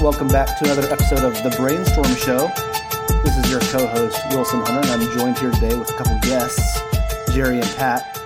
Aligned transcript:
Welcome 0.00 0.28
back 0.28 0.58
to 0.58 0.64
another 0.64 0.86
episode 0.92 1.24
of 1.24 1.34
The 1.42 1.54
Brainstorm 1.56 2.14
Show. 2.16 2.48
This 3.24 3.36
is 3.38 3.50
your 3.50 3.60
co 3.60 3.86
host, 3.86 4.18
Wilson 4.30 4.60
Hunter, 4.60 4.90
and 4.92 5.02
I'm 5.02 5.18
joined 5.18 5.38
here 5.38 5.50
today 5.50 5.76
with 5.76 5.90
a 5.90 5.94
couple 5.94 6.18
guests, 6.20 6.80
Jerry 7.32 7.58
and 7.60 7.68
Pat. 7.76 8.16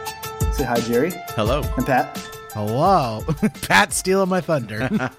Say 0.53 0.65
hi, 0.65 0.81
Jerry. 0.81 1.13
Hello. 1.37 1.63
And 1.77 1.87
Pat. 1.87 2.19
Hello. 2.53 3.25
Pat 3.63 3.93
stealing 3.93 4.29
my 4.29 4.41
thunder. 4.41 4.89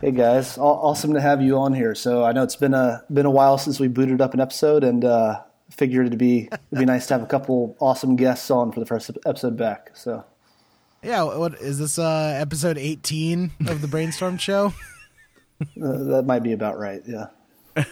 Hey, 0.00 0.10
guys. 0.10 0.58
Awesome 0.58 1.14
to 1.14 1.20
have 1.20 1.40
you 1.40 1.56
on 1.56 1.72
here. 1.72 1.94
So 1.94 2.24
I 2.24 2.32
know 2.32 2.42
it's 2.42 2.56
been 2.56 2.74
a, 2.74 3.02
been 3.10 3.24
a 3.24 3.30
while 3.30 3.56
since 3.56 3.80
we 3.80 3.88
booted 3.88 4.20
up 4.20 4.34
an 4.34 4.40
episode, 4.40 4.84
and 4.84 5.02
uh, 5.02 5.40
figured 5.70 6.06
it'd 6.06 6.18
be, 6.18 6.48
it'd 6.52 6.78
be 6.78 6.84
nice 6.84 7.06
to 7.06 7.14
have 7.14 7.22
a 7.22 7.26
couple 7.26 7.74
awesome 7.80 8.14
guests 8.16 8.50
on 8.50 8.70
for 8.70 8.80
the 8.80 8.86
first 8.86 9.10
episode 9.24 9.56
back. 9.56 9.92
So 9.94 10.26
yeah, 11.02 11.22
what 11.22 11.54
is 11.54 11.78
this 11.78 11.98
uh 11.98 12.36
episode 12.38 12.76
18 12.76 13.52
of 13.66 13.80
the 13.80 13.88
Brainstorm 13.88 14.36
show? 14.36 14.74
uh, 15.60 16.04
that 16.04 16.24
might 16.26 16.42
be 16.42 16.52
about 16.52 16.78
right. 16.78 17.02
Yeah. 17.06 17.26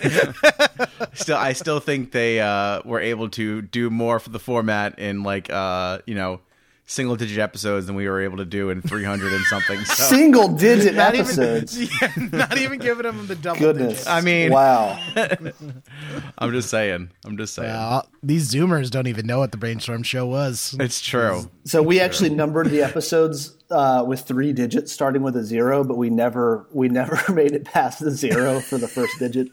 Still, 1.15 1.37
I 1.37 1.55
still 1.55 1.81
think 1.81 2.13
they 2.13 2.41
uh, 2.41 2.83
were 2.85 3.01
able 3.01 3.29
to 3.31 3.63
do 3.63 3.91
more 3.91 4.21
for 4.21 4.31
the 4.31 4.39
format 4.39 4.99
in 4.99 5.25
like 5.25 5.51
uh, 5.51 5.99
you 6.07 6.15
know 6.15 6.41
single 6.87 7.17
digit 7.17 7.39
episodes 7.39 7.87
than 7.87 7.95
we 7.95 8.09
were 8.09 8.21
able 8.21 8.37
to 8.37 8.45
do 8.45 8.71
in 8.71 8.83
300 8.83 9.33
and 9.33 9.45
something. 9.45 9.85
So, 9.85 10.03
Single 10.15 10.49
digit 10.49 10.95
Not 10.95 11.15
episodes. 11.15 11.81
even 11.81 11.99
yeah, 12.33 12.39
not 12.39 12.59
even 12.59 12.79
giving 12.79 13.05
them 13.05 13.27
the 13.27 13.35
double 13.37 13.61
Goodness. 13.61 13.89
digits. 13.91 14.07
I 14.07 14.21
mean, 14.21 14.53
wow. 14.53 14.99
I'm 16.39 16.53
just 16.53 16.69
saying. 16.71 17.11
I'm 17.25 17.37
just 17.37 17.55
saying. 17.55 17.71
Uh, 17.71 18.03
these 18.23 18.53
zoomers 18.53 18.91
don't 18.91 19.07
even 19.07 19.27
know 19.27 19.39
what 19.39 19.53
the 19.53 19.59
Brainstorm 19.59 20.03
show 20.03 20.27
was. 20.27 20.77
It's 20.79 21.01
true. 21.01 21.51
So 21.65 21.83
we 21.83 22.01
actually 22.01 22.31
numbered 22.31 22.69
the 22.71 22.83
episodes 22.83 23.57
uh, 23.71 24.05
with 24.07 24.21
three 24.23 24.53
digits, 24.53 24.93
starting 24.93 25.23
with 25.23 25.37
a 25.37 25.45
zero, 25.45 25.85
but 25.85 25.97
we 25.97 26.11
never 26.11 26.67
we 26.73 26.89
never 26.89 27.21
made 27.33 27.53
it 27.53 27.65
past 27.65 28.01
the 28.01 28.11
zero 28.11 28.61
for 28.61 28.77
the 28.79 28.89
first 28.89 29.19
digit. 29.19 29.49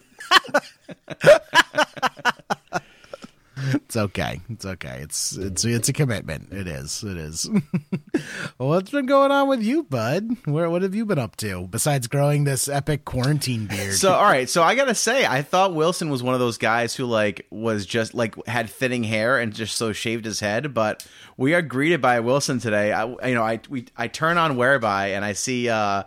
It's 3.90 3.98
okay. 3.98 4.40
It's 4.52 4.66
okay. 4.68 5.00
It's 5.02 5.36
it's 5.36 5.66
it's 5.66 5.90
a 5.90 5.94
commitment. 5.94 6.54
It 6.54 6.68
is. 6.68 7.04
It 7.04 7.18
is. 7.18 7.50
well, 8.60 8.70
what's 8.70 8.92
been 8.92 9.08
going 9.08 9.32
on 9.32 9.48
with 9.48 9.64
you, 9.64 9.82
bud? 9.82 10.30
Where 10.46 10.70
what 10.70 10.84
have 10.84 10.94
you 10.94 11.08
been 11.08 11.18
up 11.18 11.36
to 11.38 11.68
besides 11.68 12.06
growing 12.06 12.44
this 12.44 12.68
epic 12.68 13.04
quarantine 13.04 13.66
beard? 13.66 13.96
So 13.96 14.14
all 14.14 14.26
right, 14.26 14.48
so 14.48 14.62
I 14.62 14.76
gotta 14.76 14.94
say, 14.94 15.26
I 15.26 15.42
thought 15.42 15.74
Wilson 15.74 16.12
was 16.12 16.22
one 16.22 16.36
of 16.36 16.40
those 16.40 16.60
guys 16.60 16.94
who 16.94 17.08
like 17.08 17.48
was 17.50 17.88
just 17.88 18.14
like 18.14 18.36
had 18.46 18.70
thinning 18.70 19.04
hair 19.04 19.40
and 19.40 19.56
just 19.56 19.76
so 19.76 19.92
shaved 19.92 20.24
his 20.24 20.40
head. 20.40 20.72
But 20.72 21.04
we 21.36 21.56
are 21.56 21.64
greeted 21.64 22.00
by 22.00 22.20
Wilson 22.20 22.60
today. 22.60 22.92
I, 22.92 23.08
you 23.28 23.34
know, 23.34 23.44
I 23.44 23.60
we 23.72 23.88
I 23.98 24.08
turn 24.08 24.38
on 24.38 24.56
Whereby 24.56 25.14
and 25.14 25.26
I 25.26 25.34
see 25.34 25.68
uh, 25.68 26.04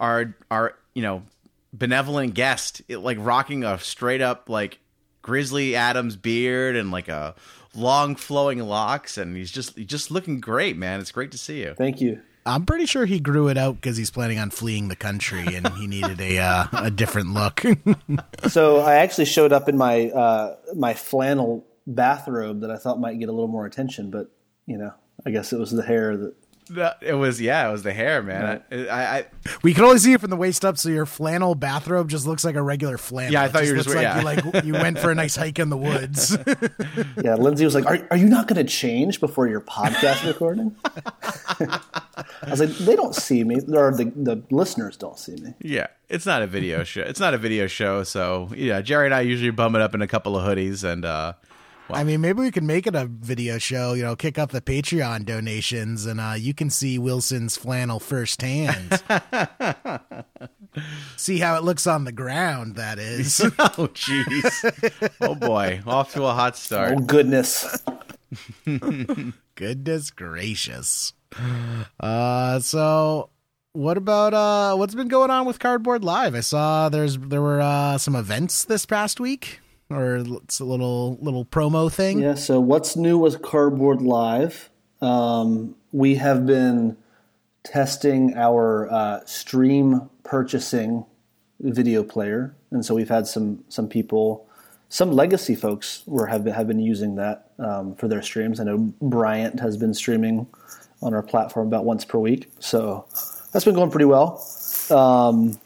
our 0.00 0.34
our 0.50 0.74
you 0.94 1.02
know 1.02 1.22
benevolent 1.72 2.34
guest 2.34 2.82
it, 2.88 2.98
like 2.98 3.18
rocking 3.20 3.62
a 3.62 3.78
straight 3.78 4.20
up 4.20 4.48
like 4.48 4.80
Grizzly 5.22 5.76
Adams 5.76 6.16
beard 6.16 6.76
and 6.76 6.90
like 6.90 7.08
a 7.08 7.34
long 7.74 8.16
flowing 8.16 8.60
locks, 8.60 9.18
and 9.18 9.36
he's 9.36 9.50
just 9.50 9.76
he's 9.76 9.86
just 9.86 10.10
looking 10.10 10.40
great, 10.40 10.76
man. 10.76 11.00
It's 11.00 11.12
great 11.12 11.30
to 11.32 11.38
see 11.38 11.60
you. 11.60 11.74
Thank 11.74 12.00
you. 12.00 12.20
I'm 12.46 12.64
pretty 12.64 12.86
sure 12.86 13.04
he 13.04 13.20
grew 13.20 13.48
it 13.48 13.58
out 13.58 13.76
because 13.76 13.96
he's 13.98 14.10
planning 14.10 14.38
on 14.38 14.50
fleeing 14.50 14.88
the 14.88 14.96
country 14.96 15.54
and 15.54 15.68
he 15.74 15.86
needed 15.86 16.20
a 16.20 16.38
uh, 16.38 16.64
a 16.72 16.90
different 16.90 17.34
look. 17.34 17.62
So 18.48 18.80
I 18.80 18.94
actually 18.96 19.26
showed 19.26 19.52
up 19.52 19.68
in 19.68 19.76
my 19.76 20.08
uh, 20.10 20.56
my 20.74 20.94
flannel 20.94 21.66
bathrobe 21.86 22.60
that 22.60 22.70
I 22.70 22.76
thought 22.76 22.98
might 22.98 23.18
get 23.18 23.28
a 23.28 23.32
little 23.32 23.48
more 23.48 23.66
attention, 23.66 24.10
but 24.10 24.30
you 24.66 24.78
know, 24.78 24.92
I 25.26 25.30
guess 25.30 25.52
it 25.52 25.58
was 25.58 25.70
the 25.70 25.82
hair 25.82 26.16
that. 26.16 26.34
That- 26.70 26.98
It 27.02 27.14
was 27.14 27.40
yeah, 27.40 27.68
it 27.68 27.72
was 27.72 27.82
the 27.82 27.92
hair, 27.92 28.22
man. 28.22 28.62
I, 28.70 28.76
I, 28.86 29.16
I 29.18 29.26
we 29.62 29.74
can 29.74 29.84
only 29.84 29.98
see 29.98 30.12
it 30.12 30.20
from 30.20 30.30
the 30.30 30.36
waist 30.36 30.64
up, 30.64 30.78
so 30.78 30.88
your 30.88 31.06
flannel 31.06 31.54
bathrobe 31.54 32.08
just 32.08 32.26
looks 32.26 32.44
like 32.44 32.54
a 32.54 32.62
regular 32.62 32.96
flannel. 32.98 33.32
Yeah, 33.32 33.42
I 33.42 33.46
It 33.46 33.52
thought 33.52 33.58
just 33.64 33.66
you 33.68 33.72
were 33.72 33.76
just- 33.82 33.88
looks 33.88 34.02
yeah. 34.02 34.20
like 34.22 34.44
you 34.44 34.50
like 34.52 34.64
you 34.64 34.72
went 34.74 34.98
for 34.98 35.10
a 35.10 35.14
nice 35.14 35.36
hike 35.36 35.58
in 35.58 35.68
the 35.70 35.76
woods. 35.76 36.36
Yeah, 37.22 37.34
Lindsay 37.34 37.64
was 37.64 37.74
like, 37.74 37.86
"Are 37.86 37.98
are 38.10 38.16
you 38.16 38.26
not 38.28 38.46
going 38.48 38.64
to 38.64 38.70
change 38.70 39.20
before 39.20 39.46
your 39.48 39.60
podcast 39.60 40.26
recording?" 40.26 40.74
I 41.60 42.50
was 42.50 42.60
like, 42.60 42.70
"They 42.70 42.96
don't 42.96 43.14
see 43.14 43.44
me, 43.44 43.56
or 43.72 43.92
the 43.92 44.12
the 44.16 44.42
listeners 44.50 44.96
don't 44.96 45.18
see 45.18 45.32
me." 45.36 45.54
Yeah, 45.60 45.88
it's 46.08 46.26
not 46.26 46.42
a 46.42 46.46
video 46.46 46.84
show. 46.84 47.02
It's 47.02 47.20
not 47.20 47.34
a 47.34 47.38
video 47.38 47.66
show, 47.66 48.04
so 48.04 48.48
yeah. 48.56 48.80
Jerry 48.80 49.06
and 49.06 49.14
I 49.14 49.20
usually 49.22 49.50
bum 49.50 49.74
it 49.76 49.82
up 49.82 49.94
in 49.94 50.02
a 50.02 50.06
couple 50.08 50.36
of 50.36 50.44
hoodies, 50.44 50.82
and 50.84 51.04
uh, 51.04 51.34
I 51.92 52.04
mean, 52.04 52.20
maybe 52.20 52.40
we 52.40 52.50
can 52.50 52.66
make 52.66 52.86
it 52.86 52.94
a 52.94 53.06
video 53.06 53.58
show. 53.58 53.94
You 53.94 54.02
know, 54.02 54.16
kick 54.16 54.38
up 54.38 54.50
the 54.50 54.60
Patreon 54.60 55.24
donations, 55.24 56.06
and 56.06 56.20
uh, 56.20 56.34
you 56.36 56.54
can 56.54 56.70
see 56.70 56.98
Wilson's 56.98 57.56
flannel 57.56 58.00
firsthand. 58.00 59.02
see 61.16 61.38
how 61.38 61.56
it 61.56 61.64
looks 61.64 61.86
on 61.86 62.04
the 62.04 62.12
ground. 62.12 62.76
That 62.76 62.98
is. 62.98 63.40
oh 63.58 63.88
jeez, 63.94 65.12
oh 65.20 65.34
boy, 65.34 65.82
off 65.86 66.12
to 66.14 66.24
a 66.24 66.32
hot 66.32 66.56
start. 66.56 66.94
Oh 66.96 67.00
goodness! 67.00 67.82
Goodness 69.56 70.10
gracious. 70.10 71.12
Uh, 71.98 72.60
so 72.60 73.30
what 73.72 73.96
about 73.96 74.34
uh, 74.34 74.74
what's 74.76 74.94
been 74.94 75.08
going 75.08 75.30
on 75.30 75.46
with 75.46 75.58
Cardboard 75.58 76.04
Live? 76.04 76.34
I 76.34 76.40
saw 76.40 76.88
there's 76.88 77.18
there 77.18 77.42
were 77.42 77.60
uh 77.60 77.98
some 77.98 78.16
events 78.16 78.64
this 78.64 78.86
past 78.86 79.20
week, 79.20 79.60
or 79.90 80.16
it's 80.16 80.60
a 80.60 80.64
little 80.64 81.18
little 81.20 81.44
promo 81.44 81.92
thing. 81.92 82.20
Yeah. 82.20 82.34
So 82.34 82.60
what's 82.60 82.96
new 82.96 83.18
with 83.18 83.42
Cardboard 83.42 84.00
Live? 84.00 84.70
Um, 85.00 85.74
we 85.92 86.14
have 86.16 86.46
been 86.46 86.96
testing 87.64 88.34
our 88.36 88.90
uh, 88.90 89.24
stream 89.26 90.08
purchasing 90.22 91.04
video 91.58 92.02
player, 92.02 92.54
and 92.70 92.84
so 92.84 92.94
we've 92.94 93.08
had 93.08 93.26
some 93.26 93.64
some 93.68 93.88
people, 93.88 94.46
some 94.88 95.10
legacy 95.12 95.54
folks, 95.54 96.02
were 96.06 96.26
have 96.26 96.44
been, 96.44 96.54
have 96.54 96.68
been 96.68 96.80
using 96.80 97.16
that 97.16 97.50
um, 97.58 97.94
for 97.96 98.08
their 98.08 98.22
streams. 98.22 98.60
I 98.60 98.64
know 98.64 98.78
Bryant 99.02 99.60
has 99.60 99.76
been 99.76 99.94
streaming 99.94 100.46
on 101.02 101.14
our 101.14 101.22
platform 101.22 101.66
about 101.66 101.84
once 101.84 102.04
per 102.04 102.18
week, 102.18 102.50
so 102.60 103.06
that's 103.52 103.64
been 103.64 103.74
going 103.74 103.90
pretty 103.90 104.04
well. 104.04 104.46
Um, 104.90 105.58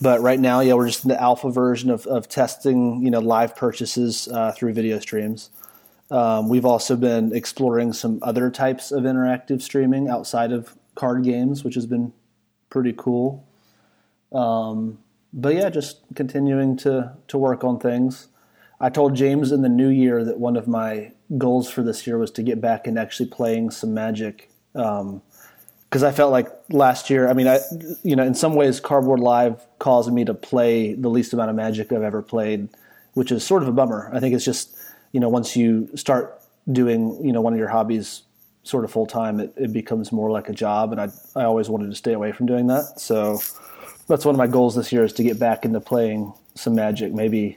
but 0.00 0.20
right 0.20 0.40
now, 0.40 0.60
yeah, 0.60 0.74
we're 0.74 0.88
just 0.88 1.04
in 1.04 1.08
the 1.08 1.20
alpha 1.20 1.50
version 1.50 1.90
of, 1.90 2.06
of 2.06 2.28
testing, 2.28 3.02
you 3.04 3.10
know, 3.10 3.20
live 3.20 3.56
purchases 3.56 4.28
uh, 4.28 4.52
through 4.52 4.72
video 4.72 4.98
streams. 4.98 5.50
Um, 6.10 6.48
we've 6.48 6.64
also 6.66 6.96
been 6.96 7.34
exploring 7.34 7.92
some 7.92 8.18
other 8.22 8.50
types 8.50 8.92
of 8.92 9.04
interactive 9.04 9.62
streaming 9.62 10.08
outside 10.08 10.52
of 10.52 10.76
card 10.94 11.24
games, 11.24 11.64
which 11.64 11.74
has 11.74 11.86
been 11.86 12.12
pretty 12.70 12.92
cool. 12.96 13.46
Um, 14.32 14.98
but 15.32 15.54
yeah, 15.54 15.70
just 15.70 16.00
continuing 16.14 16.76
to 16.78 17.16
to 17.28 17.38
work 17.38 17.64
on 17.64 17.78
things. 17.78 18.28
I 18.80 18.90
told 18.90 19.14
James 19.14 19.52
in 19.52 19.62
the 19.62 19.68
new 19.68 19.88
year 19.88 20.24
that 20.24 20.38
one 20.38 20.56
of 20.56 20.68
my 20.68 21.12
goals 21.38 21.70
for 21.70 21.82
this 21.82 22.06
year 22.06 22.18
was 22.18 22.30
to 22.32 22.42
get 22.42 22.60
back 22.60 22.86
and 22.86 22.98
actually 22.98 23.28
playing 23.28 23.70
some 23.70 23.94
Magic. 23.94 24.50
Because 25.94 26.02
I 26.02 26.10
felt 26.10 26.32
like 26.32 26.48
last 26.70 27.08
year, 27.08 27.28
I 27.28 27.34
mean, 27.34 27.46
I 27.46 27.60
you 28.02 28.16
know, 28.16 28.24
in 28.24 28.34
some 28.34 28.56
ways, 28.56 28.80
Cardboard 28.80 29.20
Live 29.20 29.64
caused 29.78 30.12
me 30.12 30.24
to 30.24 30.34
play 30.34 30.92
the 30.92 31.08
least 31.08 31.32
amount 31.32 31.50
of 31.50 31.54
Magic 31.54 31.92
I've 31.92 32.02
ever 32.02 32.20
played, 32.20 32.68
which 33.12 33.30
is 33.30 33.46
sort 33.46 33.62
of 33.62 33.68
a 33.68 33.72
bummer. 33.72 34.10
I 34.12 34.18
think 34.18 34.34
it's 34.34 34.44
just 34.44 34.76
you 35.12 35.20
know, 35.20 35.28
once 35.28 35.54
you 35.54 35.88
start 35.94 36.42
doing 36.72 37.24
you 37.24 37.30
know 37.30 37.40
one 37.40 37.52
of 37.52 37.60
your 37.60 37.68
hobbies 37.68 38.22
sort 38.64 38.84
of 38.84 38.90
full 38.90 39.06
time, 39.06 39.38
it, 39.38 39.54
it 39.56 39.72
becomes 39.72 40.10
more 40.10 40.32
like 40.32 40.48
a 40.48 40.52
job, 40.52 40.90
and 40.90 41.00
I 41.00 41.10
I 41.36 41.44
always 41.44 41.68
wanted 41.68 41.90
to 41.90 41.94
stay 41.94 42.12
away 42.12 42.32
from 42.32 42.46
doing 42.46 42.66
that. 42.66 42.98
So 42.98 43.38
that's 44.08 44.24
one 44.24 44.34
of 44.34 44.38
my 44.38 44.48
goals 44.48 44.74
this 44.74 44.90
year 44.90 45.04
is 45.04 45.12
to 45.12 45.22
get 45.22 45.38
back 45.38 45.64
into 45.64 45.78
playing 45.78 46.32
some 46.56 46.74
Magic, 46.74 47.12
maybe 47.12 47.56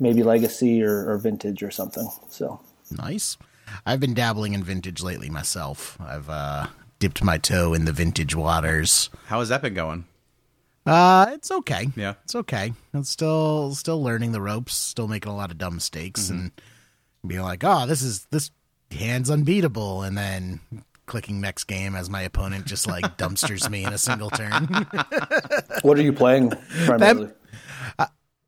maybe 0.00 0.24
Legacy 0.24 0.82
or, 0.82 1.08
or 1.08 1.18
Vintage 1.18 1.62
or 1.62 1.70
something. 1.70 2.10
So 2.30 2.58
Nice. 2.90 3.38
I've 3.86 4.00
been 4.00 4.14
dabbling 4.14 4.54
in 4.54 4.64
vintage 4.64 5.00
lately 5.00 5.30
myself. 5.30 5.96
I've 6.00 6.28
uh, 6.28 6.66
dipped 7.00 7.24
my 7.24 7.36
toe 7.38 7.74
in 7.74 7.84
the 7.86 7.92
vintage 7.92 8.36
waters. 8.36 9.10
How 9.26 9.40
has 9.40 9.48
that 9.48 9.62
been 9.62 9.74
going? 9.74 10.04
Uh, 10.86 11.26
it's 11.32 11.50
okay. 11.50 11.88
Yeah. 11.96 12.14
it's 12.24 12.34
okay. 12.36 12.72
I'm 12.94 13.02
still 13.04 13.74
still 13.74 14.02
learning 14.02 14.30
the 14.32 14.40
ropes. 14.40 14.74
Still 14.76 15.08
making 15.08 15.32
a 15.32 15.36
lot 15.36 15.50
of 15.50 15.58
dumb 15.58 15.74
mistakes 15.74 16.30
and 16.30 16.52
being 17.26 17.42
like, 17.42 17.64
"Oh, 17.64 17.86
this 17.86 18.00
is 18.02 18.26
this 18.30 18.50
hand's 18.90 19.30
unbeatable," 19.30 20.02
and 20.02 20.16
then 20.16 20.60
clicking 21.06 21.40
next 21.40 21.64
game 21.64 21.96
as 21.96 22.08
my 22.08 22.22
opponent 22.22 22.66
just 22.66 22.86
like 22.86 23.18
dumpsters 23.18 23.68
me 23.68 23.84
in 23.84 23.92
a 23.92 23.98
single 23.98 24.30
turn. 24.30 24.68
what 25.82 25.98
are 25.98 26.02
you 26.02 26.12
playing 26.12 26.50
primarily? 26.86 27.28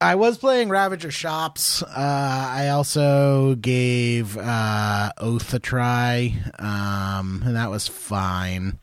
I 0.03 0.17
was 0.17 0.37
playing 0.37 0.69
Ravager 0.69 1.13
Shops. 1.13 1.83
Uh, 1.83 1.89
I 1.97 2.71
also 2.71 3.55
gave 3.55 4.37
uh, 4.37 5.13
Oath 5.19 5.55
a 5.55 5.61
try, 5.61 6.35
um, 6.59 7.43
and 7.47 7.55
that 7.55 7.71
was 7.71 7.87
fine. 7.87 8.81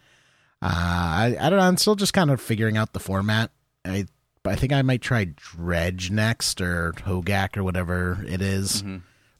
Uh, 0.61 0.67
I, 0.71 1.37
I 1.39 1.49
don't 1.49 1.59
know. 1.59 1.65
I'm 1.65 1.75
still 1.77 1.95
just 1.95 2.13
kind 2.13 2.31
of 2.31 2.39
figuring 2.39 2.77
out 2.77 2.93
the 2.93 3.01
format. 3.01 3.51
I 3.83 4.05
I 4.45 4.55
think 4.55 4.71
I 4.71 4.81
might 4.81 5.01
try 5.01 5.25
Dredge 5.25 6.09
next 6.09 6.61
or 6.61 6.93
Hogak 6.93 7.57
or 7.57 7.63
whatever 7.63 8.23
it 8.25 8.41
is. 8.41 8.83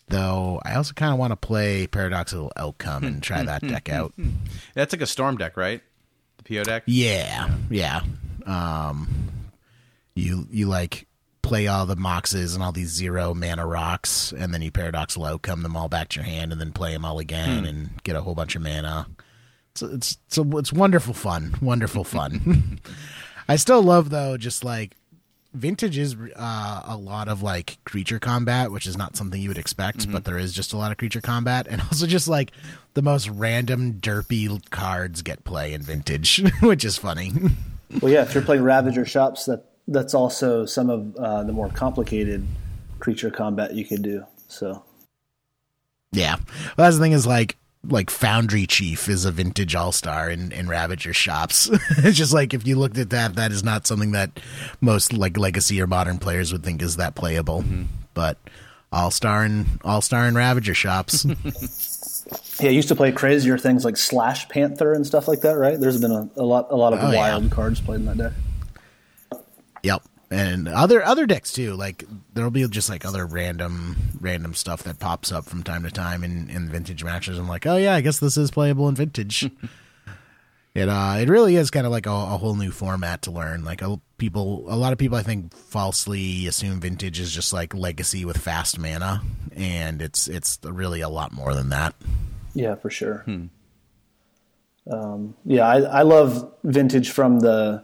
Though 0.10 0.60
I 0.66 0.76
also 0.76 0.94
kind 0.94 1.14
of 1.14 1.20
want 1.20 1.31
to 1.31 1.38
play 1.38 1.88
Paradoxical 1.88 2.52
Outcome 2.58 3.06
and 3.06 3.24
try 3.24 3.44
that 3.44 3.62
deck 3.62 3.88
out. 3.92 4.14
That's 4.74 4.94
like 4.94 5.02
a 5.02 5.08
storm 5.08 5.38
deck, 5.38 5.56
right? 5.56 5.81
The 6.44 6.56
PO 6.58 6.64
deck. 6.66 6.84
Yeah, 6.88 7.50
yeah. 7.70 8.02
Um, 8.46 9.08
you 10.16 10.46
you 10.52 10.68
like 10.68 11.08
play 11.50 11.68
all 11.68 11.88
the 11.88 11.96
moxes 11.96 12.54
and 12.54 12.63
all 12.63 12.72
these 12.72 12.92
zero 12.92 13.34
mana 13.34 13.66
rocks, 13.66 14.31
and 14.31 14.54
then 14.54 14.62
you 14.62 14.72
paradoxical 14.72 15.25
outcome 15.25 15.63
them 15.63 15.75
all 15.75 15.90
back 15.90 16.10
to 16.10 16.19
your 16.19 16.25
hand, 16.25 16.51
and 16.51 16.62
then 16.62 16.72
play 16.72 16.94
them 16.94 17.04
all 17.04 17.18
again 17.18 17.66
and 17.66 18.01
get 18.04 18.16
a 18.16 18.22
whole 18.22 18.36
bunch 18.36 18.56
of 18.56 18.62
mana. 18.62 19.07
It's 19.72 19.81
it's 19.81 20.18
it's, 20.28 20.38
a, 20.38 20.57
it's 20.57 20.72
wonderful 20.72 21.16
fun, 21.16 21.56
wonderful 21.60 22.04
fun. 22.04 22.80
I 23.50 23.56
still 23.56 23.81
love 23.81 24.12
though, 24.12 24.38
just 24.38 24.63
like 24.63 24.96
vintage 25.51 25.98
is 25.98 26.16
uh, 26.36 26.84
a 26.86 26.96
lot 26.96 27.28
of 27.28 27.42
like 27.42 27.80
creature 27.84 28.19
combat, 28.19 28.72
which 28.72 28.86
is 28.86 28.95
not 28.95 29.18
something 29.18 29.42
you 29.42 29.50
would 29.50 29.57
expect, 29.57 30.12
but 30.12 30.25
there 30.25 30.38
is 30.38 30.54
just 30.54 30.74
a 30.74 30.78
lot 30.78 30.92
of 30.92 30.98
creature 30.98 31.22
combat, 31.22 31.66
and 31.68 31.81
also 31.92 32.06
just 32.06 32.28
like 32.28 32.52
the 32.94 33.02
most 33.02 33.28
random 33.28 33.94
derpy 33.94 34.69
cards 34.69 35.24
get 35.24 35.44
play 35.44 35.74
in 35.74 35.81
vintage, 35.81 36.44
which 36.62 36.86
is 36.86 36.98
funny. 36.98 37.34
Well, 38.02 38.12
yeah, 38.12 38.22
if 38.22 38.36
you're 38.36 38.44
playing 38.44 38.62
Ravager 38.62 39.04
shops, 39.04 39.45
that 39.45 39.66
that's 39.89 40.13
also 40.13 40.65
some 40.65 40.89
of 40.89 41.15
uh, 41.18 41.44
the 41.44 41.51
more 41.51 41.69
complicated 41.69 42.45
creature 43.00 43.31
combat 43.31 43.74
you 43.74 43.86
could 43.86 44.01
do. 44.01 44.25
So 44.47 44.83
yeah, 46.12 46.36
well, 46.77 46.86
that's 46.88 46.97
the 46.97 47.03
thing 47.03 47.12
is 47.12 47.27
like 47.27 47.57
like 47.88 48.09
Foundry 48.09 48.65
Chief 48.68 49.07
is 49.07 49.24
a 49.25 49.31
vintage 49.31 49.74
all 49.74 49.91
star 49.91 50.30
in, 50.30 50.51
in 50.51 50.68
Ravager 50.68 51.13
shops. 51.13 51.69
it's 51.97 52.18
just 52.18 52.33
like 52.33 52.53
if 52.53 52.68
you 52.68 52.75
looked 52.77 52.97
at 52.97 53.09
that, 53.12 53.36
that 53.36 53.51
is 53.51 53.63
not 53.63 53.88
something 53.88 54.12
that 54.12 54.39
most 54.81 55.13
like 55.13 55.38
legacy 55.38 55.81
or 55.81 55.88
modern 55.88 56.18
players 56.18 56.51
would 56.51 56.63
think 56.63 56.81
is 56.81 56.97
that 56.97 57.15
playable. 57.15 57.63
But 58.13 58.38
all 58.92 59.12
star 59.12 59.44
and 59.44 59.80
all 59.83 60.01
star 60.01 60.27
in 60.27 60.35
Ravager 60.35 60.74
shops. 60.74 61.25
yeah, 62.59 62.69
I 62.69 62.71
used 62.74 62.89
to 62.89 62.95
play 62.95 63.12
crazier 63.12 63.57
things 63.57 63.85
like 63.85 63.95
Slash 63.97 64.50
Panther 64.50 64.94
and 64.94 65.06
stuff 65.07 65.27
like 65.27 65.42
that. 65.42 65.53
Right? 65.53 65.80
There's 65.80 66.01
been 66.01 66.12
a, 66.12 66.30
a 66.35 66.44
lot 66.44 66.68
a 66.71 66.75
lot 66.75 66.94
of 66.94 67.00
Oh, 67.01 67.12
yeah. 67.12 67.18
wild 67.18 67.50
cards 67.51 67.80
played 67.80 68.01
in 68.01 68.06
that 68.07 68.18
deck. 68.18 68.33
Yep. 70.31 70.40
And 70.40 70.68
other 70.68 71.04
other 71.04 71.26
decks 71.26 71.52
too. 71.54 71.74
Like 71.74 72.04
there'll 72.34 72.52
be 72.52 72.68
just 72.68 72.90
like 72.90 73.06
other 73.06 73.26
random 73.26 73.96
random 74.20 74.54
stuff 74.54 74.84
that 74.84 75.00
pops 75.00 75.31
up 75.31 75.46
from 75.46 75.64
time 75.64 75.84
to 75.84 75.92
time 75.92 76.24
in, 76.24 76.50
in 76.50 76.70
vintage 76.70 77.04
matches. 77.04 77.38
I'm 77.38 77.48
like, 77.48 77.66
oh 77.66 77.78
yeah, 77.78 77.96
I 77.96 78.02
guess 78.02 78.20
this 78.20 78.38
is 78.38 78.52
playable 78.52 78.88
in 78.88 78.96
vintage. 78.96 79.50
it 80.76 80.88
uh 80.88 81.16
it 81.20 81.30
really 81.30 81.56
is 81.56 81.72
kind 81.72 81.86
of 81.86 81.92
like 81.92 82.06
a, 82.06 82.12
a 82.12 82.38
whole 82.38 82.56
new 82.56 82.72
format 82.72 83.24
to 83.24 83.31
learn. 83.31 83.64
Like 83.64 83.81
a, 83.81 84.00
people, 84.18 84.66
a 84.68 84.76
lot 84.76 84.94
of 84.94 85.00
people 85.00 85.18
I 85.18 85.24
think 85.24 85.54
falsely 85.54 86.46
assume 86.48 86.80
vintage 86.80 87.20
is 87.20 87.34
just 87.34 87.52
like 87.54 87.74
legacy 87.74 88.26
with 88.26 88.38
fast 88.38 88.78
mana, 88.78 89.22
and 89.56 90.02
it's 90.02 90.28
it's 90.28 90.60
really 90.64 91.02
a 91.02 91.10
lot 91.10 91.31
more 91.31 91.56
than 91.56 91.70
that. 91.70 91.96
Yeah, 92.54 92.76
for 92.76 92.90
sure. 92.90 93.26
Um, 94.90 95.36
yeah, 95.46 95.68
I, 95.68 95.81
I 95.81 96.02
love 96.02 96.52
vintage 96.64 97.12
from 97.12 97.40
the 97.40 97.84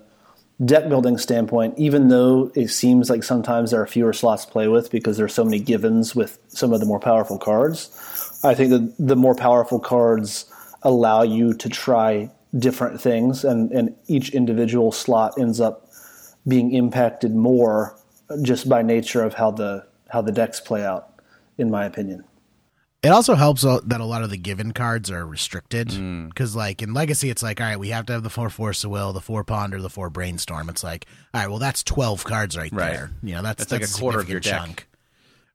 deck 0.63 0.87
building 0.87 1.17
standpoint, 1.17 1.77
even 1.77 2.07
though 2.07 2.51
it 2.55 2.69
seems 2.69 3.09
like 3.09 3.23
sometimes 3.23 3.71
there 3.71 3.81
are 3.81 3.87
fewer 3.87 4.13
slots 4.13 4.45
to 4.45 4.51
play 4.51 4.67
with 4.67 4.89
because 4.89 5.17
there's 5.17 5.33
so 5.33 5.43
many 5.43 5.59
givens 5.59 6.15
with 6.15 6.39
some 6.47 6.71
of 6.71 6.79
the 6.79 6.85
more 6.85 6.99
powerful 6.99 7.37
cards. 7.37 8.39
I 8.43 8.55
think 8.55 8.69
that 8.69 8.93
the 8.97 9.15
more 9.15 9.35
powerful 9.35 9.79
cards 9.79 10.45
allow 10.83 11.23
you 11.23 11.53
to 11.55 11.67
try 11.67 12.31
different 12.57 13.01
things, 13.01 13.43
and, 13.43 13.71
and 13.71 13.95
each 14.07 14.29
individual 14.29 14.91
slot 14.91 15.37
ends 15.37 15.59
up 15.59 15.89
being 16.47 16.73
impacted 16.73 17.35
more 17.35 17.97
just 18.41 18.69
by 18.69 18.81
nature 18.81 19.23
of 19.23 19.33
how 19.33 19.51
the 19.51 19.85
how 20.09 20.21
the 20.21 20.31
decks 20.31 20.59
play 20.59 20.85
out, 20.85 21.09
in 21.57 21.69
my 21.69 21.85
opinion. 21.85 22.23
It 23.05 23.11
also 23.11 23.35
helps 23.35 23.63
uh, 23.63 23.79
that 23.85 24.01
a 24.01 24.05
lot 24.05 24.23
of 24.23 24.29
the 24.29 24.37
given 24.37 24.71
cards 24.73 25.11
are 25.11 25.25
restricted 25.25 25.87
because, 26.29 26.55
like 26.55 26.81
in 26.81 26.93
Legacy, 26.93 27.29
it's 27.29 27.43
like, 27.43 27.61
all 27.61 27.67
right, 27.67 27.79
we 27.79 27.89
have 27.89 28.05
to 28.07 28.13
have 28.13 28.23
the 28.23 28.29
four 28.29 28.49
Force 28.49 28.83
of 28.83 28.91
Will, 28.91 29.13
the 29.13 29.21
four 29.21 29.43
Ponder, 29.43 29.81
the 29.81 29.89
four 29.89 30.09
Brainstorm. 30.09 30.69
It's 30.69 30.83
like, 30.83 31.05
all 31.33 31.41
right, 31.41 31.49
well, 31.49 31.59
that's 31.59 31.83
twelve 31.83 32.23
cards 32.23 32.57
right, 32.57 32.71
Right. 32.73 32.93
there. 32.93 33.11
You 33.23 33.35
know, 33.35 33.41
that's 33.41 33.65
That's 33.65 33.71
like 33.71 33.89
a 33.89 34.01
quarter 34.01 34.19
of 34.19 34.29
your 34.29 34.39
deck. 34.39 34.87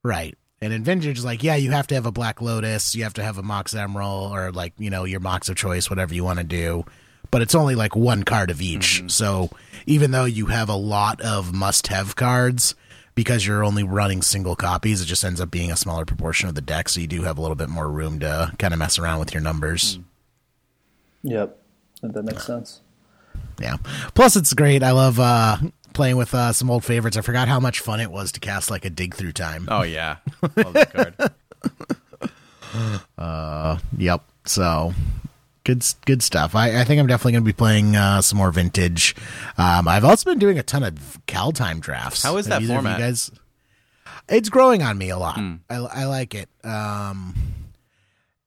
right? 0.03 0.37
And 0.63 0.73
in 0.75 0.85
Vintage, 0.85 1.17
it's 1.17 1.25
like, 1.25 1.43
yeah, 1.43 1.57
you 1.57 1.71
have 1.71 1.87
to 1.87 1.95
have 1.95 2.05
a 2.05 2.13
Black 2.13 2.43
Lotus, 2.43 2.95
you 2.95 3.03
have 3.05 3.15
to 3.15 3.23
have 3.23 3.39
a 3.39 3.43
Mox 3.43 3.75
Emerald, 3.75 4.33
or 4.33 4.53
like 4.53 4.75
you 4.79 4.91
know 4.91 5.05
your 5.05 5.21
Mox 5.21 5.49
of 5.49 5.57
choice, 5.57 5.89
whatever 5.91 6.15
you 6.15 6.23
want 6.25 6.39
to 6.39 6.45
do. 6.45 6.85
But 7.31 7.43
it's 7.43 7.55
only 7.55 7.75
like 7.77 7.95
one 7.97 8.25
card 8.25 8.51
of 8.51 8.61
each. 8.61 8.99
Mm-hmm. 8.99 9.09
So 9.09 9.51
even 9.87 10.11
though 10.11 10.25
you 10.25 10.47
have 10.47 10.69
a 10.69 10.75
lot 10.75 11.21
of 11.21 11.55
must-have 11.55 12.17
cards, 12.17 12.75
because 13.15 13.47
you're 13.47 13.65
only 13.65 13.83
running 13.83 14.23
single 14.23 14.57
copies, 14.57 15.01
it 15.01 15.07
just 15.07 15.25
ends 15.25 15.41
up 15.41 15.51
being 15.51 15.71
a 15.71 15.77
smaller 15.77 16.05
proportion 16.05 16.49
of 16.49 16.55
the 16.55 16.61
deck. 16.61 16.89
So 16.89 17.01
you 17.01 17.07
do 17.07 17.23
have 17.23 17.39
a 17.39 17.41
little 17.41 17.57
bit 17.57 17.69
more 17.69 17.89
room 17.89 18.21
to 18.21 18.53
kind 18.59 18.73
of 18.73 18.79
mess 18.79 18.99
around 18.99 19.21
with 19.21 19.35
your 19.35 19.43
numbers. 19.43 19.99
Mm. 19.99 20.05
Yep, 21.23 21.59
that 22.03 22.23
makes 22.23 22.47
sense. 22.47 22.81
Yeah. 23.61 23.77
Plus, 24.15 24.37
it's 24.37 24.55
great. 24.55 24.83
I 24.83 24.93
love 24.93 25.21
uh, 25.21 25.59
playing 25.93 26.17
with 26.17 26.35
uh, 26.35 26.53
some 26.53 26.71
old 26.71 26.85
favorites. 26.85 27.17
I 27.17 27.21
forgot 27.21 27.47
how 27.47 27.61
much 27.61 27.81
fun 27.81 28.01
it 28.01 28.11
was 28.11 28.33
to 28.33 28.41
cast 28.41 28.71
like 28.71 28.87
a 28.87 28.91
dig 28.91 29.15
through 29.15 29.33
time. 29.33 29.69
Oh 29.71 29.83
yeah, 29.83 30.17
love 30.57 30.73
that 30.73 30.93
card. 30.93 31.15
Yep. 34.01 34.25
So 34.47 34.95
good, 35.65 35.85
good 36.07 36.23
stuff. 36.23 36.55
I, 36.55 36.81
I 36.81 36.85
think 36.85 37.01
I'm 37.01 37.07
definitely 37.07 37.33
going 37.33 37.45
to 37.45 37.49
be 37.49 37.53
playing 37.53 37.97
uh, 37.97 38.23
some 38.23 38.39
more 38.39 38.51
vintage. 38.51 39.15
Um, 39.59 39.89
I've 39.89 40.05
also 40.05 40.31
been 40.31 40.39
doing 40.39 40.59
a 40.59 40.63
ton 40.63 40.83
of 40.83 40.95
Kaldheim 41.27 41.81
drafts. 41.81 42.23
How 42.23 42.37
is 42.37 42.47
that 42.47 42.63
format? 42.63 42.99
You 42.99 43.05
guys, 43.07 43.31
it's 44.29 44.49
growing 44.49 44.83
on 44.83 44.99
me 44.99 45.11
a 45.11 45.19
lot. 45.19 45.39
I, 45.69 45.77
I 45.77 46.05
like 46.05 46.35
it. 46.35 46.49
Um, 46.65 47.35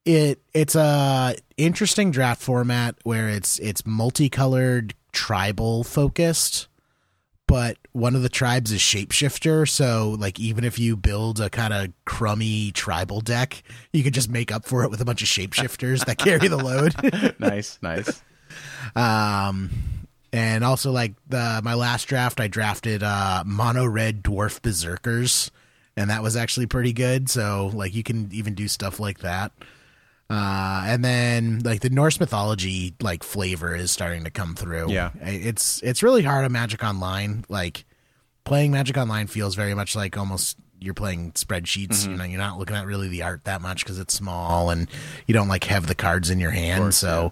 it 0.04 0.40
it's 0.52 0.74
a 0.74 1.34
interesting 1.56 2.10
draft 2.10 2.42
format 2.42 2.96
where 3.04 3.28
it's 3.28 3.58
it's 3.58 3.86
multicolored 3.86 4.94
tribal 5.12 5.82
focused 5.84 6.68
but 7.54 7.78
one 7.92 8.16
of 8.16 8.22
the 8.22 8.28
tribes 8.28 8.72
is 8.72 8.80
shapeshifter 8.80 9.68
so 9.68 10.16
like 10.18 10.40
even 10.40 10.64
if 10.64 10.76
you 10.76 10.96
build 10.96 11.38
a 11.38 11.48
kind 11.48 11.72
of 11.72 11.92
crummy 12.04 12.72
tribal 12.72 13.20
deck 13.20 13.62
you 13.92 14.02
could 14.02 14.12
just 14.12 14.28
make 14.28 14.50
up 14.50 14.64
for 14.64 14.82
it 14.82 14.90
with 14.90 15.00
a 15.00 15.04
bunch 15.04 15.22
of 15.22 15.28
shapeshifters 15.28 16.04
that 16.04 16.18
carry 16.18 16.48
the 16.48 16.56
load 16.56 16.92
nice, 17.38 17.78
nice. 17.80 18.24
um 18.96 19.70
and 20.32 20.64
also 20.64 20.90
like 20.90 21.14
the 21.28 21.60
my 21.62 21.74
last 21.74 22.08
draft 22.08 22.40
i 22.40 22.48
drafted 22.48 23.04
uh 23.04 23.44
mono 23.46 23.86
red 23.86 24.24
dwarf 24.24 24.60
berserkers 24.60 25.52
and 25.96 26.10
that 26.10 26.24
was 26.24 26.34
actually 26.34 26.66
pretty 26.66 26.92
good 26.92 27.30
so 27.30 27.70
like 27.72 27.94
you 27.94 28.02
can 28.02 28.28
even 28.32 28.54
do 28.54 28.66
stuff 28.66 28.98
like 28.98 29.20
that 29.20 29.52
uh 30.30 30.84
and 30.86 31.04
then 31.04 31.60
like 31.64 31.80
the 31.80 31.90
norse 31.90 32.18
mythology 32.18 32.94
like 33.02 33.22
flavor 33.22 33.74
is 33.74 33.90
starting 33.90 34.24
to 34.24 34.30
come 34.30 34.54
through. 34.54 34.90
Yeah. 34.90 35.10
it's 35.20 35.82
it's 35.82 36.02
really 36.02 36.22
hard 36.22 36.44
on 36.44 36.52
magic 36.52 36.82
online. 36.82 37.44
Like 37.48 37.84
playing 38.44 38.72
magic 38.72 38.96
online 38.96 39.26
feels 39.26 39.54
very 39.54 39.74
much 39.74 39.94
like 39.94 40.16
almost 40.16 40.56
you're 40.80 40.94
playing 40.94 41.32
spreadsheets. 41.32 42.08
You 42.08 42.16
know 42.16 42.24
you're 42.24 42.38
not 42.38 42.58
looking 42.58 42.76
at 42.76 42.86
really 42.86 43.08
the 43.08 43.22
art 43.22 43.44
that 43.44 43.60
much 43.62 43.84
because 43.84 43.98
it's 43.98 44.14
small 44.14 44.70
and 44.70 44.88
you 45.26 45.34
don't 45.34 45.48
like 45.48 45.64
have 45.64 45.86
the 45.86 45.94
cards 45.94 46.30
in 46.30 46.40
your 46.40 46.50
hand. 46.50 46.94
So 46.94 47.30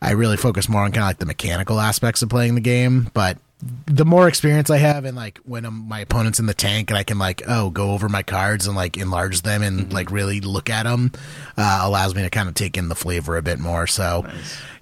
I 0.00 0.12
really 0.12 0.36
focus 0.36 0.68
more 0.68 0.82
on 0.82 0.92
kind 0.92 1.02
of 1.02 1.08
like 1.08 1.18
the 1.18 1.26
mechanical 1.26 1.80
aspects 1.80 2.22
of 2.22 2.28
playing 2.28 2.54
the 2.54 2.60
game. 2.60 3.10
But 3.14 3.38
the 3.86 4.04
more 4.04 4.28
experience 4.28 4.70
I 4.70 4.76
have, 4.76 5.04
and 5.04 5.16
like 5.16 5.38
when 5.38 5.64
um 5.64 5.86
my 5.88 6.00
opponent's 6.00 6.38
in 6.38 6.46
the 6.46 6.54
tank, 6.54 6.90
and 6.90 6.98
I 6.98 7.02
can 7.02 7.18
like 7.18 7.42
oh 7.48 7.70
go 7.70 7.90
over 7.90 8.08
my 8.08 8.22
cards 8.22 8.66
and 8.66 8.76
like 8.76 8.96
enlarge 8.96 9.42
them 9.42 9.62
and 9.62 9.92
like 9.92 10.10
really 10.10 10.40
look 10.40 10.70
at 10.70 10.84
them, 10.84 11.12
uh, 11.56 11.80
allows 11.82 12.14
me 12.14 12.22
to 12.22 12.30
kind 12.30 12.48
of 12.48 12.54
take 12.54 12.76
in 12.76 12.88
the 12.88 12.94
flavor 12.94 13.36
a 13.36 13.42
bit 13.42 13.58
more. 13.58 13.86
So 13.86 14.24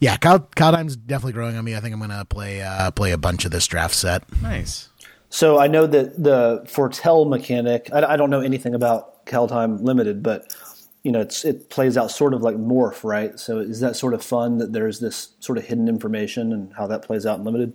yeah, 0.01 0.17
Cow 0.19 0.39
Kaldheim's 0.39 0.97
definitely 0.97 1.33
growing 1.33 1.57
on 1.57 1.65
me. 1.65 1.75
I 1.75 1.81
think 1.81 1.95
I'm 1.95 2.01
gonna 2.01 2.25
play 2.27 2.63
uh, 2.63 2.91
play 2.91 3.13
a 3.13 3.19
bunch 3.19 3.45
of 3.45 3.51
this 3.51 3.67
draft 3.67 3.95
set. 3.95 4.25
Nice. 4.43 4.91
So 5.31 5.59
I 5.59 5.67
know 5.67 5.87
that 5.87 6.23
the 6.23 6.65
foretell 6.69 7.25
mechanic. 7.25 7.89
I, 7.93 8.13
I 8.13 8.17
don't 8.17 8.31
know 8.31 8.41
anything 8.41 8.75
about 8.75 9.25
Kaldheim 9.27 9.83
Limited, 9.83 10.23
but 10.23 10.55
you 11.03 11.13
know, 11.13 11.21
it's 11.21 11.45
it 11.45 11.71
plays 11.71 11.97
out 11.97 12.11
sort 12.11 12.35
of 12.35 12.43
like 12.43 12.57
Morph, 12.57 13.05
right? 13.05 13.39
So 13.39 13.59
is 13.59 13.81
that 13.81 13.97
sort 13.97 14.13
of 14.13 14.23
fun 14.23 14.59
that 14.59 14.73
there's 14.73 15.01
this 15.01 15.31
sort 15.41 15.57
of 15.57 15.65
hidden 15.65 15.89
information 15.89 16.53
and 16.53 16.73
how 16.75 16.87
that 16.89 17.03
plays 17.03 17.25
out 17.25 17.39
in 17.39 17.45
Limited? 17.45 17.73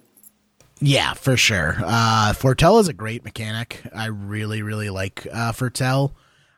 Yeah, 0.82 1.14
for 1.14 1.38
sure. 1.38 1.78
Uh, 1.80 2.34
Foretell 2.34 2.80
is 2.80 2.88
a 2.88 2.94
great 2.94 3.24
mechanic. 3.24 3.82
I 3.96 4.08
really, 4.08 4.64
really 4.64 4.90
like 4.90 5.28
uh, 5.32 5.52
Foretell. 5.52 6.16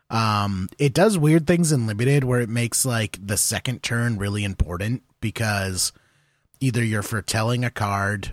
Um, 0.10 0.70
it 0.80 0.94
does 0.94 1.18
weird 1.18 1.46
things 1.46 1.72
in 1.72 1.88
limited 1.88 2.24
where 2.24 2.39
it 2.39 2.50
makes 2.50 2.86
like 2.86 3.18
the 3.22 3.36
second 3.36 3.84
turn 3.84 4.18
really 4.18 4.44
important 4.46 5.03
because 5.20 5.92
either 6.62 6.84
you're 6.84 7.03
foretelling 7.03 7.65
a 7.65 7.70
card 7.70 8.32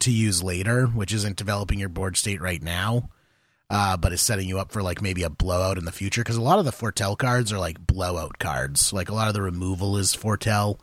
to 0.00 0.10
use 0.10 0.42
later, 0.42 0.86
which 0.86 1.12
isn't 1.14 1.36
developing 1.36 1.78
your 1.78 1.88
board 1.88 2.16
state 2.16 2.40
right 2.40 2.62
now, 2.62 3.10
uh, 3.70 3.96
but 3.96 4.12
is 4.12 4.20
setting 4.20 4.48
you 4.48 4.58
up 4.58 4.72
for 4.72 4.82
like 4.82 5.00
maybe 5.00 5.22
a 5.22 5.30
blowout 5.30 5.78
in 5.78 5.84
the 5.84 5.92
future. 5.92 6.22
Because 6.22 6.36
a 6.36 6.42
lot 6.42 6.58
of 6.58 6.64
the 6.64 6.72
foretell 6.72 7.14
cards 7.14 7.52
are 7.52 7.58
like 7.58 7.86
blowout 7.86 8.38
cards. 8.38 8.92
Like 8.92 9.10
a 9.10 9.14
lot 9.14 9.28
of 9.28 9.34
the 9.34 9.42
removal 9.42 9.96
is 9.96 10.12
foretell. 10.14 10.80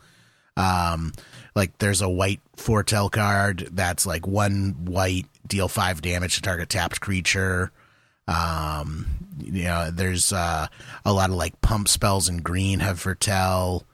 Um, 0.56 1.12
like 1.54 1.78
there's 1.78 2.00
a 2.00 2.08
white 2.08 2.40
foretell 2.56 3.08
card 3.10 3.68
that's 3.72 4.06
like 4.06 4.26
one 4.26 4.84
white, 4.84 5.26
deal 5.46 5.68
five 5.68 6.00
damage 6.02 6.36
to 6.36 6.42
target 6.42 6.68
tapped 6.68 7.00
creature. 7.00 7.70
Um, 8.28 9.06
you 9.40 9.64
know, 9.64 9.90
there's 9.90 10.32
uh, 10.32 10.68
a 11.04 11.12
lot 11.12 11.30
of 11.30 11.36
like 11.36 11.60
pump 11.60 11.88
spells 11.88 12.28
in 12.28 12.38
green 12.38 12.80
have 12.80 13.00
foretell. 13.00 13.84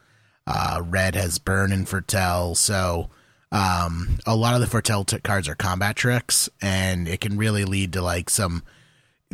Uh, 0.47 0.83
red 0.85 1.15
has 1.15 1.39
burn 1.39 1.73
and 1.73 1.89
foretell. 1.89 2.55
So 2.55 3.11
um, 3.53 4.19
a 4.27 4.37
lot 4.37 4.55
of 4.55 4.61
the 4.61 4.67
foretell 4.67 5.05
t- 5.05 5.19
cards 5.21 5.49
are 5.49 5.55
combat 5.55 5.97
tricks, 5.97 6.49
and 6.61 7.09
it 7.09 7.21
can 7.21 7.37
really 7.37 7.65
lead 7.65 7.93
to 7.95 8.03
like 8.03 8.31
some 8.31 8.63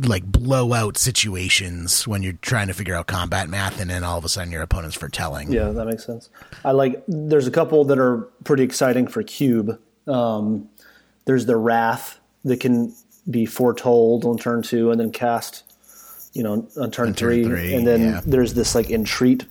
like 0.01 0.25
blowout 0.25 0.99
situations 0.99 2.07
when 2.07 2.23
you're 2.23 2.33
trying 2.43 2.67
to 2.67 2.75
figure 2.75 2.95
out 2.95 3.07
combat 3.07 3.49
math, 3.49 3.81
and 3.81 3.89
then 3.91 4.03
all 4.03 4.19
of 4.19 4.25
a 4.25 4.29
sudden 4.29 4.53
your 4.53 4.63
opponent's 4.63 4.97
foretelling. 4.97 5.53
Yeah, 5.53 5.69
that 5.69 5.87
makes 5.87 6.05
sense. 6.05 6.31
I 6.65 6.73
like. 6.73 7.03
There's 7.07 7.47
a 7.47 7.51
couple 7.51 7.85
that 7.85 7.99
are 7.99 8.29
pretty 8.43 8.65
exciting 8.65 9.07
for 9.07 9.23
cube. 9.23 9.81
Um, 10.07 10.69
there's 11.27 11.47
the 11.47 11.57
wrath 11.57 12.19
that 12.45 12.61
can 12.61 12.95
be 13.31 13.47
foretold 13.47 14.25
on 14.25 14.37
turn 14.37 14.63
two 14.63 14.91
and 14.91 15.01
then 15.01 15.11
cast, 15.11 15.63
you 16.33 16.43
know, 16.43 16.69
on 16.77 16.91
turn, 16.91 16.91
turn 16.91 17.15
three. 17.15 17.45
three, 17.45 17.75
and 17.75 17.87
then 17.87 18.01
yeah. 18.01 18.21
there's 18.27 18.55
this 18.55 18.75
like 18.75 18.91
entreat 18.91 19.47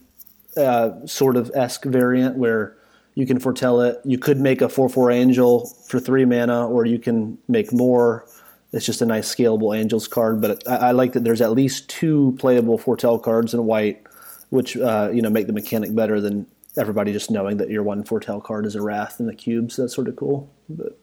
uh, 0.57 0.91
sort 1.05 1.37
of 1.37 1.51
esque 1.55 1.85
variant 1.85 2.35
where 2.37 2.75
you 3.15 3.25
can 3.25 3.39
foretell 3.39 3.81
it. 3.81 4.01
You 4.03 4.17
could 4.17 4.39
make 4.39 4.61
a 4.61 4.67
four 4.67 4.89
four 4.89 5.09
angel 5.09 5.67
for 5.87 5.99
three 5.99 6.25
mana, 6.25 6.67
or 6.67 6.85
you 6.85 6.99
can 6.99 7.37
make 7.47 7.71
more. 7.71 8.25
It's 8.73 8.85
just 8.85 9.01
a 9.01 9.05
nice 9.05 9.33
scalable 9.33 9.77
angels 9.77 10.07
card, 10.07 10.41
but 10.41 10.67
I, 10.67 10.75
I 10.75 10.91
like 10.91 11.13
that 11.13 11.23
there's 11.23 11.41
at 11.41 11.51
least 11.51 11.89
two 11.89 12.35
playable 12.39 12.77
foretell 12.77 13.19
cards 13.19 13.53
in 13.53 13.65
white, 13.65 14.03
which 14.49 14.75
uh, 14.75 15.09
you 15.13 15.21
know 15.21 15.29
make 15.29 15.47
the 15.47 15.53
mechanic 15.53 15.95
better 15.95 16.19
than 16.19 16.47
everybody 16.75 17.13
just 17.13 17.29
knowing 17.29 17.57
that 17.57 17.69
your 17.69 17.83
one 17.83 18.03
foretell 18.03 18.41
card 18.41 18.65
is 18.65 18.75
a 18.75 18.81
wrath 18.81 19.19
in 19.19 19.27
the 19.27 19.35
cubes. 19.35 19.75
That's 19.75 19.93
sort 19.93 20.07
of 20.07 20.15
cool. 20.15 20.51
But 20.67 20.99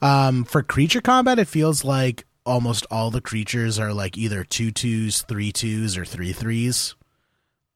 Um, 0.00 0.44
for 0.44 0.62
creature 0.62 1.00
combat, 1.00 1.38
it 1.38 1.46
feels 1.46 1.84
like 1.84 2.26
almost 2.44 2.86
all 2.90 3.10
the 3.10 3.20
creatures 3.20 3.78
are 3.78 3.92
like 3.92 4.18
either 4.18 4.42
two 4.42 4.72
twos, 4.72 5.22
three 5.22 5.52
twos, 5.52 5.96
or 5.96 6.04
three 6.04 6.32
threes. 6.32 6.96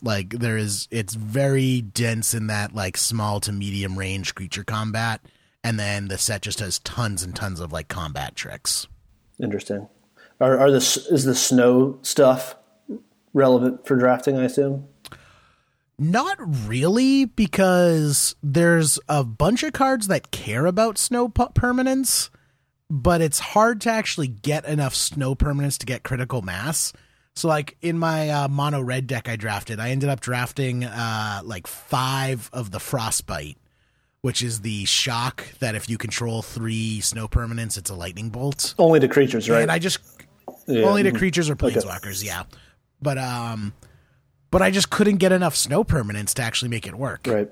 Like 0.02 0.30
there 0.30 0.56
is, 0.56 0.88
it's 0.90 1.14
very 1.14 1.80
dense 1.80 2.34
in 2.34 2.48
that 2.48 2.74
like 2.74 2.96
small 2.96 3.40
to 3.40 3.52
medium 3.52 3.96
range 3.96 4.34
creature 4.34 4.64
combat, 4.64 5.20
and 5.66 5.80
then 5.80 6.06
the 6.06 6.16
set 6.16 6.42
just 6.42 6.61
has 6.61 6.78
tons 6.78 7.25
and 7.25 7.35
tons 7.35 7.58
of 7.58 7.73
like 7.73 7.88
combat 7.88 8.37
tricks. 8.37 8.87
interesting. 9.42 9.88
Are, 10.40 10.56
are 10.56 10.70
the 10.70 10.76
is 10.76 11.25
the 11.25 11.35
snow 11.35 11.99
stuff 12.02 12.54
relevant 13.32 13.85
for 13.85 13.96
drafting? 13.96 14.38
I 14.38 14.44
assume. 14.44 14.87
Not 15.99 16.37
really, 16.68 17.25
because 17.25 18.37
there's 18.44 19.00
a 19.08 19.25
bunch 19.25 19.64
of 19.64 19.73
cards 19.73 20.06
that 20.06 20.30
care 20.30 20.66
about 20.66 20.99
snow 20.99 21.28
permanents, 21.28 22.28
but 22.88 23.20
it's 23.20 23.40
hard 23.40 23.80
to 23.80 23.90
actually 23.90 24.28
get 24.28 24.66
enough 24.66 24.94
snow 24.94 25.35
permanents 25.35 25.78
to 25.78 25.87
get 25.87 26.04
critical 26.04 26.42
mass. 26.42 26.92
So, 27.35 27.49
like 27.49 27.76
in 27.82 27.99
my 27.99 28.28
uh, 28.28 28.49
mono 28.49 28.80
red 28.82 29.08
deck 29.08 29.28
I 29.28 29.35
drafted, 29.35 29.80
I 29.80 29.90
ended 29.90 30.11
up 30.11 30.20
drafting 30.20 30.85
uh, 30.85 31.40
like 31.44 31.66
five 31.66 32.50
of 32.52 32.70
the 32.70 32.78
frostbite, 32.78 33.56
which 34.23 34.42
is 34.42 34.61
the 34.62 34.85
shock 34.85 35.44
that 35.61 35.75
if 35.75 35.88
you 35.88 35.99
control 35.99 36.42
three 36.42 37.00
snow 37.00 37.28
permanents, 37.28 37.76
it's 37.78 37.90
a 37.90 37.94
lightning 37.94 38.28
bolt. 38.30 38.75
Only 38.78 39.00
to 39.00 39.08
creatures, 39.08 39.49
right? 39.49 39.62
And 39.62 39.70
I 39.70 39.78
just 39.78 39.99
Yeah. 40.66 40.85
only 40.85 41.02
to 41.04 41.12
creatures 41.12 41.49
or 41.49 41.56
planeswalkers, 41.56 42.25
yeah. 42.25 42.44
But 43.00 43.18
um, 43.18 43.73
but 44.50 44.62
I 44.62 44.70
just 44.70 44.90
couldn't 44.90 45.16
get 45.16 45.32
enough 45.32 45.54
snow 45.54 45.85
permanents 45.85 46.35
to 46.35 46.42
actually 46.42 46.68
make 46.70 46.87
it 46.87 46.94
work. 46.94 47.26
right. 47.26 47.49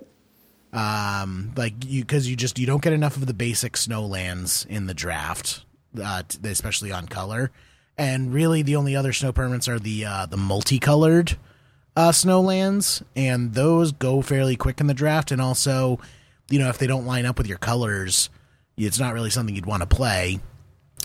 Um, 0.73 1.53
like 1.57 1.75
you 1.85 2.03
because 2.03 2.29
you 2.29 2.35
just 2.35 2.59
you 2.59 2.67
don't 2.67 2.83
get 2.83 2.93
enough 2.93 3.17
of 3.17 3.27
the 3.27 3.35
basic 3.35 3.77
snow 3.77 4.05
lands 4.05 4.67
in 4.69 4.87
the 4.87 4.95
draft, 4.95 5.65
uh, 6.03 6.23
especially 6.43 6.91
on 6.91 7.07
color. 7.07 7.53
And 7.97 8.33
really, 8.35 8.63
the 8.63 8.75
only 8.75 8.97
other 8.97 9.13
snow 9.13 9.33
permanents 9.33 9.69
are 9.69 9.79
the 9.79 10.05
uh, 10.05 10.27
the 10.27 10.37
multicolored 10.37 11.37
uh, 11.95 12.11
snow 12.11 12.41
lands, 12.41 13.05
and 13.15 13.55
those 13.55 13.93
go 13.93 14.21
fairly 14.21 14.57
quick 14.57 14.81
in 14.81 14.89
the 14.89 14.95
draft. 14.95 15.31
And 15.31 15.41
also, 15.41 16.01
you 16.49 16.59
know, 16.59 16.69
if 16.69 16.79
they 16.79 16.87
don't 16.87 17.07
line 17.07 17.27
up 17.27 17.39
with 17.39 17.47
your 17.47 17.59
colors, 17.59 18.31
it's 18.77 18.99
not 18.99 19.15
really 19.15 19.31
something 19.31 19.55
you'd 19.55 19.67
want 19.67 19.83
to 19.83 19.87
play. 19.87 20.41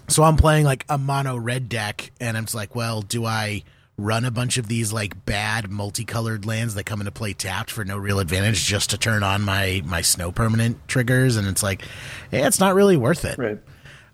So 0.07 0.23
I'm 0.23 0.37
playing 0.37 0.65
like 0.65 0.85
a 0.89 0.97
mono 0.97 1.37
red 1.37 1.69
deck, 1.69 2.11
and 2.19 2.37
I'm 2.37 2.45
just 2.45 2.55
like, 2.55 2.75
well, 2.75 3.01
do 3.01 3.25
I 3.25 3.63
run 3.97 4.23
a 4.23 4.31
bunch 4.31 4.57
of 4.57 4.67
these 4.67 4.93
like 4.93 5.25
bad 5.25 5.69
multicolored 5.69 6.45
lands 6.45 6.75
that 6.75 6.85
come 6.85 7.01
into 7.01 7.11
play 7.11 7.33
tapped 7.33 7.69
for 7.69 7.83
no 7.83 7.97
real 7.97 8.19
advantage 8.19 8.63
just 8.63 8.91
to 8.91 8.97
turn 8.97 9.23
on 9.23 9.41
my 9.41 9.81
my 9.85 10.01
snow 10.01 10.31
permanent 10.31 10.87
triggers? 10.87 11.35
And 11.35 11.47
it's 11.47 11.61
like, 11.61 11.83
it's 12.31 12.59
not 12.59 12.75
really 12.75 12.97
worth 12.97 13.25
it. 13.25 13.37
Right. 13.37 13.59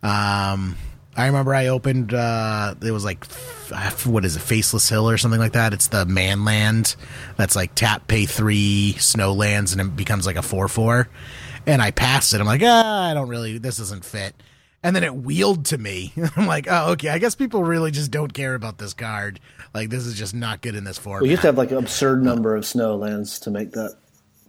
Um, 0.04 0.78
I 1.18 1.28
remember 1.28 1.54
I 1.56 1.68
opened. 1.68 2.14
Uh, 2.14 2.76
it 2.82 2.92
was 2.92 3.06
like 3.06 3.26
what 4.06 4.26
is 4.26 4.36
it, 4.36 4.42
Faceless 4.42 4.88
Hill 4.90 5.10
or 5.10 5.18
something 5.18 5.40
like 5.40 5.54
that. 5.54 5.74
It's 5.74 5.88
the 5.88 6.06
man 6.06 6.46
land 6.46 6.96
that's 7.38 7.56
like 7.56 7.74
tap 7.76 8.08
pay 8.08 8.26
three 8.26 8.94
snow 8.94 9.34
lands 9.34 9.72
and 9.72 9.82
it 9.82 9.96
becomes 9.96 10.26
like 10.26 10.36
a 10.36 10.42
four 10.42 10.68
four. 10.68 11.10
And 11.66 11.82
I 11.82 11.92
passed 11.92 12.34
it. 12.34 12.42
I'm 12.42 12.48
like, 12.48 12.62
ah, 12.64 13.10
I 13.10 13.14
don't 13.14 13.30
really. 13.30 13.58
This 13.58 13.78
doesn't 13.78 14.06
fit. 14.06 14.36
And 14.84 14.96
then 14.96 15.04
it 15.04 15.16
wheeled 15.16 15.66
to 15.68 15.80
me. 15.80 16.14
I'm 16.36 16.46
like, 16.46 16.68
oh, 16.70 16.92
okay. 16.92 17.10
I 17.10 17.18
guess 17.18 17.34
people 17.34 17.64
really 17.64 17.90
just 17.90 18.12
don't 18.12 18.32
care 18.32 18.54
about 18.54 18.78
this 18.78 18.94
card. 18.94 19.40
Like, 19.74 19.90
this 19.90 20.06
is 20.06 20.14
just 20.16 20.36
not 20.36 20.62
good 20.62 20.76
in 20.76 20.84
this 20.84 21.00
format. 21.00 21.24
Well, 21.24 21.32
you 21.32 21.36
have 21.38 21.42
to 21.42 21.48
have 21.48 21.58
like 21.58 21.72
an 21.72 21.78
absurd 21.78 22.24
number 22.24 22.56
of 22.56 22.68
snow 22.68 22.96
lands 22.96 23.40
to 23.40 23.50
make 23.50 23.72
that 23.72 23.96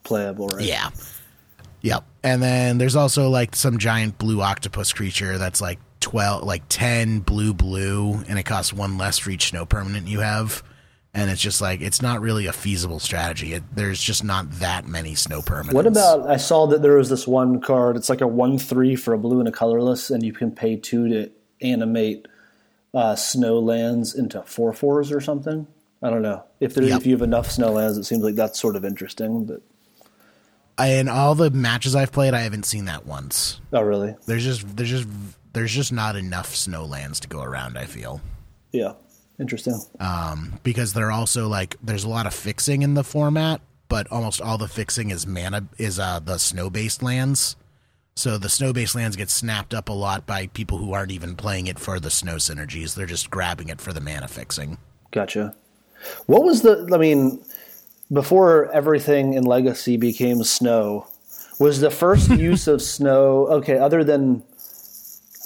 playable, 0.04 0.48
right? 0.48 0.66
Yeah. 0.66 0.90
Yep. 1.80 2.04
And 2.22 2.42
then 2.42 2.76
there's 2.76 2.96
also 2.96 3.30
like 3.30 3.56
some 3.56 3.78
giant 3.78 4.18
blue 4.18 4.42
octopus 4.42 4.92
creature 4.92 5.38
that's 5.38 5.62
like 5.62 5.78
12, 6.06 6.44
like 6.44 6.62
10 6.68 7.18
blue 7.20 7.52
blue, 7.52 8.12
and 8.28 8.38
it 8.38 8.44
costs 8.44 8.72
one 8.72 8.96
less 8.96 9.18
for 9.18 9.30
each 9.30 9.48
snow 9.50 9.66
permanent 9.66 10.06
you 10.06 10.20
have. 10.20 10.62
And 11.12 11.30
it's 11.30 11.40
just 11.40 11.60
like, 11.60 11.80
it's 11.80 12.00
not 12.00 12.20
really 12.20 12.46
a 12.46 12.52
feasible 12.52 13.00
strategy. 13.00 13.54
It, 13.54 13.64
there's 13.74 14.00
just 14.00 14.22
not 14.22 14.48
that 14.60 14.86
many 14.86 15.14
snow 15.16 15.40
permanents. 15.42 15.72
What 15.72 15.86
about? 15.86 16.30
I 16.30 16.36
saw 16.36 16.66
that 16.68 16.80
there 16.82 16.96
was 16.96 17.08
this 17.08 17.26
one 17.26 17.60
card. 17.60 17.96
It's 17.96 18.08
like 18.08 18.20
a 18.20 18.26
one 18.26 18.56
three 18.58 18.94
for 18.94 19.14
a 19.14 19.18
blue 19.18 19.40
and 19.40 19.48
a 19.48 19.52
colorless, 19.52 20.10
and 20.10 20.22
you 20.22 20.32
can 20.32 20.52
pay 20.52 20.76
two 20.76 21.08
to 21.08 21.30
animate 21.60 22.28
uh, 22.94 23.16
snow 23.16 23.58
lands 23.58 24.14
into 24.14 24.42
four 24.42 24.72
fours 24.72 25.10
or 25.10 25.20
something. 25.20 25.66
I 26.02 26.10
don't 26.10 26.22
know 26.22 26.44
if 26.60 26.74
there 26.74 26.84
Yep. 26.84 27.00
if 27.00 27.06
you 27.06 27.12
have 27.14 27.22
enough 27.22 27.50
snow 27.50 27.72
lands. 27.72 27.96
It 27.98 28.04
seems 28.04 28.22
like 28.22 28.34
that's 28.36 28.60
sort 28.60 28.76
of 28.76 28.84
interesting. 28.84 29.44
But 29.46 29.62
In 30.86 31.08
all 31.08 31.34
the 31.34 31.50
matches 31.50 31.96
I've 31.96 32.12
played, 32.12 32.34
I 32.34 32.40
haven't 32.40 32.64
seen 32.66 32.84
that 32.84 33.06
once. 33.06 33.60
oh, 33.72 33.80
really? 33.80 34.14
There's 34.26 34.44
just, 34.44 34.76
there's 34.76 34.90
just, 34.90 35.08
there's 35.56 35.72
just 35.72 35.90
not 35.90 36.16
enough 36.16 36.54
snow 36.54 36.84
lands 36.84 37.18
to 37.20 37.28
go 37.28 37.40
around, 37.40 37.78
I 37.78 37.86
feel. 37.86 38.20
Yeah, 38.72 38.92
interesting. 39.40 39.80
um, 40.00 40.60
because 40.62 40.92
they're 40.92 41.10
also 41.10 41.48
like 41.48 41.76
there's 41.82 42.04
a 42.04 42.10
lot 42.10 42.26
of 42.26 42.34
fixing 42.34 42.82
in 42.82 42.92
the 42.92 43.02
format, 43.02 43.62
but 43.88 44.06
almost 44.12 44.42
all 44.42 44.58
the 44.58 44.68
fixing 44.68 45.10
is 45.10 45.26
mana 45.26 45.66
is 45.78 45.98
uh, 45.98 46.20
the 46.20 46.36
snow 46.36 46.68
based 46.68 47.02
lands. 47.02 47.56
So 48.16 48.36
the 48.36 48.50
snow 48.50 48.74
based 48.74 48.94
lands 48.94 49.16
get 49.16 49.30
snapped 49.30 49.72
up 49.72 49.88
a 49.88 49.94
lot 49.94 50.26
by 50.26 50.48
people 50.48 50.76
who 50.76 50.92
aren't 50.92 51.12
even 51.12 51.36
playing 51.36 51.68
it 51.68 51.78
for 51.78 51.98
the 51.98 52.10
snow 52.10 52.36
synergies. 52.36 52.94
They're 52.94 53.06
just 53.06 53.30
grabbing 53.30 53.70
it 53.70 53.80
for 53.80 53.94
the 53.94 54.00
mana 54.00 54.28
fixing. 54.28 54.76
Gotcha. 55.10 55.54
What 56.26 56.44
was 56.44 56.60
the? 56.60 56.86
I 56.92 56.98
mean, 56.98 57.42
before 58.12 58.70
everything 58.72 59.32
in 59.32 59.44
Legacy 59.44 59.96
became 59.96 60.44
snow, 60.44 61.08
was 61.58 61.80
the 61.80 61.90
first 61.90 62.28
use 62.50 62.68
of 62.68 62.82
snow 62.82 63.46
okay? 63.48 63.78
Other 63.78 64.04
than, 64.04 64.42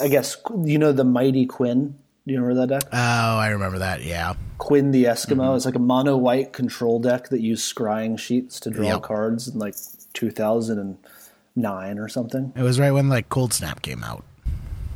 I 0.01 0.09
guess 0.09 0.37
you 0.65 0.79
know 0.79 0.93
the 0.93 1.05
mighty 1.05 1.47
Quinn. 1.47 1.97
Do 2.27 2.35
you 2.35 2.41
remember 2.43 2.67
that 2.67 2.81
deck? 2.81 2.91
Oh, 2.93 2.97
I 3.39 3.49
remember 3.49 3.79
that. 3.81 4.03
Yeah, 4.05 4.35
Quinn 4.59 4.91
the 4.93 5.05
Eskimo. 5.05 5.37
Mm-hmm. 5.37 5.57
It's 5.57 5.65
like 5.65 5.75
a 5.75 5.79
mono 5.81 6.17
white 6.17 6.53
control 6.53 6.99
deck 7.01 7.29
that 7.31 7.41
used 7.41 7.75
scrying 7.75 8.19
sheets 8.19 8.61
to 8.61 8.71
draw 8.71 8.87
Yep. 8.87 9.03
cards 9.03 9.49
in 9.49 9.59
like 9.59 9.75
2009 10.15 11.99
or 11.99 12.09
something. 12.09 12.53
it 12.57 12.63
was 12.63 12.79
right 12.81 12.93
when 12.93 13.09
like 13.09 13.29
Cold 13.29 13.53
Snap 13.53 13.83
came 13.83 14.03
out. 14.05 14.25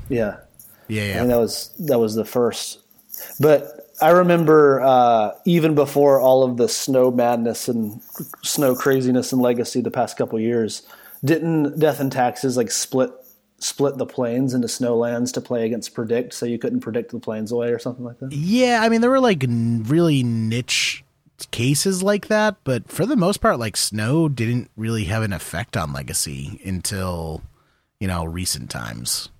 Yeah, 0.08 0.36
Yeah, 0.88 1.02
I 1.02 1.06
yeah. 1.06 1.14
think 1.16 1.28
that 1.28 1.38
was 1.38 1.70
that 1.80 1.98
was 1.98 2.14
the 2.14 2.24
first. 2.24 2.80
But 3.40 3.90
I 4.02 4.10
remember 4.10 4.80
uh, 4.82 5.32
even 5.44 5.74
before 5.74 6.20
all 6.20 6.42
of 6.42 6.56
the 6.56 6.68
snow 6.68 7.10
madness 7.10 7.68
and 7.68 8.00
snow 8.42 8.74
craziness 8.74 9.32
and 9.32 9.40
Legacy 9.40 9.80
the 9.80 9.90
past 9.90 10.16
couple 10.16 10.38
years, 10.40 10.82
didn't 11.24 11.78
Death 11.78 12.00
and 12.00 12.10
Taxes 12.12 12.56
like 12.56 12.70
split 12.70 13.10
split 13.64 13.96
the 13.96 14.04
Plains 14.04 14.52
into 14.52 14.68
snow 14.68 14.94
lands 14.94 15.32
to 15.32 15.40
play 15.40 15.64
against 15.64 15.94
predict, 15.94 16.34
so 16.34 16.44
you 16.44 16.58
couldn't 16.58 16.80
predict 16.80 17.12
the 17.12 17.18
Plains 17.18 17.50
away 17.50 17.70
or 17.70 17.78
something 17.78 18.04
like 18.04 18.18
that? 18.20 18.30
Yeah, 18.32 18.80
I 18.82 18.90
mean 18.90 19.00
there 19.00 19.10
were 19.10 19.20
like 19.20 19.42
n- 19.42 19.82
really 19.86 20.22
niche 20.22 21.02
cases 21.50 22.02
like 22.02 22.28
that, 22.28 22.56
but 22.64 22.90
for 22.90 23.06
the 23.06 23.16
most 23.16 23.40
part, 23.40 23.58
like 23.58 23.76
snow 23.76 24.28
didn't 24.28 24.70
really 24.76 25.04
have 25.04 25.22
an 25.22 25.32
effect 25.32 25.76
on 25.76 25.92
Legacy 25.94 26.60
until 26.64 27.42
you 27.98 28.06
know 28.06 28.24
recent 28.24 28.70
times. 28.70 29.30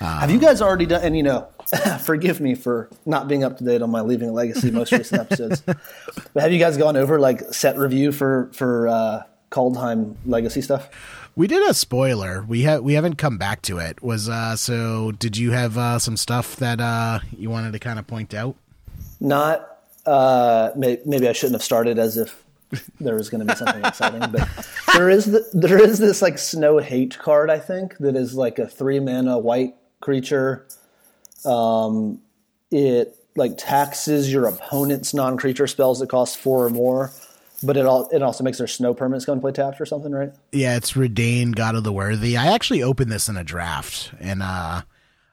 Have 0.00 0.30
you 0.30 0.38
guys 0.38 0.60
already 0.60 0.84
done? 0.84 1.02
And 1.02 1.16
you 1.16 1.22
know, 1.22 1.48
forgive 2.04 2.40
me 2.40 2.54
for 2.54 2.90
not 3.06 3.28
being 3.28 3.44
up 3.44 3.56
to 3.58 3.64
date 3.64 3.80
on 3.80 3.90
my 3.90 4.00
Leaving 4.00 4.34
Legacy 4.34 4.70
most 4.70 4.92
recent 4.92 5.20
episodes. 5.20 5.62
But 5.62 6.42
have 6.42 6.52
you 6.52 6.58
guys 6.58 6.76
gone 6.76 6.96
over 6.96 7.20
like 7.20 7.40
set 7.54 7.78
review 7.78 8.12
for 8.12 8.50
for 8.52 8.88
uh, 8.88 9.22
Kaldheim 9.50 10.16
Legacy 10.26 10.60
stuff? 10.60 10.90
We 11.36 11.46
did 11.48 11.68
a 11.68 11.74
spoiler. 11.74 12.44
We 12.46 12.62
have 12.62 12.82
we 12.82 12.94
haven't 12.94 13.16
come 13.16 13.38
back 13.38 13.62
to 13.62 13.78
it. 13.78 14.02
Was 14.02 14.28
uh 14.28 14.56
so 14.56 15.12
did 15.12 15.36
you 15.36 15.50
have 15.50 15.76
uh 15.76 15.98
some 15.98 16.16
stuff 16.16 16.56
that 16.56 16.80
uh 16.80 17.20
you 17.36 17.50
wanted 17.50 17.72
to 17.72 17.78
kind 17.78 17.98
of 17.98 18.06
point 18.06 18.34
out? 18.34 18.56
Not. 19.20 19.70
Uh, 20.06 20.70
may, 20.76 20.98
maybe 21.06 21.26
I 21.26 21.32
shouldn't 21.32 21.54
have 21.54 21.62
started 21.62 21.98
as 21.98 22.18
if 22.18 22.44
there 23.00 23.14
was 23.14 23.30
going 23.30 23.46
to 23.46 23.50
be 23.50 23.56
something 23.56 23.82
exciting, 23.86 24.30
but 24.30 24.46
there 24.92 25.08
is 25.08 25.24
the, 25.24 25.48
there 25.54 25.82
is 25.82 25.98
this 25.98 26.20
like 26.20 26.36
snow 26.38 26.76
hate 26.78 27.18
card 27.18 27.50
I 27.50 27.58
think 27.58 27.96
that 27.98 28.14
is 28.16 28.34
like 28.34 28.58
a 28.58 28.66
three 28.68 29.00
mana 29.00 29.38
white 29.38 29.74
creature. 30.00 30.66
Um, 31.46 32.20
it 32.70 33.16
like 33.36 33.56
taxes 33.56 34.32
your 34.32 34.46
opponent's 34.46 35.14
non 35.14 35.36
creature 35.36 35.66
spells 35.66 36.00
that 36.00 36.08
cost 36.08 36.36
four 36.36 36.66
or 36.66 36.70
more, 36.70 37.10
but 37.64 37.76
it 37.76 37.86
all 37.86 38.08
it 38.10 38.22
also 38.22 38.44
makes 38.44 38.58
their 38.58 38.66
snow 38.66 38.94
permanents 38.94 39.26
go 39.26 39.32
and 39.32 39.40
play 39.40 39.52
tapped 39.52 39.80
or 39.80 39.86
something, 39.86 40.12
right? 40.12 40.32
Yeah, 40.52 40.76
it's 40.76 40.92
Reidane, 40.92 41.54
God 41.54 41.74
of 41.74 41.84
the 41.84 41.92
Worthy. 41.92 42.36
I 42.36 42.52
actually 42.52 42.82
opened 42.82 43.10
this 43.10 43.28
in 43.28 43.36
a 43.36 43.44
draft 43.44 44.12
and 44.20 44.42
uh 44.42 44.82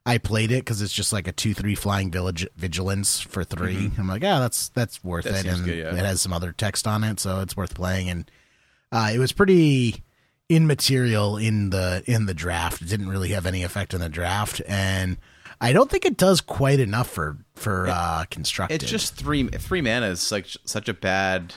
I 0.05 0.17
played 0.17 0.51
it 0.51 0.65
because 0.65 0.81
it's 0.81 0.93
just 0.93 1.13
like 1.13 1.27
a 1.27 1.31
two 1.31 1.53
three 1.53 1.75
flying 1.75 2.09
village 2.09 2.47
vigilance 2.55 3.19
for 3.19 3.43
3 3.43 3.91
I'm 3.97 4.07
like, 4.07 4.23
yeah, 4.23 4.39
that's 4.39 4.69
that's 4.69 5.03
worth 5.03 5.25
That 5.25 5.45
it, 5.45 5.53
and 5.53 5.65
good, 5.65 5.77
yeah. 5.77 5.93
it 5.93 6.05
has 6.05 6.21
some 6.21 6.33
other 6.33 6.51
text 6.51 6.87
on 6.87 7.03
it, 7.03 7.19
so 7.19 7.41
it's 7.41 7.55
worth 7.55 7.75
playing. 7.75 8.09
And 8.09 8.31
uh, 8.91 9.11
it 9.13 9.19
was 9.19 9.31
pretty 9.31 10.03
immaterial 10.49 11.37
in 11.37 11.69
the 11.69 12.03
in 12.07 12.25
the 12.25 12.33
draft. 12.33 12.81
It 12.81 12.89
didn't 12.89 13.09
really 13.09 13.29
have 13.29 13.45
any 13.45 13.63
effect 13.63 13.93
in 13.93 14.01
the 14.01 14.09
draft, 14.09 14.61
and 14.67 15.17
I 15.61 15.71
don't 15.71 15.89
think 15.89 16.05
it 16.05 16.17
does 16.17 16.41
quite 16.41 16.79
enough 16.79 17.07
for 17.07 17.37
for 17.55 17.87
uh, 17.87 18.25
constructed. 18.31 18.81
It's 18.81 18.91
just 18.91 19.15
three 19.15 19.47
three 19.49 19.81
mana 19.81 20.07
is 20.07 20.31
like 20.31 20.47
such 20.65 20.89
a 20.89 20.95
bad 20.95 21.53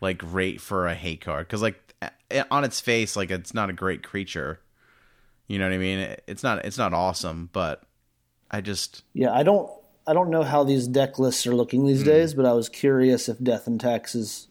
like 0.00 0.20
rate 0.24 0.60
for 0.60 0.86
a 0.86 0.94
hate 0.94 1.20
card 1.20 1.46
because 1.46 1.62
like 1.62 1.80
on 2.50 2.64
its 2.64 2.80
face 2.80 3.16
like 3.16 3.30
it's 3.30 3.54
not 3.54 3.70
a 3.70 3.72
great 3.72 4.02
creature. 4.02 4.60
You 5.46 5.58
know 5.58 5.64
what 5.66 5.74
I 5.74 5.78
mean? 5.78 6.16
It's 6.26 6.42
not 6.42 6.64
it's 6.64 6.78
not 6.78 6.92
awesome, 6.92 7.48
but 7.52 7.82
I 8.50 8.60
just 8.60 9.02
Yeah, 9.14 9.32
I 9.32 9.42
don't 9.42 9.70
I 10.06 10.12
don't 10.14 10.30
know 10.30 10.42
how 10.42 10.64
these 10.64 10.86
deck 10.86 11.18
lists 11.18 11.46
are 11.46 11.54
looking 11.54 11.86
these 11.86 12.02
days, 12.02 12.34
but 12.34 12.46
I 12.46 12.52
was 12.52 12.68
curious 12.68 13.28
if 13.28 13.42
Death 13.42 13.66
and 13.66 13.78
Taxes 13.80 14.48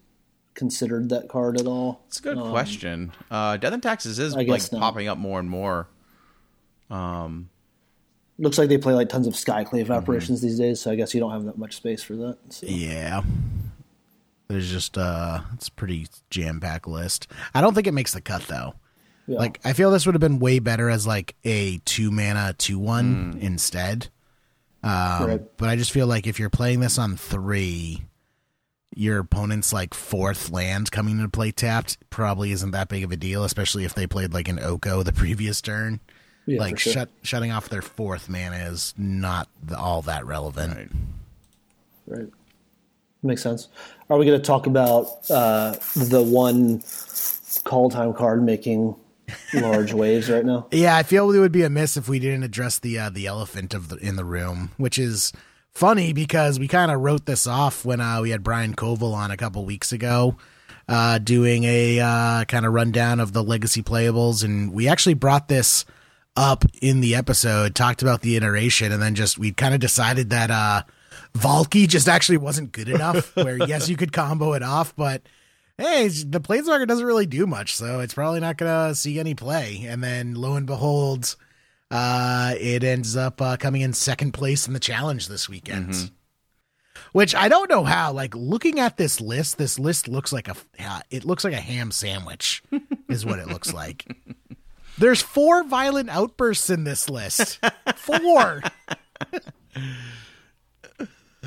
considered 0.53 1.09
that 1.09 1.29
card 1.29 1.59
at 1.59 1.67
all. 1.67 2.01
it's 2.07 2.19
a 2.19 2.21
good 2.23 2.37
question. 2.39 3.11
Uh, 3.29 3.57
Death 3.57 3.73
and 3.73 3.81
Taxes 3.83 4.17
is 4.19 4.35
like 4.35 4.47
not. 4.47 4.71
popping 4.71 5.07
up 5.07 5.17
more 5.17 5.39
and 5.39 5.49
more. 5.49 5.87
um 6.89 7.49
Looks 8.39 8.59
like 8.59 8.69
they 8.69 8.77
play 8.77 8.93
like 8.93 9.09
tons 9.09 9.25
of 9.25 9.33
Skyclave 9.33 9.87
Mm-hmm. 9.87 10.33
these 10.35 10.59
days, 10.59 10.79
so 10.79 10.91
I 10.91 10.95
guess 10.95 11.13
you 11.15 11.19
don't 11.19 11.31
have 11.31 11.45
that 11.45 11.57
much 11.57 11.75
space 11.75 12.03
for 12.03 12.15
that. 12.17 12.37
So. 12.49 12.67
Yeah. 12.67 13.23
There's 14.47 14.69
just 14.69 14.97
uh 14.97 15.41
it's 15.53 15.67
a 15.67 15.71
pretty 15.71 16.07
jam 16.29 16.59
packed 16.59 16.87
list. 16.87 17.27
I 17.53 17.61
don't 17.61 17.73
think 17.73 17.87
it 17.87 17.93
makes 17.93 18.13
the 18.13 18.21
cut 18.21 18.43
though. 18.43 18.75
Yeah. 19.27 19.39
Like 19.39 19.59
I 19.65 19.73
feel 19.73 19.91
this 19.91 20.05
would 20.05 20.15
have 20.15 20.21
been 20.21 20.39
way 20.39 20.59
better 20.59 20.89
as 20.89 21.05
like 21.05 21.35
a 21.43 21.79
two 21.79 22.11
mana 22.11 22.55
two 22.57 22.79
one 22.79 23.37
instead. 23.41 24.07
Um, 24.83 25.27
Right. 25.27 25.57
But 25.57 25.69
I 25.69 25.75
just 25.75 25.91
feel 25.91 26.07
like 26.07 26.27
if 26.27 26.39
you're 26.39 26.49
playing 26.49 26.79
this 26.79 26.97
on 26.97 27.17
three, 27.17 28.03
your 28.95 29.19
opponent's 29.19 29.73
like 29.73 29.93
fourth 29.93 30.49
land 30.49 30.91
coming 30.91 31.17
into 31.17 31.29
play 31.29 31.51
tapped 31.51 31.97
probably 32.09 32.51
isn't 32.51 32.71
that 32.71 32.87
big 32.87 33.03
of 33.03 33.11
a 33.11 33.17
deal, 33.17 33.43
especially 33.43 33.83
if 33.83 33.93
they 33.93 34.07
played 34.07 34.33
like 34.33 34.47
an 34.47 34.59
Oko 34.59 35.03
the 35.03 35.13
previous 35.13 35.61
turn. 35.61 35.99
Yeah, 36.45 36.61
like 36.61 36.79
sure. 36.79 36.93
shut 36.93 37.09
shutting 37.23 37.51
off 37.51 37.67
their 37.67 37.81
fourth 37.81 38.29
mana 38.29 38.55
is 38.71 38.93
not 38.97 39.49
the, 39.61 39.77
all 39.77 40.01
that 40.03 40.25
relevant. 40.25 40.73
Right. 42.07 42.19
Right. 42.19 42.29
Makes 43.24 43.43
sense. 43.43 43.67
Are 44.09 44.17
we 44.17 44.25
going 44.25 44.39
to 44.39 44.45
talk 44.45 44.67
about 44.67 45.30
uh, 45.30 45.71
the 45.95 46.21
one 46.21 46.80
Kaldheim 46.80 48.15
card 48.15 48.43
making 48.43 48.95
large 49.53 49.93
waves 49.93 50.30
right 50.30 50.45
now? 50.45 50.67
Yeah, 50.71 50.95
I 50.95 51.03
feel 51.03 51.32
it 51.32 51.39
would 51.39 51.51
be 51.51 51.63
amiss 51.63 51.97
if 51.97 52.08
we 52.08 52.19
didn't 52.19 52.43
address 52.43 52.80
the 52.80 52.99
uh, 52.99 53.10
the 53.10 53.27
elephant 53.27 53.73
of 53.73 53.89
the 53.89 53.97
in 53.97 54.15
the 54.15 54.25
room, 54.25 54.71
which 54.77 54.99
is 54.99 55.34
funny 55.73 56.13
because 56.13 56.60
we 56.60 56.67
kind 56.67 56.91
of 56.91 57.01
wrote 57.01 57.25
this 57.25 57.47
off 57.47 57.86
when 57.86 58.01
uh, 58.01 58.21
we 58.21 58.30
had 58.30 58.43
Brian 58.43 58.75
Koval 58.75 59.13
on 59.13 59.32
a 59.32 59.38
couple 59.38 59.65
weeks 59.65 59.91
ago, 59.91 60.38
uh, 60.88 61.17
doing 61.17 61.63
a 61.63 61.99
uh, 61.99 62.45
kind 62.45 62.65
of 62.65 62.73
rundown 62.73 63.19
of 63.19 63.34
the 63.34 63.43
legacy 63.43 63.82
playables, 63.82 64.43
and 64.43 64.71
we 64.71 64.88
actually 64.88 65.15
brought 65.15 65.47
this 65.47 65.86
up 66.36 66.65
in 66.82 67.01
the 67.01 67.15
episode, 67.15 67.73
talked 67.73 68.03
about 68.03 68.21
the 68.21 68.36
iteration, 68.38 68.91
and 68.91 69.01
then 69.01 69.15
just 69.15 69.39
we 69.39 69.51
kind 69.51 69.73
of 69.73 69.80
decided 69.80 70.30
that 70.30 70.51
uh, 70.51 70.84
Valki 71.38 71.88
just 71.88 72.08
actually 72.08 72.38
wasn't 72.38 72.71
good 72.71 72.89
enough. 72.89 73.36
where 73.36 73.58
yes, 73.58 73.89
you 73.89 73.95
could 73.95 74.12
combo 74.12 74.54
it 74.54 74.63
off, 74.63 74.95
but 74.95 75.21
hey, 75.78 76.08
the 76.08 76.41
Planeswalker 76.41 76.88
doesn't 76.88 77.06
really 77.06 77.26
do 77.26 77.45
much, 77.47 77.76
so 77.76 78.00
it's 78.00 78.13
probably 78.13 78.39
not 78.39 78.58
going 78.58 78.89
to 78.89 78.95
see 78.95 79.19
any 79.19 79.36
play. 79.36 79.86
And 79.88 80.04
then 80.04 80.36
lo 80.36 80.56
and 80.56 80.65
behold, 80.65 81.36
uh, 81.91 82.56
it 82.60 82.84
ends 82.84 83.15
up 83.15 83.41
uh, 83.41 83.58
coming 83.58 83.82
in 83.82 83.93
second 83.93 84.34
place 84.34 84.67
in 84.67 84.73
the 84.73 84.80
challenge 84.80 85.28
this 85.28 85.47
weekend. 85.47 86.12
Which 87.13 87.34
I 87.36 87.47
don't 87.47 87.69
know 87.69 87.84
how. 87.84 88.12
Like 88.12 88.36
looking 88.36 88.80
at 88.80 88.97
this 88.97 89.21
list, 89.21 89.58
this 89.58 89.80
list 89.80 90.08
looks 90.08 90.34
like 90.34 90.47
a 90.47 90.56
uh, 90.80 91.02
it 91.10 91.26
looks 91.26 91.43
like 91.43 91.54
a 91.54 91.60
ham 91.60 91.91
sandwich, 91.91 92.63
is 93.10 93.26
what 93.26 93.39
it 93.39 93.47
looks 93.47 93.73
like. 93.73 94.06
There's 94.97 95.21
four 95.21 95.63
violent 95.63 96.10
outbursts 96.10 96.69
in 96.69 96.84
this 96.84 97.10
list. 97.10 97.60
Four. 97.95 98.63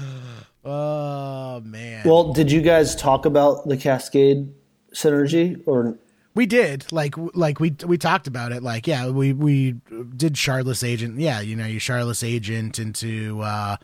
oh 0.64 1.60
man. 1.60 2.02
Well, 2.04 2.32
did 2.32 2.50
you 2.50 2.62
guys 2.62 2.94
talk 2.94 3.26
about 3.26 3.68
the 3.68 3.76
Cascade 3.76 4.52
synergy 4.94 5.62
or 5.66 5.98
We 6.34 6.46
did 6.46 6.90
like 6.92 7.14
like 7.34 7.60
we 7.60 7.74
we 7.86 7.98
talked 7.98 8.26
about 8.26 8.52
it 8.52 8.62
like 8.62 8.86
yeah 8.86 9.08
we 9.08 9.32
we 9.32 9.72
did 10.16 10.34
Shardless 10.34 10.86
agent 10.86 11.18
yeah 11.20 11.40
you 11.40 11.56
know 11.56 11.66
you 11.66 11.80
Shardless 11.80 12.26
agent 12.26 12.78
into 12.78 13.40
uh 13.40 13.76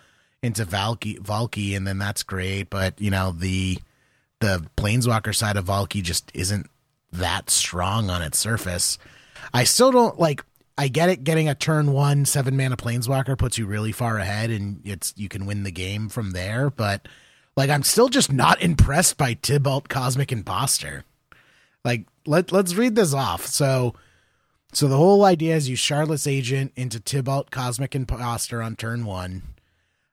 into 0.42 0.64
Valki 0.64 1.18
Valki 1.18 1.76
and 1.76 1.86
then 1.86 1.98
that's 1.98 2.22
great 2.22 2.70
but 2.70 3.00
you 3.00 3.10
know 3.10 3.32
the 3.32 3.78
the 4.40 4.66
planeswalker 4.76 5.34
side 5.34 5.56
of 5.56 5.66
Valki 5.66 6.02
just 6.02 6.30
isn't 6.34 6.68
that 7.12 7.50
strong 7.50 8.10
on 8.10 8.22
its 8.22 8.38
surface. 8.38 8.98
I 9.52 9.64
still 9.64 9.90
don't 9.90 10.18
like 10.18 10.44
I 10.78 10.88
get 10.88 11.08
it 11.08 11.24
getting 11.24 11.48
a 11.48 11.54
turn 11.54 11.92
1 11.92 12.26
7 12.26 12.56
mana 12.56 12.76
planeswalker 12.76 13.38
puts 13.38 13.56
you 13.56 13.66
really 13.66 13.92
far 13.92 14.18
ahead 14.18 14.50
and 14.50 14.80
it's 14.84 15.14
you 15.16 15.28
can 15.28 15.46
win 15.46 15.62
the 15.62 15.70
game 15.70 16.08
from 16.08 16.32
there 16.32 16.70
but 16.70 17.08
like 17.56 17.70
I'm 17.70 17.82
still 17.82 18.08
just 18.08 18.30
not 18.30 18.60
impressed 18.60 19.16
by 19.16 19.34
Tibalt 19.34 19.88
Cosmic 19.88 20.30
Impostor. 20.30 21.04
Like 21.84 22.06
let 22.26 22.52
let's 22.52 22.74
read 22.74 22.94
this 22.94 23.14
off. 23.14 23.46
So 23.46 23.94
so 24.72 24.88
the 24.88 24.96
whole 24.96 25.24
idea 25.24 25.56
is 25.56 25.68
you 25.68 25.76
Shardless 25.76 26.30
agent 26.30 26.72
into 26.76 27.00
Tibalt 27.00 27.50
Cosmic 27.50 27.94
Impostor 27.94 28.62
on 28.62 28.76
turn 28.76 29.06
one. 29.06 29.42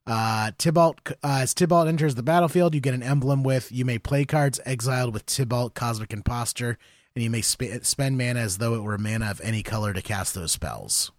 Uh, 0.05 0.51
Tibalt 0.57 1.11
uh, 1.11 1.39
as 1.41 1.53
Tibalt 1.53 1.87
enters 1.87 2.15
the 2.15 2.23
battlefield, 2.23 2.73
you 2.73 2.81
get 2.81 2.93
an 2.93 3.03
emblem 3.03 3.43
with 3.43 3.71
you 3.71 3.83
may 3.83 3.97
play 3.97 4.23
cards 4.25 4.59
exiled 4.65 5.13
with 5.13 5.25
Tibalt 5.25 5.73
Cosmic 5.73 6.13
Impostor, 6.13 6.77
and 7.15 7.23
you 7.23 7.29
may 7.29 7.41
sp- 7.45 7.83
spend 7.83 8.17
mana 8.17 8.39
as 8.39 8.57
though 8.57 8.75
it 8.75 8.81
were 8.81 8.97
mana 8.97 9.29
of 9.29 9.41
any 9.41 9.63
color 9.63 9.93
to 9.93 10.01
cast 10.01 10.33
those 10.33 10.51
spells. 10.51 11.11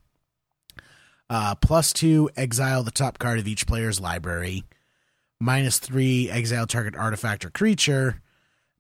Uh, 1.30 1.54
plus 1.54 1.92
two, 1.92 2.30
exile 2.36 2.82
the 2.82 2.90
top 2.90 3.18
card 3.18 3.38
of 3.38 3.48
each 3.48 3.66
player's 3.66 4.00
library. 4.00 4.64
Minus 5.40 5.78
three, 5.78 6.30
exile 6.30 6.66
target 6.66 6.96
artifact 6.96 7.44
or 7.44 7.50
creature. 7.50 8.20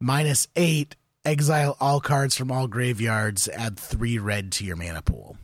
Minus 0.00 0.48
eight, 0.56 0.96
exile 1.24 1.76
all 1.80 2.00
cards 2.00 2.36
from 2.36 2.50
all 2.52 2.66
graveyards. 2.66 3.48
Add 3.48 3.78
three 3.78 4.18
red 4.18 4.52
to 4.52 4.64
your 4.64 4.76
mana 4.76 5.02
pool. 5.02 5.36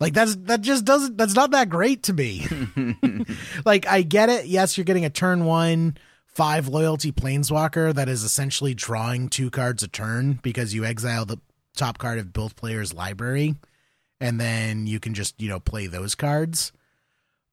Like 0.00 0.14
that's 0.14 0.36
that 0.36 0.60
just 0.60 0.84
doesn't 0.84 1.16
that's 1.16 1.34
not 1.34 1.50
that 1.50 1.68
great 1.68 2.04
to 2.04 2.12
me. 2.12 2.46
like 3.64 3.86
I 3.86 4.02
get 4.02 4.28
it. 4.28 4.46
Yes, 4.46 4.78
you're 4.78 4.84
getting 4.84 5.04
a 5.04 5.10
turn 5.10 5.44
one 5.44 5.96
five 6.38 6.68
loyalty 6.68 7.10
planeswalker 7.10 7.92
that 7.92 8.08
is 8.08 8.22
essentially 8.22 8.72
drawing 8.72 9.28
two 9.28 9.50
cards 9.50 9.82
a 9.82 9.88
turn 9.88 10.38
because 10.40 10.72
you 10.72 10.84
exile 10.84 11.24
the 11.24 11.36
top 11.74 11.98
card 11.98 12.16
of 12.16 12.32
both 12.32 12.54
players' 12.54 12.94
library, 12.94 13.56
and 14.20 14.40
then 14.40 14.86
you 14.86 15.00
can 15.00 15.14
just 15.14 15.40
you 15.40 15.48
know 15.48 15.58
play 15.58 15.88
those 15.88 16.14
cards. 16.14 16.70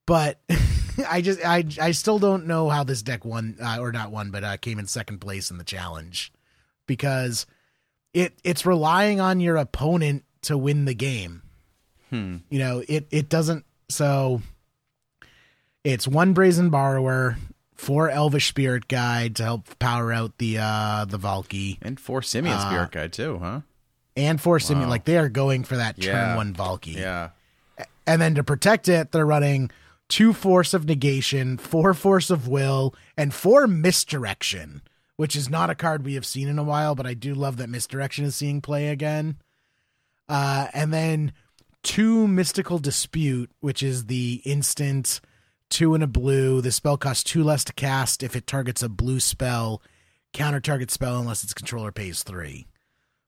But 0.05 0.39
I 1.09 1.21
just 1.21 1.43
I 1.43 1.65
I 1.81 1.91
still 1.91 2.19
don't 2.19 2.45
know 2.45 2.69
how 2.69 2.83
this 2.83 3.01
deck 3.01 3.25
won 3.25 3.57
uh, 3.59 3.79
or 3.79 3.91
not 3.91 4.11
won, 4.11 4.29
but 4.29 4.43
uh, 4.43 4.57
came 4.57 4.77
in 4.77 4.85
second 4.85 5.17
place 5.17 5.49
in 5.49 5.57
the 5.57 5.63
challenge 5.63 6.31
because 6.85 7.47
it 8.13 8.33
it's 8.43 8.67
relying 8.67 9.19
on 9.19 9.39
your 9.39 9.57
opponent 9.57 10.25
to 10.43 10.59
win 10.59 10.85
the 10.85 10.93
game. 10.93 11.41
You 12.49 12.59
know, 12.59 12.83
it 12.87 13.07
it 13.09 13.29
doesn't 13.29 13.65
so 13.89 14.43
it's 15.83 16.07
one 16.07 16.33
brazen 16.33 16.69
borrower, 16.69 17.37
four 17.75 18.09
elvish 18.09 18.47
spirit 18.47 18.87
guide 18.87 19.35
to 19.35 19.43
help 19.43 19.77
power 19.79 20.11
out 20.13 20.37
the 20.37 20.57
uh 20.57 21.05
the 21.05 21.19
Valki, 21.19 21.77
And 21.81 21.99
four 21.99 22.21
Simian 22.21 22.55
Uh, 22.57 22.67
Spirit 22.69 22.91
Guide 22.91 23.13
too, 23.13 23.37
huh? 23.39 23.61
and 24.17 24.39
four 24.41 24.59
Simian. 24.59 24.87
Wow. 24.87 24.91
Like 24.91 25.05
they 25.05 25.17
are 25.17 25.29
going 25.29 25.63
for 25.63 25.75
that 25.77 25.99
turn 25.99 26.13
Yeah. 26.15 26.35
one 26.35 26.53
Valki. 26.53 26.95
Yeah. 26.95 27.29
And 28.07 28.21
then 28.21 28.35
to 28.35 28.43
protect 28.43 28.87
it, 28.87 29.11
they're 29.11 29.25
running 29.25 29.69
two 30.07 30.31
force 30.33 30.73
of 30.73 30.85
negation, 30.85 31.57
four 31.57 31.93
force 31.93 32.29
of 32.29 32.47
will, 32.47 32.93
and 33.17 33.33
four 33.33 33.65
misdirection, 33.67 34.81
which 35.17 35.35
is 35.35 35.49
not 35.49 35.69
a 35.69 35.75
card 35.75 36.05
we 36.05 36.13
have 36.13 36.25
seen 36.25 36.47
in 36.47 36.59
a 36.59 36.63
while, 36.63 36.93
but 36.95 37.07
I 37.07 37.13
do 37.15 37.33
love 37.33 37.57
that 37.57 37.67
misdirection 37.69 38.23
is 38.23 38.35
seeing 38.35 38.61
play 38.61 38.89
again. 38.89 39.37
Uh, 40.29 40.67
and 40.73 40.93
then 40.93 41.33
two 41.83 42.27
mystical 42.27 42.77
dispute, 42.79 43.49
which 43.59 43.81
is 43.83 44.05
the 44.05 44.41
instant 44.45 45.19
two 45.69 45.93
and 45.93 46.03
a 46.03 46.07
blue. 46.07 46.61
The 46.61 46.71
spell 46.71 46.97
costs 46.97 47.23
two 47.23 47.43
less 47.43 47.63
to 47.65 47.73
cast 47.73 48.23
if 48.23 48.35
it 48.35 48.47
targets 48.47 48.83
a 48.83 48.89
blue 48.89 49.19
spell, 49.19 49.81
counter 50.33 50.59
target 50.59 50.91
spell 50.91 51.19
unless 51.19 51.43
its 51.43 51.53
controller 51.53 51.91
pays 51.91 52.23
three. 52.23 52.67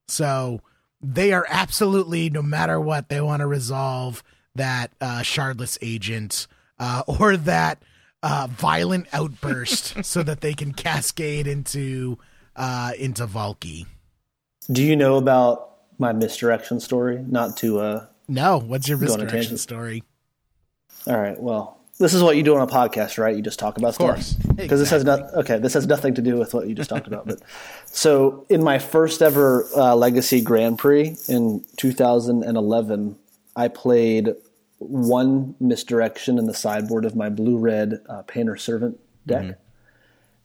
So 0.07 0.61
they 1.01 1.33
are 1.33 1.45
absolutely, 1.49 2.29
no 2.29 2.41
matter 2.41 2.79
what, 2.79 3.09
they 3.09 3.21
want 3.21 3.41
to 3.41 3.47
resolve 3.47 4.23
that 4.55 4.91
uh, 5.01 5.19
shardless 5.19 5.77
agent 5.81 6.47
uh, 6.79 7.03
or 7.07 7.37
that 7.37 7.81
uh, 8.23 8.47
violent 8.49 9.07
outburst 9.13 10.03
so 10.05 10.23
that 10.23 10.41
they 10.41 10.53
can 10.53 10.73
cascade 10.73 11.47
into 11.47 12.17
uh, 12.55 12.91
into 12.97 13.27
Valki. 13.27 13.85
Do 14.71 14.83
you 14.83 14.95
know 14.95 15.17
about 15.17 15.75
my 15.99 16.11
misdirection 16.11 16.79
story? 16.79 17.23
Not 17.27 17.55
to 17.57 17.79
uh 17.79 18.05
No, 18.27 18.57
what's 18.59 18.87
your 18.87 18.97
Go 18.97 19.13
on 19.13 19.19
a 19.19 19.23
misdirection 19.23 19.57
story? 19.57 20.03
all 21.05 21.17
right, 21.17 21.39
well, 21.39 21.76
this 21.99 22.13
is 22.13 22.21
what 22.21 22.37
you 22.37 22.43
do 22.43 22.55
on 22.55 22.61
a 22.61 22.67
podcast, 22.67 23.17
right? 23.17 23.35
You 23.35 23.41
just 23.41 23.59
talk 23.59 23.77
about 23.77 23.95
stuff. 23.95 24.07
course. 24.15 24.33
Because 24.33 24.79
this 24.79 24.89
has 24.91 25.03
not 25.03 25.33
okay, 25.33 25.57
this 25.57 25.73
has 25.73 25.87
nothing 25.87 26.13
to 26.15 26.21
do 26.21 26.37
with 26.37 26.53
what 26.53 26.67
you 26.67 26.75
just 26.75 26.89
talked 26.89 27.07
about. 27.07 27.25
But 27.27 27.41
so 27.85 28.45
in 28.49 28.63
my 28.63 28.79
first 28.79 29.21
ever 29.21 29.67
uh, 29.75 29.95
Legacy 29.95 30.41
Grand 30.41 30.77
Prix 30.77 31.17
in 31.27 31.65
2011, 31.77 33.17
I 33.55 33.67
played 33.67 34.35
one 34.79 35.55
misdirection 35.59 36.37
in 36.37 36.45
the 36.45 36.53
sideboard 36.53 37.03
of 37.05 37.15
my 37.15 37.29
blue 37.29 37.57
red 37.57 38.01
uh, 38.07 38.21
Painter 38.23 38.55
Servant 38.57 38.99
deck. 39.25 39.57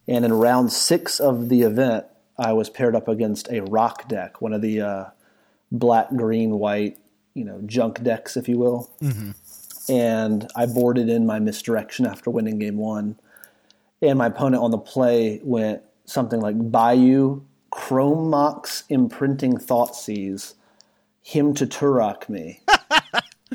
And 0.08 0.24
in 0.24 0.32
round 0.32 0.72
six 0.72 1.20
of 1.20 1.48
the 1.48 1.62
event, 1.62 2.06
I 2.38 2.54
was 2.54 2.70
paired 2.70 2.96
up 2.96 3.08
against 3.08 3.48
a 3.50 3.60
rock 3.62 4.08
deck, 4.08 4.40
one 4.40 4.52
of 4.52 4.62
the 4.62 4.80
uh, 4.80 5.04
black, 5.70 6.08
green, 6.10 6.58
white, 6.58 6.98
you 7.34 7.44
know, 7.44 7.60
junk 7.66 8.02
decks, 8.02 8.36
if 8.36 8.48
you 8.48 8.58
will. 8.58 8.90
And 9.92 10.50
I 10.56 10.64
boarded 10.64 11.10
in 11.10 11.26
my 11.26 11.38
misdirection 11.38 12.06
after 12.06 12.30
winning 12.30 12.58
game 12.58 12.78
one. 12.78 13.18
And 14.00 14.16
my 14.16 14.28
opponent 14.28 14.62
on 14.62 14.70
the 14.70 14.78
play 14.78 15.38
went 15.44 15.82
something 16.06 16.40
like 16.40 16.54
Bayou, 16.70 17.42
Chrome 17.70 18.30
Mox, 18.30 18.84
Imprinting 18.88 19.58
Thoughtseize, 19.58 20.54
Hymn 21.20 21.52
to 21.54 21.66
Tourach 21.66 22.30
me. 22.30 22.62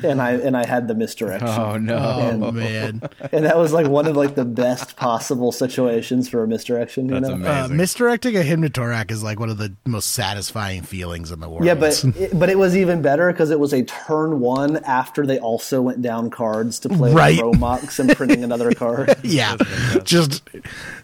and 0.04 0.20
I 0.22 0.32
and 0.32 0.56
I 0.56 0.66
had 0.66 0.88
the 0.88 0.94
misdirection. 0.94 1.48
Oh 1.48 1.76
no. 1.76 1.96
Oh 2.42 2.52
man, 2.52 3.02
And 3.32 3.44
that 3.44 3.56
was 3.56 3.72
like 3.72 3.86
one 3.86 4.06
of 4.06 4.16
like 4.16 4.34
the 4.34 4.44
best 4.44 4.96
possible 4.96 5.52
situations 5.52 6.28
for 6.28 6.42
a 6.42 6.48
misdirection, 6.48 7.06
you 7.08 7.14
That's 7.14 7.28
know? 7.28 7.34
amazing. 7.34 7.72
uh, 7.72 7.74
misdirecting 7.74 8.36
a 8.36 8.42
hymn 8.42 8.62
to 8.62 8.68
Tourach 8.70 9.10
is 9.10 9.22
like 9.22 9.38
one 9.40 9.50
of 9.50 9.58
the 9.58 9.74
most 9.86 10.12
satisfying 10.12 10.82
feelings 10.82 11.30
in 11.30 11.40
the 11.40 11.48
world. 11.48 11.64
Yeah, 11.64 11.74
but 11.74 12.02
it, 12.16 12.38
but 12.38 12.48
it 12.50 12.58
was 12.58 12.76
even 12.76 13.02
better 13.02 13.32
because 13.32 13.50
it 13.50 13.58
was 13.60 13.72
a 13.72 13.82
turn 13.84 14.40
one 14.40 14.76
after 14.84 15.26
they 15.26 15.38
also 15.38 15.82
went 15.82 16.02
down 16.02 16.30
cards 16.30 16.78
to 16.80 16.88
play 16.88 17.12
Right. 17.12 17.38
Chrome 17.38 17.58
Mox 17.58 17.98
and 17.98 18.14
printing 18.16 18.44
another 18.44 18.72
card. 18.74 19.16
yeah, 19.22 19.56
just 20.04 20.42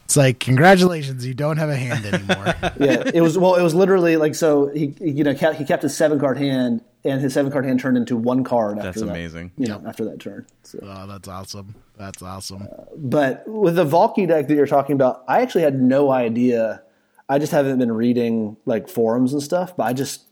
it's 0.05 0.17
like 0.17 0.39
congratulations, 0.41 1.27
you 1.27 1.35
don't 1.35 1.57
have 1.57 1.69
a 1.71 1.77
hand 1.77 2.05
anymore. 2.07 2.55
yeah, 2.79 3.03
it 3.15 3.21
was 3.21 3.37
well, 3.39 3.55
it 3.57 3.63
was 3.63 3.75
literally 3.75 4.17
like 4.17 4.35
so 4.35 4.69
he 4.69 4.95
you 5.01 5.25
know 5.25 5.35
kept, 5.35 5.57
he 5.59 5.65
kept 5.65 5.83
his 5.83 5.97
seven 5.97 6.19
card 6.21 6.39
hand 6.39 6.83
and 7.05 7.21
his 7.21 7.35
seven 7.35 7.53
card 7.53 7.67
hand 7.67 7.81
turned 7.81 7.97
into 7.97 8.17
one 8.17 8.45
card. 8.45 8.79
After 8.79 8.89
That's 8.89 9.01
that, 9.01 9.11
amazing. 9.11 9.53
You 9.57 9.69
know, 9.69 9.83
after 9.87 10.05
that 10.07 10.21
turn. 10.21 10.47
So. 10.63 10.79
oh, 10.83 11.07
that's 11.07 11.29
awesome. 11.29 11.75
That's 11.99 12.23
awesome. 12.23 12.63
Uh, 12.63 12.85
but 12.97 13.45
with 13.47 13.77
the 13.77 13.85
Valki 13.85 14.27
deck 14.27 14.49
that 14.49 14.55
you're 14.55 14.67
talking 14.67 14.95
about, 14.95 15.25
I 15.29 15.43
actually 15.43 15.63
had 15.63 15.81
no 15.81 16.11
idea. 16.11 16.83
I 17.29 17.39
just 17.39 17.53
haven't 17.53 17.79
been 17.79 17.93
reading 17.93 18.57
like 18.65 18.89
forums 18.89 19.33
and 19.33 19.43
stuff, 19.43 19.77
but 19.77 19.85
I 19.85 19.93
just 19.93 20.25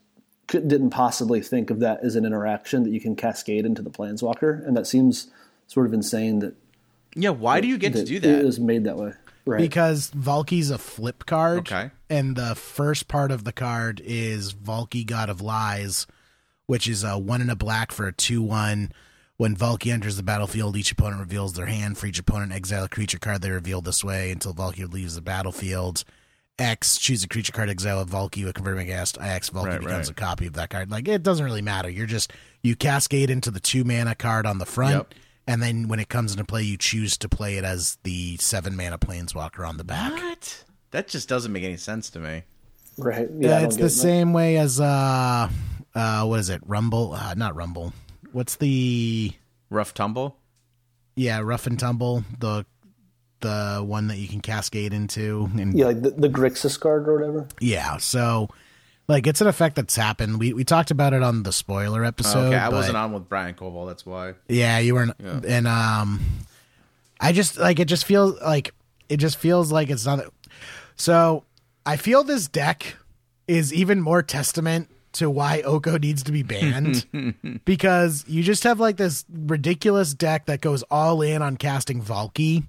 could, 0.49 0.69
didn't 0.69 0.91
possibly 0.91 1.41
think 1.41 1.71
of 1.71 1.81
that 1.81 2.01
as 2.03 2.17
an 2.17 2.25
interaction 2.25 2.83
that 2.85 2.91
you 2.91 3.01
can 3.01 3.17
cascade 3.17 3.65
into 3.65 3.83
the 3.83 3.91
Planeswalker, 3.91 4.67
and 4.67 4.77
that 4.77 4.87
seems 4.87 5.31
sort 5.67 5.87
of 5.87 5.93
insane 5.93 6.41
that, 6.41 6.55
yeah, 7.15 7.31
why 7.31 7.61
do 7.61 7.69
you 7.69 7.79
get 7.79 7.93
to 7.95 8.05
do 8.05 8.19
that 8.21 8.41
it 8.41 8.45
was 8.45 8.59
made 8.59 8.85
that 8.85 8.97
way. 8.97 9.13
Right. 9.45 9.61
Because 9.61 10.11
Valki's 10.11 10.71
a 10.71 10.79
flip 10.79 11.27
card. 11.27 11.61
Okay. 11.61 11.91
And 12.09 12.37
the 12.37 12.55
first 12.55 13.09
part 13.09 13.33
of 13.33 13.45
the 13.45 13.53
card 13.53 14.01
is 14.05 14.55
Valki, 14.55 15.05
God 15.05 15.29
of 15.29 15.41
Lies, 15.41 16.07
which 16.73 16.89
is 16.89 17.05
a 17.05 17.19
one 17.19 17.43
and 17.43 17.51
a 17.51 17.55
black 17.55 17.93
for 17.93 18.07
a 18.07 18.13
2 18.15 18.41
1. 18.41 18.91
When 19.37 19.55
Valki 19.55 19.93
enters 19.93 20.17
the 20.17 20.23
battlefield, 20.23 20.75
each 20.75 20.91
opponent 20.91 21.21
reveals 21.21 21.53
their 21.53 21.67
hand. 21.67 21.99
For 21.99 22.07
each 22.07 22.19
opponent, 22.19 22.51
exile 22.51 22.85
a 22.85 22.89
creature 22.89 23.19
card 23.19 23.43
they 23.43 23.51
reveal 23.51 23.83
this 23.83 24.03
way 24.03 24.31
until 24.31 24.55
Valki 24.55 24.91
leaves 24.91 25.15
the 25.15 25.21
battlefield. 25.21 26.03
X, 26.59 26.97
choose 26.97 27.23
a 27.25 27.29
creature 27.29 27.53
card, 27.53 27.69
exile 27.69 28.01
a 28.01 28.07
Valki 28.07 28.43
with 28.47 28.55
converting 28.55 28.85
against 28.85 29.21
X. 29.21 29.51
Valki 29.51 29.67
Right, 29.67 29.81
becomes 29.81 30.09
right. 30.09 30.11
a 30.13 30.15
copy 30.15 30.47
of 30.47 30.55
that 30.55 30.71
card. 30.71 30.91
Like, 30.91 31.07
it 31.09 31.23
doesn't 31.23 31.45
really 31.45 31.61
matter. 31.61 31.91
You're 31.91 32.07
just, 32.07 32.33
you 32.63 32.75
cascade 32.75 33.29
into 33.29 33.51
the 33.51 33.61
two 33.61 33.85
mana 33.85 34.15
card 34.15 34.47
on 34.47 34.57
the 34.57 34.65
front. 34.65 34.95
Yep. 34.95 35.15
And 35.49 35.63
then 35.63 35.89
when 35.89 36.01
it 36.01 36.09
comes 36.09 36.33
into 36.33 36.45
play, 36.47 36.63
you 36.63 36.79
choose 36.79 37.19
to 37.19 37.29
play 37.29 37.59
it 37.59 37.65
as 37.65 37.99
the 38.03 38.39
seven 38.39 38.77
mana 38.79 38.97
planeswalker 38.97 39.69
on 39.69 39.77
the 39.77 39.85
back. 39.85 40.13
What? 40.13 40.65
That 40.93 41.07
just 41.09 41.29
doesn't 41.29 41.53
make 41.53 41.65
any 41.65 41.77
sense 41.77 42.09
to 42.11 42.19
me. 42.19 42.45
right. 42.97 43.29
Yeah, 43.39 43.59
I 43.59 43.65
it's 43.65 43.77
the 43.77 43.87
it. 43.87 43.91
same 43.91 44.33
way 44.33 44.57
as 44.57 44.81
uh 44.81 45.51
uh 45.95 46.25
what 46.25 46.41
is 46.41 46.49
it? 46.51 46.61
Rumble? 46.67 47.13
Uh, 47.13 47.35
not 47.37 47.55
Rumble. 47.55 47.93
What's 48.33 48.57
the 48.57 49.33
Rough 49.71 49.95
tumble. 49.95 50.37
yeah, 51.17 51.41
Rough 51.41 51.67
and 51.67 51.79
Tumble, 51.79 52.25
the 52.39 52.65
the 53.41 53.83
one 53.85 54.07
that 54.09 54.19
you 54.19 54.29
can 54.29 54.41
cascade 54.41 54.93
into 54.93 55.51
and 55.59 55.77
Yeah, 55.77 55.87
like 55.87 56.01
the, 56.03 56.11
the 56.11 56.29
Grixis 56.29 56.79
card 56.79 57.09
or 57.09 57.15
whatever. 57.19 57.49
yeah, 57.61 57.97
so 57.97 58.49
like 59.09 59.27
it's 59.27 59.41
an 59.41 59.47
effect 59.49 59.77
that's 59.77 59.97
happened. 59.97 60.39
We 60.39 60.53
we 60.53 60.65
talked 60.65 60.91
about 60.91 61.13
it 61.13 61.23
on 61.23 61.43
the 61.43 61.53
spoiler 61.53 62.05
episode. 62.05 62.49
okay, 62.49 62.57
I 62.57 62.67
but- 62.71 62.77
wasn't 62.77 62.97
on 62.97 63.13
with 63.13 63.29
Brian 63.29 63.55
Koval. 63.55 63.87
That's 63.87 64.07
why. 64.07 64.35
Yeah, 64.49 64.79
you 64.79 64.95
weren't. 64.95 65.15
And 65.19 65.67
um, 65.67 66.21
I 67.21 67.33
just 67.33 67.59
like 67.59 67.81
it. 67.81 67.87
Just 67.87 68.05
feels 68.05 68.41
like 68.41 68.73
it 69.09 69.17
just 69.19 69.37
feels 69.39 69.73
like 69.73 69.91
it's 69.91 70.07
not. 70.07 70.21
So 70.97 71.45
I 71.85 71.97
feel 71.97 72.23
this 72.25 72.47
deck 72.49 72.97
is 73.49 73.75
even 73.75 74.01
more 74.01 74.23
testament 74.23 74.89
to 75.15 75.31
why 75.31 75.61
Oko 75.63 75.99
needs 75.99 76.23
to 76.25 76.33
be 76.33 76.43
banned 76.43 77.07
because 77.65 78.25
you 78.27 78.43
just 78.43 78.65
have 78.65 78.81
like 78.81 78.97
this 78.97 79.25
ridiculous 79.31 80.15
deck 80.15 80.47
that 80.47 80.61
goes 80.61 80.83
all 80.85 81.23
in 81.23 81.43
on 81.43 81.57
casting 81.57 82.03
Valki. 82.03 82.67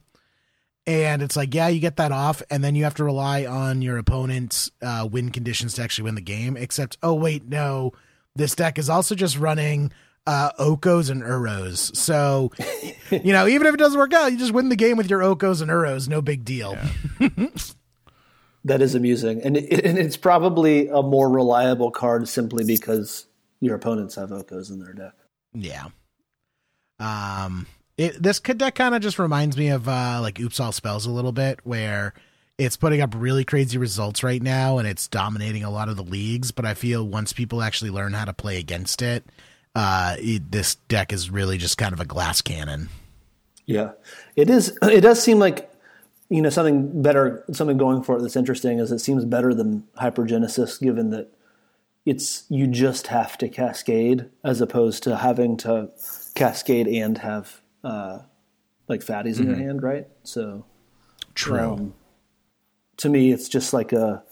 And 0.86 1.22
it's 1.22 1.38
like, 1.38 1.54
yeah, 1.54 1.70
you 1.70 1.80
get 1.80 1.96
that 1.96 2.12
off, 2.12 2.44
and 2.50 2.62
then 2.62 2.76
you 2.76 2.84
have 2.84 2.96
to 2.96 3.06
rely 3.06 3.46
on 3.46 3.82
your 3.82 3.98
opponent's 3.98 4.70
uh, 4.82 5.08
win 5.10 5.30
conditions 5.32 5.76
to 5.76 5.82
actually 5.82 6.04
win 6.04 6.16
the 6.16 6.22
game. 6.22 6.58
Except, 6.58 6.98
oh 7.02 7.14
wait, 7.14 7.48
no, 7.48 7.94
this 8.36 8.54
deck 8.54 8.78
is 8.78 8.90
also 8.90 9.16
just 9.16 9.38
running 9.38 9.94
uh, 10.28 10.52
Okos 10.60 11.10
and 11.10 11.22
Uros. 11.22 11.96
So, 11.96 12.52
you 13.12 13.32
know, 13.32 13.48
even 13.48 13.68
if 13.68 13.74
it 13.74 13.78
doesn't 13.78 13.98
work 13.98 14.14
out, 14.14 14.32
you 14.32 14.38
just 14.38 14.54
win 14.54 14.70
the 14.70 14.76
game 14.76 14.98
with 14.98 15.10
your 15.10 15.22
Okos 15.22 15.62
and 15.62 15.70
Uros. 15.70 16.10
No 16.10 16.22
big 16.22 16.44
deal. 16.44 16.78
That 18.66 18.82
is 18.82 18.96
amusing, 18.96 19.42
and 19.42 19.58
it, 19.58 19.86
and 19.86 19.98
it's 19.98 20.18
probably 20.18 20.88
a 20.88 21.02
more 21.02 21.30
reliable 21.30 21.92
card 21.92 22.30
simply 22.30 22.64
because 22.64 23.26
your 23.60 23.76
opponents 23.76 24.16
have 24.16 24.30
Okos 24.30 24.70
in 24.70 24.80
their 24.80 24.94
deck. 24.94 25.14
Yeah. 25.54 25.88
Um, 27.00 27.68
it, 27.98 28.22
this 28.22 28.40
deck 28.40 28.76
kind 28.76 28.96
of 28.96 29.02
just 29.02 29.20
reminds 29.20 29.58
me 29.58 29.70
of 29.70 29.88
uh, 29.88 30.20
like 30.22 30.40
Oops 30.40 30.60
All 30.60 30.72
Spells 30.72 31.06
a 31.06 31.12
little 31.12 31.32
bit, 31.32 31.60
where 31.64 32.14
it's 32.58 32.78
putting 32.78 33.02
up 33.02 33.14
really 33.16 33.44
crazy 33.44 33.78
results 33.78 34.24
right 34.24 34.42
now 34.42 34.78
and 34.78 34.88
it's 34.88 35.08
dominating 35.08 35.64
a 35.64 35.72
lot 35.72 35.90
of 35.90 35.98
the 35.98 36.04
leagues. 36.04 36.52
But 36.52 36.66
I 36.66 36.74
feel 36.74 37.08
once 37.08 37.34
people 37.34 37.62
actually 37.62 37.92
learn 37.92 38.14
how 38.14 38.26
to 38.26 38.34
play 38.34 38.60
against 38.60 39.02
it, 39.02 39.26
uh, 39.76 40.16
it, 40.20 40.52
this 40.52 40.76
deck 40.76 41.12
is 41.12 41.30
really 41.30 41.58
just 41.58 41.78
kind 41.78 41.94
of 41.94 42.00
a 42.00 42.06
glass 42.06 42.42
cannon. 42.42 42.90
Yeah, 43.66 43.92
it 44.36 44.50
is. 44.50 44.78
It 44.82 45.02
does 45.02 45.22
seem 45.22 45.40
like 45.40 45.70
you 46.34 46.42
know 46.42 46.50
something 46.50 47.04
better, 47.04 47.46
something 47.52 47.78
going 47.78 48.02
for 48.02 48.18
it 48.18 48.22
that's 48.22 48.36
interesting. 48.36 48.80
Is 48.80 48.92
it 48.92 48.98
seems 48.98 49.24
better 49.24 49.54
than 49.54 49.84
Hypergenesis, 49.98 50.82
given 50.82 51.12
that 51.12 51.32
it's 52.08 52.46
you 52.50 52.66
just 52.66 53.08
have 53.08 53.38
to 53.38 53.48
cascade 53.48 54.32
as 54.44 54.60
opposed 54.60 55.04
to 55.04 55.18
having 55.18 55.58
to 55.58 55.92
cascade 56.34 56.88
and 56.88 57.20
have 57.20 57.62
uh, 57.84 58.22
like 58.88 59.02
fatties 59.02 59.40
in 59.40 59.46
your 59.46 59.58
hand, 59.58 59.84
right? 59.84 60.08
So 60.24 60.66
True. 61.36 61.60
um, 61.60 61.94
to 62.98 63.10
me, 63.10 63.32
it's 63.32 63.48
just 63.48 63.72
like 63.72 63.94
a 63.94 64.24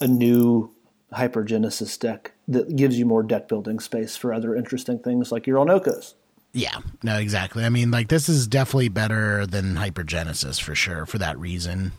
a 0.00 0.08
new 0.08 0.74
Hypergenesis 1.12 1.98
deck 1.98 2.32
that 2.48 2.74
gives 2.74 2.98
you 2.98 3.04
more 3.04 3.22
deck 3.22 3.48
building 3.48 3.80
space 3.80 4.16
for 4.16 4.32
other 4.32 4.56
interesting 4.56 4.98
things 4.98 5.30
like 5.30 5.46
your 5.46 5.58
Onokos. 5.58 6.14
Yeah, 6.52 6.78
no, 7.02 7.18
exactly. 7.18 7.64
I 7.64 7.68
mean, 7.68 7.90
like 7.90 8.08
this 8.08 8.28
is 8.28 8.46
definitely 8.46 8.88
better 8.88 9.46
than 9.46 9.74
Hypergenesis 9.76 10.60
for 10.60 10.74
sure 10.74 11.06
for 11.06 11.18
that 11.18 11.38
reason. 11.38 11.92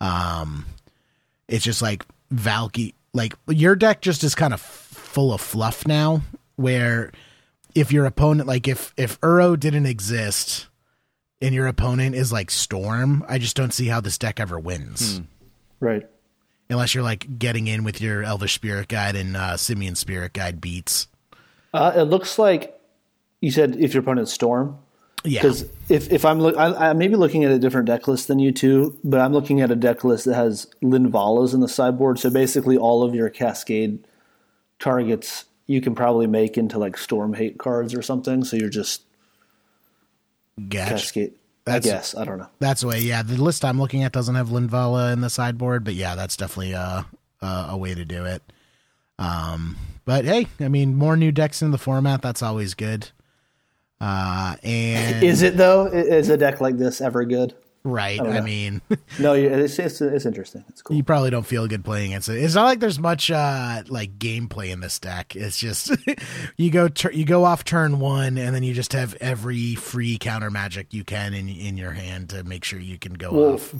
Um 0.00 0.66
it's 1.48 1.64
just 1.64 1.82
like 1.82 2.04
Valki 2.32 2.94
like 3.12 3.34
your 3.48 3.74
deck 3.74 4.00
just 4.00 4.22
is 4.22 4.34
kind 4.34 4.54
of 4.54 4.60
full 4.60 5.32
of 5.32 5.40
fluff 5.40 5.86
now 5.86 6.22
where 6.56 7.10
if 7.74 7.92
your 7.92 8.06
opponent 8.06 8.46
like 8.48 8.68
if 8.68 8.94
if 8.96 9.20
Uro 9.20 9.58
didn't 9.58 9.86
exist 9.86 10.68
and 11.40 11.54
your 11.54 11.66
opponent 11.66 12.14
is 12.14 12.32
like 12.32 12.50
Storm, 12.50 13.24
I 13.28 13.38
just 13.38 13.56
don't 13.56 13.72
see 13.72 13.86
how 13.86 14.00
this 14.00 14.18
deck 14.18 14.40
ever 14.40 14.58
wins. 14.58 15.20
Right. 15.80 16.06
Unless 16.70 16.94
you're 16.94 17.04
like 17.04 17.38
getting 17.38 17.66
in 17.66 17.82
with 17.84 18.00
your 18.00 18.22
Elvish 18.22 18.54
Spirit 18.54 18.88
Guide 18.88 19.16
and 19.16 19.36
uh 19.36 19.56
Simian 19.56 19.96
Spirit 19.96 20.32
Guide 20.32 20.60
beats. 20.60 21.08
Uh, 21.74 21.92
it 21.96 22.02
looks 22.02 22.38
like 22.38 22.77
you 23.40 23.50
said 23.50 23.76
if 23.76 23.94
your 23.94 24.02
opponent's 24.02 24.32
Storm. 24.32 24.78
Yeah. 25.24 25.42
Because 25.42 25.64
if, 25.88 26.12
if 26.12 26.24
I'm 26.24 26.38
look, 26.40 26.56
I, 26.56 26.90
I 26.90 26.92
may 26.92 27.08
be 27.08 27.16
looking 27.16 27.44
at 27.44 27.50
a 27.50 27.58
different 27.58 27.86
deck 27.86 28.06
list 28.06 28.28
than 28.28 28.38
you 28.38 28.52
two, 28.52 28.96
but 29.02 29.20
I'm 29.20 29.32
looking 29.32 29.60
at 29.60 29.70
a 29.70 29.76
deck 29.76 30.04
list 30.04 30.26
that 30.26 30.34
has 30.34 30.68
Linvalas 30.82 31.54
in 31.54 31.60
the 31.60 31.68
sideboard. 31.68 32.18
So 32.20 32.30
basically, 32.30 32.76
all 32.76 33.02
of 33.02 33.14
your 33.14 33.28
Cascade 33.28 33.98
targets 34.78 35.46
you 35.66 35.80
can 35.80 35.94
probably 35.94 36.26
make 36.26 36.56
into 36.56 36.78
like 36.78 36.96
Storm 36.96 37.34
Hate 37.34 37.58
cards 37.58 37.94
or 37.94 38.02
something. 38.02 38.44
So 38.44 38.56
you're 38.56 38.68
just. 38.70 39.02
Cascade. 40.70 41.34
That's- 41.64 41.86
I 41.86 41.90
guess 41.90 42.14
I 42.16 42.24
don't 42.24 42.38
know. 42.38 42.48
That's 42.60 42.80
the 42.80 42.86
way. 42.86 43.00
Yeah, 43.00 43.22
the 43.22 43.36
list 43.36 43.64
I'm 43.64 43.78
looking 43.78 44.02
at 44.02 44.12
doesn't 44.12 44.34
have 44.34 44.48
Linvala 44.48 45.12
in 45.12 45.20
the 45.20 45.28
sideboard, 45.28 45.84
but 45.84 45.94
yeah, 45.94 46.14
that's 46.14 46.36
definitely 46.36 46.72
a 46.72 47.06
a, 47.42 47.66
a 47.70 47.76
way 47.76 47.94
to 47.94 48.04
do 48.04 48.24
it. 48.24 48.42
Um, 49.18 49.76
but 50.04 50.24
hey, 50.24 50.46
I 50.60 50.68
mean, 50.68 50.94
more 50.96 51.16
new 51.16 51.30
decks 51.32 51.60
in 51.60 51.70
the 51.70 51.78
format. 51.78 52.22
That's 52.22 52.42
always 52.42 52.72
good. 52.74 53.10
Uh, 54.00 54.56
and 54.62 55.22
Is 55.24 55.42
it 55.42 55.56
though? 55.56 55.86
Is 55.86 56.28
a 56.28 56.36
deck 56.36 56.60
like 56.60 56.78
this 56.78 57.00
ever 57.00 57.24
good? 57.24 57.54
right. 57.84 58.18
don't 58.18 58.28
I 58.36 58.40
mean, 58.40 58.82
No, 59.18 59.32
it's 59.34 59.78
it's, 59.78 60.00
it's 60.00 60.26
interesting. 60.26 60.64
It's 60.68 60.82
cool. 60.82 60.96
you 60.96 61.02
probably 61.02 61.30
don't 61.30 61.46
feel 61.46 61.66
good 61.66 61.84
playing 61.84 62.10
it. 62.12 62.28
It's 62.28 62.54
not 62.54 62.64
like 62.64 62.80
there's 62.80 62.98
much 62.98 63.30
uh 63.30 63.82
like 63.88 64.18
gameplay 64.18 64.70
in 64.70 64.80
this 64.80 64.98
deck. 64.98 65.34
It's 65.34 65.58
just 65.58 65.90
you 66.56 66.70
go 66.70 66.88
tur- 66.88 67.12
you 67.12 67.24
go 67.24 67.44
off 67.44 67.64
turn 67.64 67.98
one, 67.98 68.36
and 68.38 68.54
then 68.54 68.62
you 68.62 68.74
just 68.74 68.92
have 68.92 69.14
every 69.20 69.74
free 69.74 70.18
counter 70.18 70.50
magic 70.50 70.92
you 70.92 71.02
can 71.04 71.34
in 71.34 71.48
in 71.48 71.76
your 71.76 71.92
hand 71.92 72.30
to 72.30 72.44
make 72.44 72.62
sure 72.64 72.78
you 72.78 72.98
can 72.98 73.14
go 73.14 73.32
Well, 73.32 73.54
off. 73.54 73.74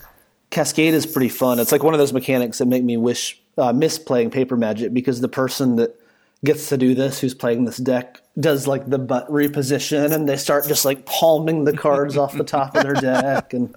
Cascade 0.51 0.95
is 0.95 1.05
pretty 1.05 1.29
fun. 1.29 1.59
It's 1.59 1.73
like 1.73 1.83
one 1.83 1.93
of 1.93 1.99
those 1.99 2.13
mechanics 2.15 2.59
that 2.59 2.67
make 2.67 2.83
me 2.83 2.97
wish 2.97 3.39
uh, 3.59 3.73
miss 3.73 3.99
playing 3.99 4.31
Paper 4.31 4.57
Magic 4.57 4.95
because 4.95 5.21
the 5.21 5.29
person 5.29 5.77
that 5.77 5.95
gets 6.45 6.69
to 6.69 6.77
do 6.77 6.95
this, 6.95 7.21
who's 7.21 7.35
playing 7.35 7.65
this 7.65 7.79
deck, 7.79 8.21
does 8.39 8.67
like 8.67 8.89
the 8.89 8.99
butt 8.99 9.29
reposition 9.29 10.13
and 10.13 10.29
they 10.29 10.37
start 10.37 10.67
just 10.67 10.85
like 10.85 11.05
palming 11.07 11.65
the 11.65 11.77
cards 11.77 12.17
off 12.17 12.37
the 12.37 12.45
top 12.45 12.77
of 12.77 12.83
their 12.83 12.95
deck 12.95 13.53
and 13.53 13.75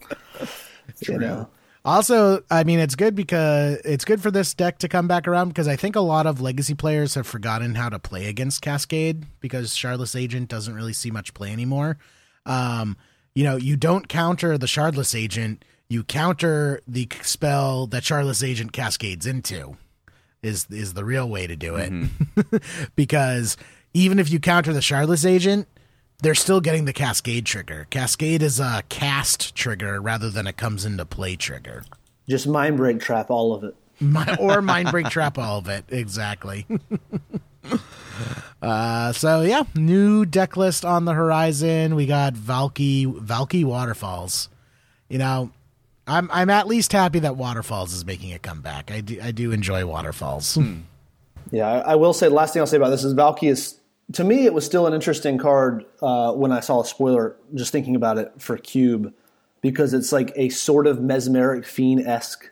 you 1.08 1.17
know. 1.17 1.47
Also, 1.84 2.43
I 2.52 2.63
mean, 2.63 2.78
it's 2.78 2.93
good 2.93 3.15
because 3.15 3.78
it's 3.84 4.06
good 4.06 4.21
for 4.21 4.30
this 4.30 4.54
deck 4.54 4.78
to 4.80 4.88
come 4.88 5.08
back 5.08 5.28
around 5.28 5.47
because 5.47 5.67
I 5.67 5.76
think 5.76 5.95
a 5.95 6.02
lot 6.02 6.28
of 6.28 6.39
legacy 6.39 6.76
players 6.76 7.15
have 7.15 7.26
forgotten 7.26 7.74
how 7.74 7.89
to 7.89 7.97
play 7.97 8.28
against 8.28 8.62
Cascade 8.62 9.26
because 9.39 9.71
Shardless 9.71 10.19
Agent 10.19 10.47
doesn't 10.47 10.76
really 10.76 10.93
see 10.93 11.10
much 11.10 11.34
play 11.34 11.52
anymore. 11.52 11.97
Um, 12.45 12.97
you 13.34 13.43
know, 13.43 13.56
you 13.56 13.78
don't 13.78 14.08
counter 14.08 14.60
the 14.60 14.67
Shardless 14.67 15.19
Agent, 15.19 15.65
you 15.89 16.04
counter 16.04 16.82
the 16.88 17.08
spell 17.24 17.88
that 17.88 18.04
Shardless 18.04 18.47
Agent 18.47 18.74
cascades 18.74 19.26
into. 19.26 19.76
Is 20.44 20.66
is 20.72 20.94
the 20.96 21.06
real 21.06 21.30
way 21.30 21.46
to 21.46 21.56
do 21.56 21.76
it 21.76 21.94
because 22.96 23.58
even 23.94 24.18
if 24.18 24.32
you 24.32 24.40
counter 24.40 24.74
the 24.74 24.80
Shardless 24.80 25.24
Agent, 25.24 25.68
they're 26.24 26.34
still 26.34 26.62
getting 26.62 26.86
the 26.86 26.94
Cascade 26.94 27.46
trigger. 27.46 27.86
Cascade 27.92 28.42
is 28.42 28.60
a 28.60 28.82
cast 28.90 29.54
trigger 29.54 30.02
rather 30.02 30.32
than 30.32 30.48
a 30.48 30.54
comes 30.54 30.84
into 30.84 31.06
play 31.06 31.36
trigger. 31.36 31.84
Just 32.28 32.48
mindbreak 32.48 33.00
trap 33.00 33.30
all 33.30 33.54
of 33.54 33.64
it. 33.64 33.76
Mi- 34.00 34.36
or 34.40 34.62
mindbreak 34.64 35.12
trap 35.12 35.38
all 35.38 35.60
of 35.60 35.68
it 35.68 35.86
exactly 35.90 36.66
uh 38.64 39.12
so 39.12 39.42
yeah 39.42 39.62
new 39.76 40.26
deck 40.26 40.58
list 40.58 40.84
on 40.84 41.06
the 41.06 41.14
horizon 41.14 41.94
we 41.94 42.08
got 42.08 42.34
valki 42.34 43.06
valki 43.06 43.64
waterfalls 43.64 44.50
you 45.08 45.20
know 45.20 45.52
i'm 46.08 46.30
i'm 46.32 46.50
at 46.50 46.68
least 46.68 46.92
happy 46.92 47.20
that 47.20 47.36
waterfalls 47.36 47.94
is 47.94 48.06
making 48.06 48.34
a 48.34 48.40
comeback 48.40 48.92
i 48.92 49.02
do 49.02 49.20
i 49.22 49.32
do 49.32 49.52
enjoy 49.52 49.86
waterfalls 49.86 50.58
Yeah, 51.52 51.68
I, 51.68 51.78
I 51.80 51.96
will 51.96 52.14
say 52.14 52.30
the 52.30 52.34
last 52.34 52.54
thing 52.54 52.62
I'll 52.62 52.68
say 52.68 52.78
about 52.78 52.92
this 52.92 53.04
is 53.04 53.14
Valki 53.14 53.50
is 53.50 53.78
to 54.14 54.24
me 54.24 54.46
it 54.46 54.54
was 54.54 54.66
still 54.66 54.88
an 54.88 54.94
interesting 54.94 55.38
card 55.38 55.86
uh, 56.02 56.32
when 56.32 56.52
I 56.52 56.62
saw 56.62 56.82
a 56.82 56.86
spoiler. 56.86 57.36
Just 57.54 57.72
thinking 57.72 57.96
about 57.96 58.18
it 58.18 58.32
for 58.38 58.58
Cube, 58.58 59.14
because 59.62 59.94
it's 59.94 60.12
like 60.12 60.32
a 60.36 60.48
sort 60.50 60.88
of 60.88 61.02
mesmeric 61.02 61.66
fiend 61.66 62.08
esque 62.08 62.50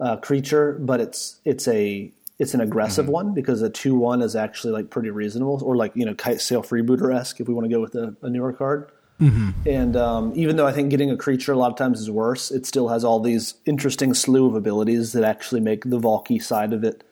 uh, 0.00 0.16
creature, 0.16 0.78
but 0.80 1.00
it's 1.00 1.40
it's 1.44 1.68
a 1.68 2.10
it's 2.38 2.54
an 2.54 2.60
aggressive 2.60 3.08
one 3.08 3.34
because 3.34 3.60
a 3.60 3.68
two 3.68 3.94
one 3.94 4.22
is 4.22 4.34
actually 4.34 4.72
like 4.72 4.88
pretty 4.88 5.10
reasonable, 5.10 5.60
or 5.62 5.76
like 5.76 5.92
you 5.94 6.06
know 6.06 6.14
kite 6.14 6.40
sail 6.40 6.62
freebooter 6.62 7.14
esque 7.14 7.40
if 7.40 7.48
we 7.48 7.52
want 7.52 7.66
to 7.66 7.70
go 7.70 7.80
with 7.80 7.94
a, 7.94 8.16
a 8.22 8.30
newer 8.30 8.52
card. 8.52 8.90
And 9.66 9.96
um, 9.96 10.32
even 10.34 10.56
though 10.56 10.66
I 10.66 10.72
think 10.72 10.90
getting 10.90 11.10
a 11.10 11.16
creature 11.16 11.52
a 11.52 11.56
lot 11.56 11.70
of 11.70 11.76
times 11.76 12.00
is 12.00 12.10
worse, 12.10 12.50
it 12.50 12.66
still 12.66 12.88
has 12.88 13.04
all 13.04 13.20
these 13.20 13.54
interesting 13.64 14.14
slew 14.14 14.46
of 14.46 14.54
abilities 14.54 15.12
that 15.12 15.24
actually 15.24 15.60
make 15.60 15.84
the 15.84 15.98
Valki 15.98 16.42
side 16.42 16.72
of 16.72 16.84
it 16.84 17.04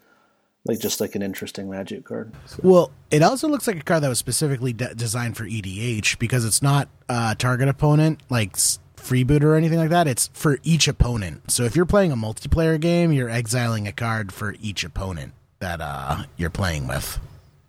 like 0.65 0.79
just 0.79 1.01
like 1.01 1.15
an 1.15 1.23
interesting 1.23 1.69
magic 1.71 2.05
card. 2.05 2.33
Well, 2.63 2.93
it 3.11 3.23
also 3.23 3.49
looks 3.49 3.67
like 3.67 3.77
a 3.77 3.83
card 3.83 4.03
that 4.03 4.09
was 4.09 4.19
specifically 4.19 4.73
de- 4.73 4.95
designed 4.95 5.37
for 5.37 5.45
EDH 5.45 6.19
because 6.19 6.45
it's 6.45 6.63
not 6.63 6.89
uh, 7.09 7.35
target 7.35 7.69
opponent 7.69 8.21
like 8.31 8.57
freebooter 8.97 9.57
anything 9.57 9.79
like 9.79 9.91
that. 9.91 10.07
It's 10.07 10.31
for 10.33 10.59
each 10.63 10.87
opponent. 10.87 11.51
So 11.51 11.65
if 11.65 11.75
you're 11.75 11.87
playing 11.87 12.13
a 12.13 12.17
multiplayer 12.17 12.81
game, 12.81 13.13
you're 13.13 13.31
exiling 13.31 13.89
a 13.89 13.93
card 13.93 14.33
for 14.33 14.55
each 14.61 14.85
opponent 14.85 15.33
that 15.59 15.81
uh, 15.81 16.25
you're 16.37 16.51
playing 16.51 16.87
with. 16.87 17.19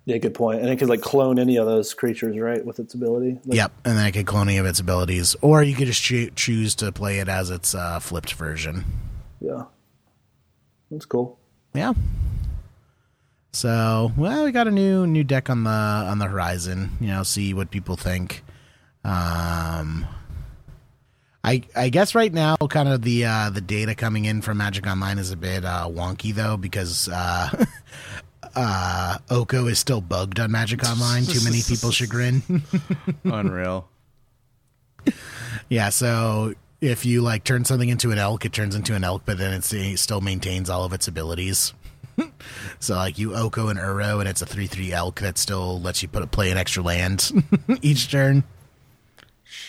Yeah, 0.06 0.18
good 0.18 0.34
point. 0.34 0.60
And 0.62 0.70
it 0.70 0.78
could 0.78 0.90
like 0.90 1.02
clone 1.02 1.40
any 1.40 1.56
of 1.56 1.66
those 1.66 1.94
creatures, 1.94 2.38
right, 2.38 2.66
with 2.66 2.80
its 2.80 2.94
ability. 2.94 3.40
Like, 3.46 3.56
Yep, 3.56 3.72
and 3.86 3.98
then 3.98 4.06
it 4.06 4.12
could 4.12 4.26
clone 4.26 4.50
any 4.50 4.58
of 4.58 4.66
its 4.66 4.80
abilities, 4.80 5.36
or 5.42 5.64
you 5.64 5.76
could 5.76 5.88
just 5.88 6.02
choo- 6.02 6.32
choose 6.36 6.76
to 6.76 6.92
play 6.92 7.20
it 7.20 7.30
as 7.30 7.50
its 7.50 7.74
uh, 7.74 8.00
flipped 8.00 8.34
version. 8.34 8.84
Yeah. 9.40 9.64
That's 10.92 11.06
cool. 11.06 11.40
Yeah. 11.74 11.94
So, 13.52 14.12
well, 14.18 14.46
we 14.46 14.52
got 14.52 14.68
a 14.68 14.72
new 14.72 15.06
new 15.08 15.24
deck 15.24 15.50
on 15.50 15.64
the 15.64 15.70
on 15.70 16.20
the 16.20 16.26
horizon. 16.26 16.92
You 17.00 17.08
know, 17.08 17.24
see 17.24 17.54
what 17.54 17.72
people 17.72 17.96
think. 17.96 18.44
Um, 19.06 20.06
I 21.44 21.64
I 21.76 21.90
guess 21.90 22.16
right 22.16 22.34
now, 22.34 22.56
kind 22.70 22.90
of 22.90 23.02
the 23.04 23.26
uh, 23.26 23.50
the 23.52 23.62
data 23.62 23.96
coming 23.96 24.26
in 24.26 24.42
from 24.42 24.58
Magic 24.58 24.88
Online 24.88 25.20
is 25.20 25.32
a 25.32 25.38
bit 25.38 25.66
uh, 25.66 25.88
wonky 25.90 26.34
though 26.34 26.58
because 26.58 27.08
uh, 27.10 27.66
uh, 28.56 29.18
Oko 29.30 29.68
is 29.68 29.80
still 29.80 30.02
bugged 30.02 30.40
on 30.40 30.52
Magic 30.52 30.84
Online. 30.84 31.24
Too 31.24 31.44
many 31.44 31.62
people 31.62 31.92
chagrin. 31.92 32.44
Unreal. 33.24 33.88
yeah, 35.70 35.90
so 35.90 36.54
if 36.82 37.06
you 37.06 37.22
like 37.22 37.44
turn 37.44 37.66
something 37.66 37.90
into 37.90 38.12
an 38.12 38.18
elk, 38.18 38.46
it 38.46 38.54
turns 38.54 38.76
into 38.76 38.96
an 38.96 39.04
elk, 39.04 39.24
but 39.26 39.38
then 39.38 39.54
it's, 39.54 39.72
it 39.74 39.98
still 39.98 40.22
maintains 40.22 40.70
all 40.70 40.84
of 40.84 40.94
its 40.94 41.08
abilities. 41.08 41.74
so 42.80 42.96
like 42.96 43.18
you 43.18 43.36
Oko 43.36 43.70
and 43.70 43.80
Uro, 43.80 44.20
and 44.20 44.30
it's 44.30 44.42
a 44.42 44.46
three 44.46 44.68
three 44.68 44.92
elk 44.92 45.20
that 45.22 45.38
still 45.38 45.82
lets 45.82 46.02
you 46.02 46.08
put 46.08 46.30
play 46.32 46.52
an 46.52 46.58
extra 46.58 46.84
land 46.84 47.32
each 47.82 48.12
turn. 48.12 48.44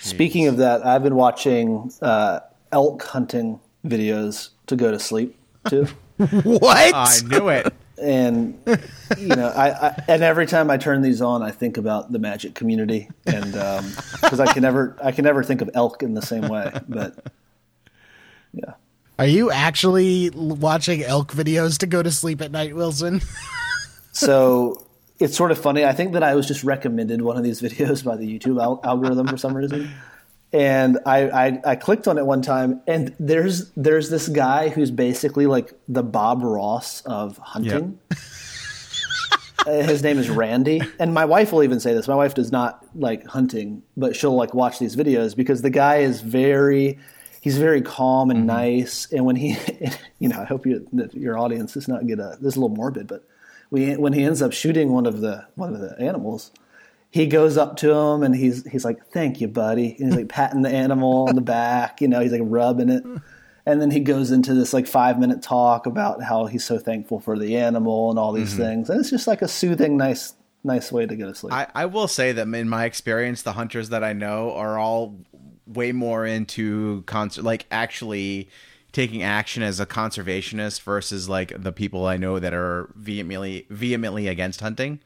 Speaking 0.00 0.46
of 0.46 0.58
that, 0.58 0.84
I've 0.84 1.02
been 1.02 1.14
watching 1.14 1.90
uh, 2.02 2.40
elk 2.72 3.02
hunting 3.02 3.60
videos 3.86 4.50
to 4.66 4.76
go 4.76 4.90
to 4.90 4.98
sleep 4.98 5.36
too. 5.68 5.86
What? 6.16 6.94
I 6.94 7.18
knew 7.26 7.48
it. 7.48 7.72
And 8.00 8.58
you 9.18 9.28
know, 9.28 9.48
I, 9.48 9.70
I 9.88 10.04
and 10.08 10.22
every 10.22 10.46
time 10.46 10.70
I 10.70 10.76
turn 10.76 11.02
these 11.02 11.20
on, 11.22 11.42
I 11.42 11.50
think 11.50 11.76
about 11.76 12.10
the 12.12 12.18
magic 12.18 12.54
community, 12.54 13.08
and 13.26 13.56
um, 13.56 13.92
because 14.22 14.40
I 14.40 14.52
can 14.52 14.62
never, 14.62 14.96
I 15.02 15.12
can 15.12 15.24
never 15.24 15.42
think 15.42 15.60
of 15.60 15.70
elk 15.74 16.02
in 16.02 16.14
the 16.14 16.22
same 16.22 16.48
way. 16.48 16.72
But 16.88 17.16
yeah, 18.52 18.74
Are 19.18 19.26
you 19.26 19.50
actually 19.50 20.30
watching 20.30 21.02
elk 21.02 21.32
videos 21.32 21.78
to 21.78 21.86
go 21.86 22.02
to 22.02 22.10
sleep 22.10 22.40
at 22.40 22.50
night, 22.50 22.74
Wilson? 22.74 23.20
so 24.12 24.86
it's 25.18 25.36
sort 25.36 25.50
of 25.50 25.58
funny. 25.58 25.84
I 25.84 25.92
think 25.92 26.12
that 26.12 26.22
I 26.22 26.34
was 26.34 26.46
just 26.46 26.64
recommended 26.64 27.22
one 27.22 27.36
of 27.36 27.42
these 27.44 27.60
videos 27.66 28.04
by 28.04 28.16
the 28.16 28.26
YouTube 28.26 28.62
al- 28.62 28.80
algorithm 28.84 29.26
for 29.28 29.36
some 29.36 29.56
reason, 29.56 29.90
and 30.54 31.00
I, 31.04 31.48
I 31.48 31.60
I 31.64 31.76
clicked 31.76 32.06
on 32.06 32.16
it 32.16 32.24
one 32.24 32.40
time, 32.40 32.80
and 32.86 33.14
there's 33.18 33.70
there's 33.72 34.08
this 34.08 34.28
guy 34.28 34.68
who's 34.68 34.92
basically 34.92 35.46
like 35.46 35.72
the 35.88 36.04
Bob 36.04 36.42
Ross 36.42 37.02
of 37.02 37.36
hunting. 37.38 37.98
Uh, 39.66 39.82
His 39.82 40.02
name 40.02 40.18
is 40.18 40.28
Randy, 40.28 40.82
and 40.98 41.14
my 41.14 41.24
wife 41.24 41.50
will 41.50 41.62
even 41.62 41.80
say 41.80 41.94
this. 41.94 42.06
My 42.06 42.14
wife 42.14 42.34
does 42.34 42.52
not 42.52 42.84
like 42.94 43.26
hunting, 43.26 43.82
but 43.96 44.14
she'll 44.14 44.34
like 44.34 44.52
watch 44.52 44.78
these 44.78 44.94
videos 44.94 45.34
because 45.34 45.62
the 45.62 45.70
guy 45.70 46.00
is 46.00 46.20
very, 46.20 46.98
he's 47.40 47.56
very 47.56 47.80
calm 47.80 48.30
and 48.30 48.46
nice. 48.46 49.10
And 49.10 49.24
when 49.24 49.36
he, 49.36 49.56
you 50.18 50.28
know, 50.28 50.38
I 50.38 50.44
hope 50.44 50.66
you, 50.66 50.86
that 50.92 51.14
your 51.14 51.38
audience 51.38 51.72
does 51.72 51.88
not 51.88 52.06
get 52.06 52.18
a 52.18 52.36
this 52.42 52.52
is 52.52 52.56
a 52.56 52.60
little 52.60 52.76
morbid, 52.76 53.06
but 53.06 53.24
we, 53.70 53.96
when 53.96 54.12
he 54.12 54.22
ends 54.22 54.42
up 54.42 54.52
shooting 54.52 54.92
one 54.92 55.06
of 55.06 55.22
the 55.22 55.46
one 55.54 55.74
of 55.74 55.80
the 55.80 55.98
animals, 55.98 56.50
he 57.14 57.28
goes 57.28 57.56
up 57.56 57.76
to 57.76 57.92
him 57.92 58.24
and 58.24 58.34
he's 58.34 58.68
he's 58.68 58.84
like, 58.84 59.06
"Thank 59.12 59.40
you, 59.40 59.46
buddy," 59.46 59.94
and 60.00 60.08
he's 60.08 60.16
like 60.16 60.28
patting 60.28 60.62
the 60.62 60.68
animal 60.68 61.28
on 61.28 61.36
the 61.36 61.40
back, 61.60 62.00
you 62.00 62.08
know, 62.08 62.18
he's 62.18 62.32
like 62.32 62.40
rubbing 62.42 62.88
it. 62.88 63.04
And 63.64 63.80
then 63.80 63.92
he 63.92 64.00
goes 64.00 64.32
into 64.32 64.52
this 64.52 64.72
like 64.72 64.88
five 64.88 65.20
minute 65.20 65.40
talk 65.40 65.86
about 65.86 66.24
how 66.24 66.46
he's 66.46 66.64
so 66.64 66.76
thankful 66.76 67.20
for 67.20 67.38
the 67.38 67.56
animal 67.56 68.10
and 68.10 68.18
all 68.18 68.32
these 68.32 68.56
things. 68.56 68.90
And 68.90 68.98
it's 68.98 69.10
just 69.10 69.28
like 69.28 69.42
a 69.42 69.48
soothing, 69.48 69.96
nice 69.96 70.34
nice 70.64 70.90
way 70.90 71.06
to 71.06 71.14
get 71.14 71.26
to 71.26 71.36
sleep. 71.36 71.52
I, 71.52 71.68
I 71.72 71.86
will 71.86 72.08
say 72.08 72.32
that 72.32 72.48
in 72.48 72.68
my 72.68 72.84
experience, 72.84 73.42
the 73.42 73.52
hunters 73.52 73.90
that 73.90 74.02
I 74.02 74.12
know 74.12 74.52
are 74.52 74.76
all 74.76 75.16
way 75.68 75.92
more 75.92 76.26
into 76.26 77.04
concert, 77.06 77.44
like 77.44 77.66
actually 77.70 78.48
taking 78.90 79.22
action 79.22 79.62
as 79.62 79.78
a 79.78 79.86
conservationist 79.86 80.82
versus 80.82 81.28
like 81.28 81.62
the 81.62 81.70
people 81.70 82.06
I 82.06 82.16
know 82.16 82.40
that 82.40 82.52
are 82.52 82.90
vehemently 82.96 83.68
vehemently 83.70 84.26
against 84.26 84.60
hunting. 84.60 84.98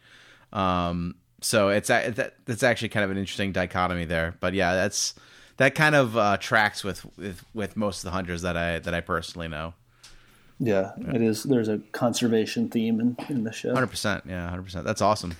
Um, 0.54 1.16
so 1.40 1.68
it's 1.68 1.88
that's 1.88 2.62
actually 2.62 2.88
kind 2.88 3.04
of 3.04 3.10
an 3.10 3.18
interesting 3.18 3.52
dichotomy 3.52 4.04
there. 4.04 4.34
But 4.40 4.54
yeah, 4.54 4.74
that's 4.74 5.14
that 5.58 5.74
kind 5.74 5.94
of 5.94 6.16
uh, 6.16 6.36
tracks 6.38 6.84
with, 6.84 7.04
with 7.16 7.44
with 7.54 7.76
most 7.76 7.98
of 7.98 8.04
the 8.04 8.10
hunters 8.12 8.42
that 8.42 8.56
I 8.56 8.78
that 8.80 8.94
I 8.94 9.00
personally 9.00 9.48
know. 9.48 9.74
yeah, 10.58 10.92
it 10.98 11.22
is. 11.22 11.42
There's 11.44 11.68
a 11.68 11.78
conservation 11.92 12.68
theme 12.68 13.00
in, 13.00 13.16
in 13.28 13.44
the 13.44 13.52
show. 13.52 13.74
Hundred 13.74 13.88
percent, 13.88 14.24
yeah, 14.28 14.48
hundred 14.48 14.64
percent. 14.64 14.84
That's 14.84 15.02
awesome. 15.02 15.36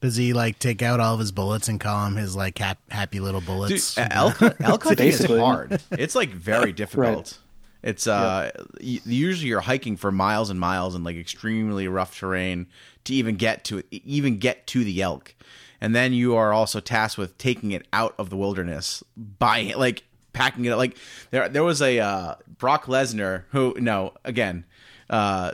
Does 0.00 0.14
he 0.14 0.32
like 0.32 0.60
take 0.60 0.80
out 0.80 1.00
all 1.00 1.14
of 1.14 1.20
his 1.20 1.32
bullets 1.32 1.66
and 1.68 1.80
call 1.80 2.04
them 2.04 2.14
his 2.16 2.36
like 2.36 2.56
hap- 2.58 2.78
happy 2.90 3.18
little 3.18 3.40
Dude, 3.40 3.46
bullets? 3.48 3.98
elk, 3.98 4.40
elk 4.60 4.84
hunting 4.84 5.08
is 5.08 5.24
hard. 5.24 5.80
It's 5.90 6.14
like 6.14 6.28
very 6.30 6.72
difficult. 6.84 7.36
It's 7.82 8.06
uh, 8.06 8.50
y- 8.80 9.00
usually 9.04 9.48
you're 9.48 9.60
hiking 9.60 9.96
for 9.96 10.10
miles 10.10 10.50
and 10.50 10.58
miles 10.58 10.94
in 10.94 11.04
like 11.04 11.16
extremely 11.16 11.86
rough 11.88 12.18
terrain 12.18 12.66
to 13.04 13.14
even 13.14 13.36
get 13.36 13.64
to 13.64 13.82
even 13.90 14.38
get 14.38 14.66
to 14.68 14.84
the 14.84 15.00
elk, 15.00 15.34
and 15.80 15.94
then 15.94 16.12
you 16.12 16.34
are 16.34 16.52
also 16.52 16.80
tasked 16.80 17.18
with 17.18 17.38
taking 17.38 17.70
it 17.72 17.86
out 17.92 18.14
of 18.18 18.30
the 18.30 18.36
wilderness 18.36 19.04
by 19.16 19.72
like 19.76 20.02
packing 20.32 20.64
it. 20.64 20.74
Like 20.76 20.96
there, 21.30 21.48
there 21.48 21.64
was 21.64 21.80
a 21.80 22.00
uh, 22.00 22.34
Brock 22.58 22.86
Lesnar 22.86 23.44
who 23.50 23.74
no 23.78 24.14
again. 24.24 24.64
Uh, 25.08 25.52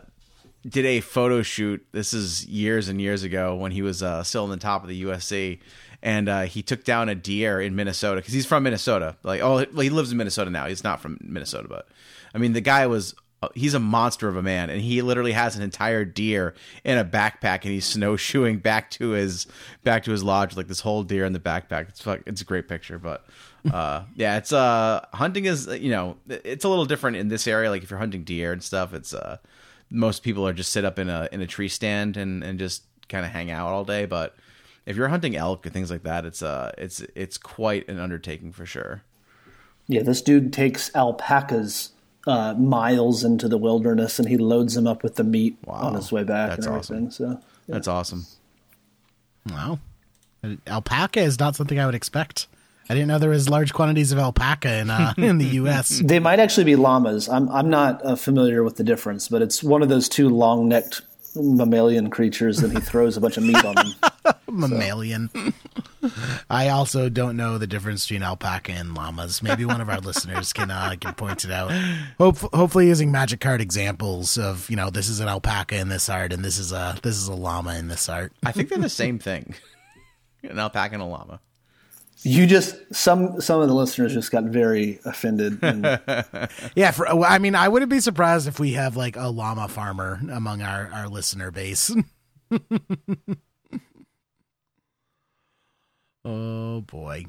did 0.66 0.86
a 0.86 1.00
photo 1.00 1.42
shoot. 1.42 1.84
This 1.92 2.14
is 2.14 2.46
years 2.46 2.88
and 2.88 3.00
years 3.00 3.22
ago 3.22 3.54
when 3.54 3.72
he 3.72 3.82
was 3.82 4.02
uh, 4.02 4.22
still 4.22 4.44
in 4.44 4.50
the 4.50 4.56
top 4.56 4.82
of 4.82 4.88
the 4.88 5.02
UFC, 5.04 5.58
and 6.02 6.28
uh, 6.28 6.42
he 6.42 6.62
took 6.62 6.84
down 6.84 7.08
a 7.08 7.14
deer 7.14 7.60
in 7.60 7.76
Minnesota 7.76 8.20
because 8.20 8.32
he's 8.34 8.46
from 8.46 8.62
Minnesota. 8.62 9.16
Like, 9.22 9.40
oh, 9.42 9.66
well, 9.72 9.80
he 9.80 9.90
lives 9.90 10.10
in 10.10 10.18
Minnesota 10.18 10.50
now. 10.50 10.66
He's 10.66 10.84
not 10.84 11.00
from 11.00 11.18
Minnesota, 11.22 11.68
but 11.68 11.88
I 12.34 12.38
mean, 12.38 12.52
the 12.52 12.60
guy 12.60 12.86
was. 12.86 13.14
He's 13.54 13.74
a 13.74 13.78
monster 13.78 14.26
of 14.26 14.38
a 14.38 14.42
man, 14.42 14.70
and 14.70 14.80
he 14.80 15.02
literally 15.02 15.32
has 15.32 15.54
an 15.54 15.60
entire 15.60 16.06
deer 16.06 16.54
in 16.82 16.96
a 16.96 17.04
backpack, 17.04 17.60
and 17.64 17.72
he's 17.72 17.84
snowshoeing 17.84 18.56
back 18.56 18.90
to 18.92 19.10
his 19.10 19.46
back 19.82 20.04
to 20.04 20.12
his 20.12 20.24
lodge, 20.24 20.56
like 20.56 20.66
this 20.66 20.80
whole 20.80 21.02
deer 21.02 21.26
in 21.26 21.34
the 21.34 21.38
backpack. 21.38 21.90
It's 21.90 22.00
fuck, 22.00 22.20
it's 22.24 22.40
a 22.40 22.44
great 22.44 22.68
picture, 22.68 22.98
but 22.98 23.26
uh, 23.70 24.04
yeah, 24.14 24.38
it's 24.38 24.50
uh, 24.50 25.04
hunting 25.12 25.44
is 25.44 25.66
you 25.66 25.90
know 25.90 26.16
it's 26.26 26.64
a 26.64 26.70
little 26.70 26.86
different 26.86 27.18
in 27.18 27.28
this 27.28 27.46
area. 27.46 27.68
Like 27.68 27.82
if 27.82 27.90
you're 27.90 27.98
hunting 27.98 28.24
deer 28.24 28.50
and 28.50 28.62
stuff, 28.62 28.94
it's 28.94 29.12
uh, 29.12 29.36
most 29.90 30.22
people 30.22 30.46
are 30.48 30.54
just 30.54 30.72
sit 30.72 30.86
up 30.86 30.98
in 30.98 31.10
a 31.10 31.28
in 31.30 31.42
a 31.42 31.46
tree 31.46 31.68
stand 31.68 32.16
and 32.16 32.42
and 32.42 32.58
just 32.58 32.84
kind 33.08 33.24
of 33.24 33.32
hang 33.32 33.50
out 33.50 33.68
all 33.68 33.84
day. 33.84 34.06
But 34.06 34.34
if 34.86 34.96
you're 34.96 35.08
hunting 35.08 35.36
elk 35.36 35.66
and 35.66 35.72
things 35.72 35.90
like 35.90 36.02
that, 36.02 36.24
it's 36.24 36.42
uh 36.42 36.72
it's 36.78 37.00
it's 37.14 37.38
quite 37.38 37.88
an 37.88 37.98
undertaking 37.98 38.52
for 38.52 38.66
sure. 38.66 39.02
Yeah, 39.86 40.02
this 40.02 40.22
dude 40.22 40.52
takes 40.52 40.94
alpacas 40.94 41.90
uh, 42.26 42.54
miles 42.54 43.24
into 43.24 43.48
the 43.48 43.58
wilderness 43.58 44.18
and 44.18 44.28
he 44.28 44.36
loads 44.36 44.74
them 44.74 44.86
up 44.86 45.02
with 45.02 45.16
the 45.16 45.24
meat 45.24 45.58
on 45.66 45.94
his 45.94 46.10
way 46.10 46.24
back 46.24 46.50
That's 46.50 46.66
and 46.66 46.74
everything. 46.74 47.10
So 47.10 47.40
That's 47.68 47.88
awesome. 47.88 48.26
Wow. 49.50 49.78
Alpaca 50.66 51.20
is 51.20 51.38
not 51.38 51.56
something 51.56 51.78
I 51.78 51.86
would 51.86 51.94
expect. 51.94 52.46
I 52.88 52.94
didn't 52.94 53.08
know 53.08 53.18
there 53.18 53.30
was 53.30 53.48
large 53.48 53.72
quantities 53.72 54.12
of 54.12 54.18
alpaca 54.18 54.74
in 54.74 54.90
uh, 54.90 55.14
in 55.18 55.38
the 55.38 55.46
U.S. 55.46 56.00
they 56.04 56.18
might 56.18 56.38
actually 56.38 56.64
be 56.64 56.76
llamas. 56.76 57.28
I'm 57.28 57.48
I'm 57.48 57.70
not 57.70 58.04
uh, 58.04 58.14
familiar 58.14 58.62
with 58.62 58.76
the 58.76 58.84
difference, 58.84 59.28
but 59.28 59.40
it's 59.40 59.62
one 59.62 59.82
of 59.82 59.88
those 59.88 60.08
two 60.08 60.28
long 60.28 60.68
necked 60.68 61.00
mammalian 61.34 62.10
creatures, 62.10 62.60
and 62.60 62.72
he 62.72 62.80
throws 62.80 63.16
a 63.16 63.20
bunch 63.20 63.38
of 63.38 63.42
meat 63.42 63.64
on 63.64 63.74
them. 63.74 63.94
Mammalian. 64.48 65.30
I 66.50 66.68
also 66.68 67.08
don't 67.08 67.36
know 67.36 67.58
the 67.58 67.66
difference 67.66 68.04
between 68.04 68.22
alpaca 68.22 68.72
and 68.72 68.94
llamas. 68.94 69.42
Maybe 69.42 69.64
one 69.64 69.80
of 69.80 69.88
our 69.88 70.00
listeners 70.00 70.52
can 70.52 70.70
uh, 70.70 70.94
can 71.00 71.14
point 71.14 71.44
it 71.44 71.50
out. 71.50 71.72
Hope, 72.18 72.38
hopefully, 72.54 72.88
using 72.88 73.10
magic 73.10 73.40
card 73.40 73.60
examples 73.60 74.36
of 74.38 74.68
you 74.70 74.76
know 74.76 74.90
this 74.90 75.08
is 75.08 75.20
an 75.20 75.28
alpaca 75.28 75.76
in 75.76 75.88
this 75.88 76.08
art 76.08 76.32
and 76.32 76.44
this 76.44 76.58
is 76.58 76.72
a 76.72 76.98
this 77.02 77.16
is 77.16 77.28
a 77.28 77.34
llama 77.34 77.74
in 77.76 77.88
this 77.88 78.08
art. 78.08 78.32
I 78.44 78.52
think 78.52 78.68
they're 78.68 78.78
the 78.78 78.88
same 78.88 79.18
thing. 79.18 79.54
An 80.42 80.58
alpaca 80.58 80.94
and 80.94 81.02
a 81.02 81.06
llama. 81.06 81.40
You 82.26 82.46
just 82.46 82.76
some 82.94 83.40
some 83.40 83.60
of 83.60 83.68
the 83.68 83.74
listeners 83.74 84.14
just 84.14 84.30
got 84.30 84.44
very 84.44 84.98
offended. 85.04 85.58
And, 85.62 85.84
Yeah, 86.74 86.90
for, 86.90 87.06
I 87.06 87.38
mean, 87.38 87.54
I 87.54 87.68
wouldn't 87.68 87.90
be 87.90 88.00
surprised 88.00 88.48
if 88.48 88.58
we 88.58 88.72
have 88.72 88.96
like 88.96 89.16
a 89.16 89.28
llama 89.28 89.68
farmer 89.68 90.20
among 90.30 90.62
our 90.62 90.90
our 90.92 91.08
listener 91.08 91.50
base. 91.50 91.94
Oh 96.24 96.80
boy. 96.82 97.24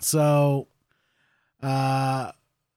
So, 0.00 0.66
uh, 1.62 2.32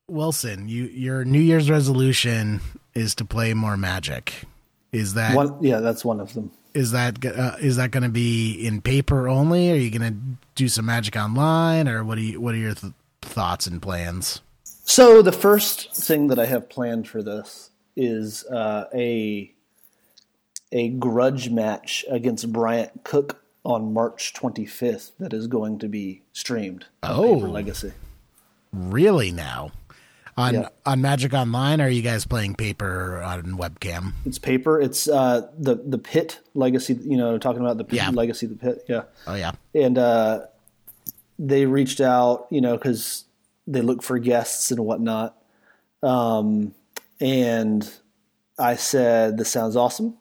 Wilson, 0.08 0.68
you 0.68 0.86
your 0.86 1.24
New 1.26 1.40
Year's 1.40 1.70
resolution 1.70 2.60
is 2.94 3.16
to 3.16 3.26
play 3.26 3.54
more 3.54 3.78
Magic. 3.78 4.44
Is 4.92 5.14
that 5.16 5.36
one, 5.36 5.58
yeah, 5.62 5.80
that's 5.80 6.04
one 6.06 6.20
of 6.20 6.34
them. 6.34 6.52
is 6.74 6.92
that 6.92 7.26
uh, 7.26 7.56
is 7.60 7.78
that 7.78 7.92
going 7.92 8.04
to 8.04 8.10
be 8.10 8.54
in 8.66 8.82
paper 8.82 9.28
only? 9.28 9.72
Are 9.72 9.76
you 9.76 9.90
going 9.98 10.14
to 10.14 10.20
do 10.56 10.68
some 10.68 10.86
Magic 10.86 11.16
online, 11.16 11.88
or 11.88 12.04
what 12.04 12.16
do 12.16 12.22
you 12.22 12.40
what 12.42 12.54
are 12.54 12.58
your 12.60 12.76
th- 12.76 12.94
thoughts 13.22 13.66
and 13.66 13.82
plans? 13.82 14.42
So 14.86 15.22
the 15.22 15.32
first 15.32 15.94
thing 15.96 16.28
that 16.28 16.38
I 16.38 16.46
have 16.46 16.70
planned 16.70 17.08
for 17.08 17.24
this 17.24 17.72
is 17.96 18.44
uh, 18.48 18.86
a 18.94 19.52
a 20.72 20.90
grudge 20.90 21.50
match 21.50 22.04
against 22.10 22.52
Bryant 22.52 23.04
Cook 23.04 23.43
on 23.64 23.94
March 23.94 24.34
25th 24.34 25.12
that 25.20 25.34
is 25.34 25.48
going 25.48 25.80
to 25.80 25.88
be 25.88 26.22
streamed. 26.34 26.86
Oh. 27.02 27.36
Paper 27.36 27.48
Legacy. 27.50 27.92
Really 28.72 29.32
now? 29.32 29.72
On 30.36 30.54
Yeah. 30.56 30.70
on 30.86 31.00
Magic 31.00 31.32
Online, 31.34 31.80
are 31.80 31.90
you 31.90 32.02
guys 32.02 32.26
playing 32.26 32.56
paper 32.56 33.22
on 33.22 33.44
webcam? 33.60 34.14
It's 34.26 34.40
paper. 34.40 34.82
It's 34.82 35.08
uh, 35.08 35.48
the 35.60 35.76
the 35.76 36.00
Pit 36.00 36.40
Legacy. 36.56 36.96
You 36.96 37.18
know, 37.18 37.38
talking 37.38 37.62
about 37.62 37.78
the 37.78 37.84
Pit 37.84 37.98
Yeah. 37.98 38.10
Legacy, 38.10 38.48
the 38.48 38.56
Pit. 38.56 38.84
Yeah. 38.90 39.04
Oh 39.28 39.36
yeah. 39.36 39.52
and 39.76 39.96
uh, 40.00 40.46
they 41.38 41.68
reached 41.68 42.02
out, 42.02 42.48
you 42.50 42.62
know, 42.62 42.76
because 42.76 43.26
they 43.68 43.82
look 43.82 44.02
for 44.02 44.18
guests 44.18 44.72
and 44.72 44.80
whatnot. 44.80 45.38
Um, 46.02 46.74
and 47.22 47.88
I 48.58 48.76
said, 48.76 49.38
"This 49.38 49.50
sounds 49.52 49.76
awesome," 49.76 50.16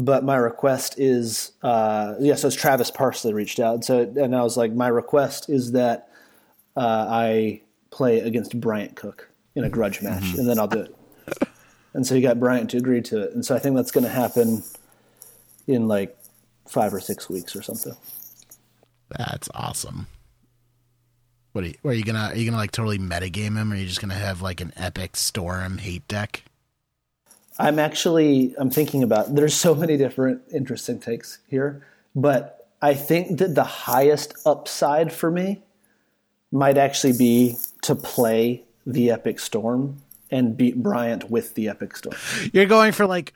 but 0.00 0.24
my 0.24 0.36
request 0.36 0.98
is, 0.98 1.52
uh, 1.62 2.14
yeah. 2.20 2.34
So 2.34 2.48
it's 2.48 2.56
Travis 2.56 2.90
Parsley 2.90 3.32
reached 3.32 3.60
out, 3.60 3.74
and 3.74 3.84
so 3.84 4.00
and 4.00 4.34
I 4.34 4.42
was 4.42 4.56
like, 4.56 4.72
my 4.72 4.88
request 4.88 5.48
is 5.48 5.72
that 5.72 6.08
uh, 6.76 7.06
I 7.08 7.60
play 7.90 8.20
against 8.20 8.58
Bryant 8.58 8.96
Cook 8.96 9.28
in 9.54 9.64
a 9.64 9.68
grudge 9.68 10.02
match, 10.02 10.34
and 10.34 10.48
then 10.48 10.58
I'll 10.58 10.68
do 10.68 10.80
it. 10.80 10.96
And 11.92 12.06
so 12.06 12.14
he 12.14 12.20
got 12.20 12.38
Bryant 12.38 12.70
to 12.70 12.76
agree 12.76 13.02
to 13.02 13.22
it, 13.22 13.32
and 13.34 13.44
so 13.44 13.54
I 13.54 13.58
think 13.58 13.76
that's 13.76 13.90
going 13.90 14.04
to 14.04 14.10
happen 14.10 14.62
in 15.66 15.88
like 15.88 16.16
five 16.68 16.94
or 16.94 17.00
six 17.00 17.28
weeks 17.28 17.54
or 17.54 17.62
something. 17.62 17.96
That's 19.16 19.48
awesome. 19.54 20.06
What 21.52 21.64
are 21.64 21.68
you, 21.68 21.74
what 21.82 21.90
are 21.92 21.94
you 21.94 22.04
gonna 22.04 22.30
are 22.30 22.36
you 22.36 22.44
gonna 22.44 22.56
like 22.56 22.70
totally 22.70 22.98
metagame 22.98 23.56
him 23.56 23.72
or 23.72 23.74
are 23.74 23.78
you 23.78 23.86
just 23.86 24.00
gonna 24.00 24.14
have 24.14 24.40
like 24.40 24.60
an 24.60 24.72
epic 24.76 25.16
storm 25.16 25.78
hate 25.78 26.06
deck? 26.06 26.44
I'm 27.60 27.78
actually 27.78 28.54
I'm 28.58 28.70
thinking 28.70 29.02
about 29.02 29.34
there's 29.34 29.54
so 29.54 29.74
many 29.74 29.96
different 29.96 30.42
interesting 30.52 30.98
takes 30.98 31.38
here, 31.48 31.86
but 32.14 32.68
I 32.82 32.94
think 32.94 33.38
that 33.38 33.54
the 33.54 33.64
highest 33.64 34.34
upside 34.46 35.12
for 35.12 35.30
me 35.30 35.62
might 36.50 36.78
actually 36.78 37.12
be 37.12 37.56
to 37.82 37.94
play 37.94 38.64
the 38.86 39.10
Epic 39.10 39.38
Storm 39.38 39.98
and 40.30 40.56
beat 40.56 40.82
Bryant 40.82 41.30
with 41.30 41.54
the 41.54 41.68
Epic 41.68 41.96
Storm. 41.96 42.16
You're 42.52 42.66
going 42.66 42.92
for 42.92 43.06
like 43.06 43.34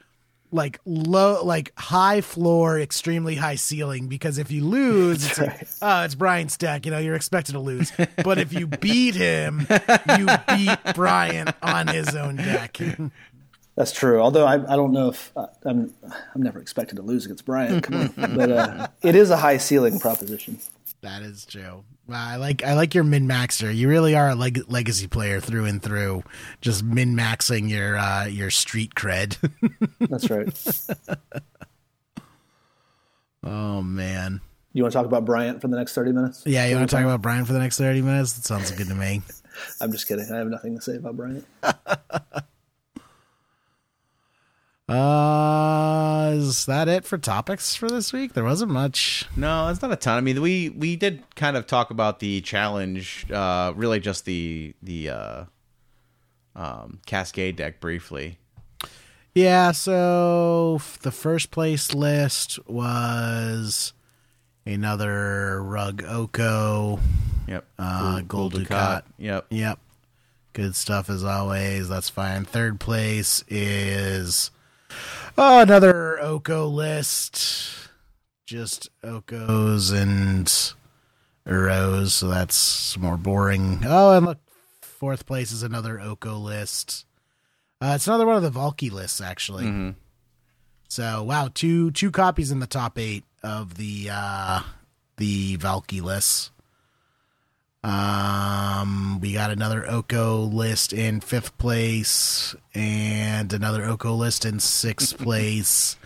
like 0.50 0.80
low 0.86 1.44
like 1.44 1.72
high 1.76 2.20
floor, 2.20 2.78
extremely 2.78 3.34
high 3.34 3.56
ceiling 3.56 4.06
because 4.06 4.38
if 4.38 4.50
you 4.50 4.64
lose 4.64 5.26
it's 5.26 5.38
like, 5.38 5.68
oh 5.82 6.04
it's 6.04 6.14
you 6.86 6.90
know, 6.92 6.98
you're 6.98 7.16
expected 7.16 7.52
to 7.52 7.58
lose. 7.58 7.92
But 8.22 8.38
if 8.38 8.52
you 8.52 8.68
beat 8.68 9.16
him, 9.16 9.66
you 10.18 10.26
beat 10.48 10.78
Brian 10.94 11.48
on 11.62 11.88
his 11.88 12.14
own 12.14 12.36
deck. 12.36 12.78
That's 13.76 13.92
true. 13.92 14.20
Although 14.20 14.46
I, 14.46 14.54
I 14.54 14.76
don't 14.76 14.92
know 14.92 15.08
if 15.08 15.32
uh, 15.36 15.46
I'm 15.64 15.92
I'm 16.04 16.42
never 16.42 16.60
expected 16.60 16.96
to 16.96 17.02
lose 17.02 17.24
against 17.24 17.48
on. 17.48 17.80
but 18.16 18.50
uh, 18.50 18.88
it 19.02 19.16
is 19.16 19.30
a 19.30 19.36
high 19.36 19.56
ceiling 19.56 19.98
proposition. 19.98 20.58
That 21.02 21.22
is 21.22 21.44
true. 21.44 21.84
Wow, 22.06 22.26
I 22.26 22.36
like 22.36 22.62
I 22.62 22.74
like 22.74 22.94
your 22.94 23.04
min 23.04 23.26
maxer. 23.26 23.74
You 23.74 23.88
really 23.88 24.14
are 24.14 24.30
a 24.30 24.34
leg- 24.34 24.64
legacy 24.68 25.06
player 25.06 25.40
through 25.40 25.64
and 25.64 25.82
through. 25.82 26.22
Just 26.60 26.84
min 26.84 27.16
maxing 27.16 27.68
your 27.68 27.96
uh, 27.96 28.26
your 28.26 28.50
street 28.50 28.94
cred. 28.94 29.36
That's 30.00 30.30
right. 30.30 31.18
oh 33.44 33.82
man. 33.82 34.40
You 34.72 34.82
want 34.82 34.92
to 34.92 34.98
talk 34.98 35.06
about 35.06 35.24
Bryant 35.24 35.60
for 35.60 35.68
the 35.68 35.76
next 35.76 35.94
thirty 35.94 36.12
minutes? 36.12 36.42
Yeah, 36.46 36.66
you 36.66 36.76
want 36.76 36.88
to 36.88 36.94
talk 36.94 37.04
about 37.04 37.22
Bryant 37.22 37.46
for 37.46 37.52
the 37.52 37.58
next 37.58 37.76
thirty 37.76 38.02
minutes? 38.02 38.34
That 38.34 38.44
sounds 38.44 38.70
good 38.70 38.88
to 38.88 38.94
me. 38.94 39.22
I'm 39.80 39.92
just 39.92 40.06
kidding. 40.06 40.30
I 40.32 40.36
have 40.36 40.48
nothing 40.48 40.76
to 40.76 40.82
say 40.82 40.96
about 40.96 41.16
Bryant. 41.16 41.44
Uh, 44.86 46.32
is 46.34 46.66
that 46.66 46.88
it 46.88 47.04
for 47.04 47.16
topics 47.16 47.74
for 47.74 47.88
this 47.88 48.12
week? 48.12 48.34
There 48.34 48.44
wasn't 48.44 48.70
much. 48.70 49.24
No, 49.34 49.68
it's 49.68 49.80
not 49.80 49.90
a 49.92 49.96
ton. 49.96 50.18
I 50.18 50.20
mean, 50.20 50.42
we 50.42 50.68
we 50.68 50.96
did 50.96 51.22
kind 51.36 51.56
of 51.56 51.66
talk 51.66 51.90
about 51.90 52.20
the 52.20 52.42
challenge, 52.42 53.26
uh, 53.30 53.72
really 53.74 53.98
just 53.98 54.26
the 54.26 54.74
the 54.82 55.08
uh, 55.10 55.44
um, 56.54 57.00
Cascade 57.06 57.56
deck 57.56 57.80
briefly. 57.80 58.38
Yeah, 59.34 59.72
so 59.72 60.76
f- 60.78 60.98
the 61.00 61.10
first 61.10 61.50
place 61.50 61.92
list 61.94 62.58
was 62.68 63.94
another 64.66 65.62
Rug 65.62 66.04
Oko. 66.06 67.00
Yep. 67.48 67.64
Uh, 67.78 68.20
Gold 68.20 68.52
Ducat. 68.52 69.06
Yep. 69.18 69.46
Yep. 69.50 69.78
Good 70.52 70.76
stuff 70.76 71.10
as 71.10 71.24
always. 71.24 71.88
That's 71.88 72.08
fine. 72.08 72.44
Third 72.44 72.78
place 72.78 73.42
is 73.48 74.50
oh, 75.38 75.60
another 75.60 76.18
Oko 76.20 76.66
list. 76.68 77.88
Just 78.46 78.90
Okos 79.02 79.92
and 79.92 80.46
Uros, 81.46 82.08
so 82.08 82.28
that's 82.28 82.96
more 82.98 83.16
boring. 83.16 83.80
Oh, 83.86 84.16
and 84.16 84.26
look, 84.26 84.38
fourth 84.82 85.24
place 85.26 85.50
is 85.50 85.62
another 85.62 85.98
Oko 86.00 86.36
list. 86.36 87.06
Uh, 87.80 87.92
it's 87.96 88.06
another 88.06 88.26
one 88.26 88.36
of 88.36 88.42
the 88.42 88.50
Valki 88.50 88.90
lists, 88.90 89.20
actually. 89.20 89.64
So 90.88 91.24
wow, 91.24 91.48
two 91.52 91.90
two 91.90 92.10
copies 92.10 92.50
in 92.50 92.60
the 92.60 92.66
top 92.66 92.98
eight 92.98 93.24
of 93.42 93.76
the 93.76 94.08
uh 94.12 94.62
the 95.16 95.56
Valki 95.56 96.00
lists. 96.02 96.50
Um, 97.84 99.20
we 99.20 99.32
got 99.34 99.50
another 99.50 99.88
Oko 99.88 100.40
list 100.42 100.92
in 100.92 101.20
fifth 101.20 101.56
place, 101.58 102.54
and 102.74 103.52
another 103.52 103.84
Oko 103.84 104.14
list 104.14 104.44
in 104.44 104.58
sixth 104.58 105.18
place. 105.22 105.96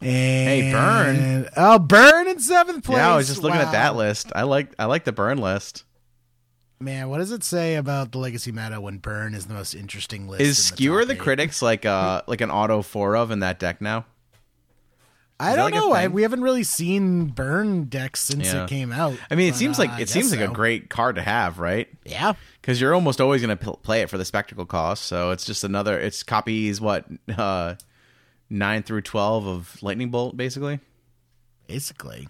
And 0.00 0.08
hey, 0.10 0.72
Burn. 0.72 1.48
Oh, 1.56 1.78
burn 1.78 2.26
in 2.28 2.40
seventh 2.40 2.84
place. 2.84 2.96
Yeah, 2.98 3.12
I 3.12 3.16
was 3.16 3.28
just 3.28 3.42
looking 3.42 3.60
Wow. 3.60 3.66
at 3.66 3.72
that 3.72 3.94
list. 3.94 4.32
I 4.34 4.42
like 4.42 4.72
I 4.78 4.86
like 4.86 5.04
the 5.04 5.12
burn 5.12 5.38
list. 5.38 5.84
Man, 6.80 7.08
what 7.10 7.18
does 7.18 7.30
it 7.30 7.44
say 7.44 7.76
about 7.76 8.10
the 8.10 8.18
legacy 8.18 8.50
meta 8.50 8.80
when 8.80 8.98
burn 8.98 9.34
is 9.34 9.46
the 9.46 9.54
most 9.54 9.74
interesting 9.74 10.26
list? 10.26 10.40
in 10.40 10.46
Is 10.48 10.64
Skewer 10.64 11.02
top 11.02 11.08
the 11.08 11.16
critics 11.16 11.62
like 11.62 11.86
uh 11.86 12.22
like 12.26 12.40
an 12.40 12.50
auto 12.50 12.82
four 12.82 13.16
of 13.16 13.30
in 13.30 13.38
that 13.40 13.60
deck 13.60 13.80
now? 13.80 14.04
I 15.42 15.56
don't 15.56 15.72
know. 15.74 15.92
I, 15.92 16.08
we 16.08 16.22
haven't 16.22 16.42
really 16.42 16.62
seen 16.62 17.26
burn 17.26 17.84
decks 17.84 18.20
since 18.20 18.52
Yeah. 18.52 18.64
it 18.64 18.68
came 18.68 18.92
out. 18.92 19.16
I 19.30 19.34
mean, 19.34 19.48
it 19.48 19.52
but, 19.52 19.58
seems 19.58 19.78
uh, 19.78 19.82
like 19.82 19.90
I 19.90 20.00
it 20.02 20.08
seems 20.08 20.30
like 20.30 20.40
so. 20.40 20.50
a 20.50 20.54
great 20.54 20.88
card 20.90 21.16
to 21.16 21.22
have, 21.22 21.58
right? 21.58 21.88
yeah. 22.04 22.34
Because 22.60 22.80
you're 22.80 22.94
almost 22.94 23.20
always 23.20 23.42
going 23.42 23.56
to 23.56 23.64
p- 23.72 23.76
play 23.82 24.02
it 24.02 24.08
for 24.10 24.18
the 24.18 24.24
spectacle 24.24 24.64
cost. 24.66 25.04
So 25.04 25.30
it's 25.32 25.44
just 25.44 25.64
another. 25.64 25.98
It's 25.98 26.22
copies 26.22 26.80
what 26.80 27.06
uh 27.36 27.74
nine 28.48 28.82
through 28.82 29.02
twelve 29.02 29.46
of 29.46 29.82
lightning 29.82 30.10
bolt, 30.10 30.36
basically. 30.36 30.78
basically. 31.66 32.28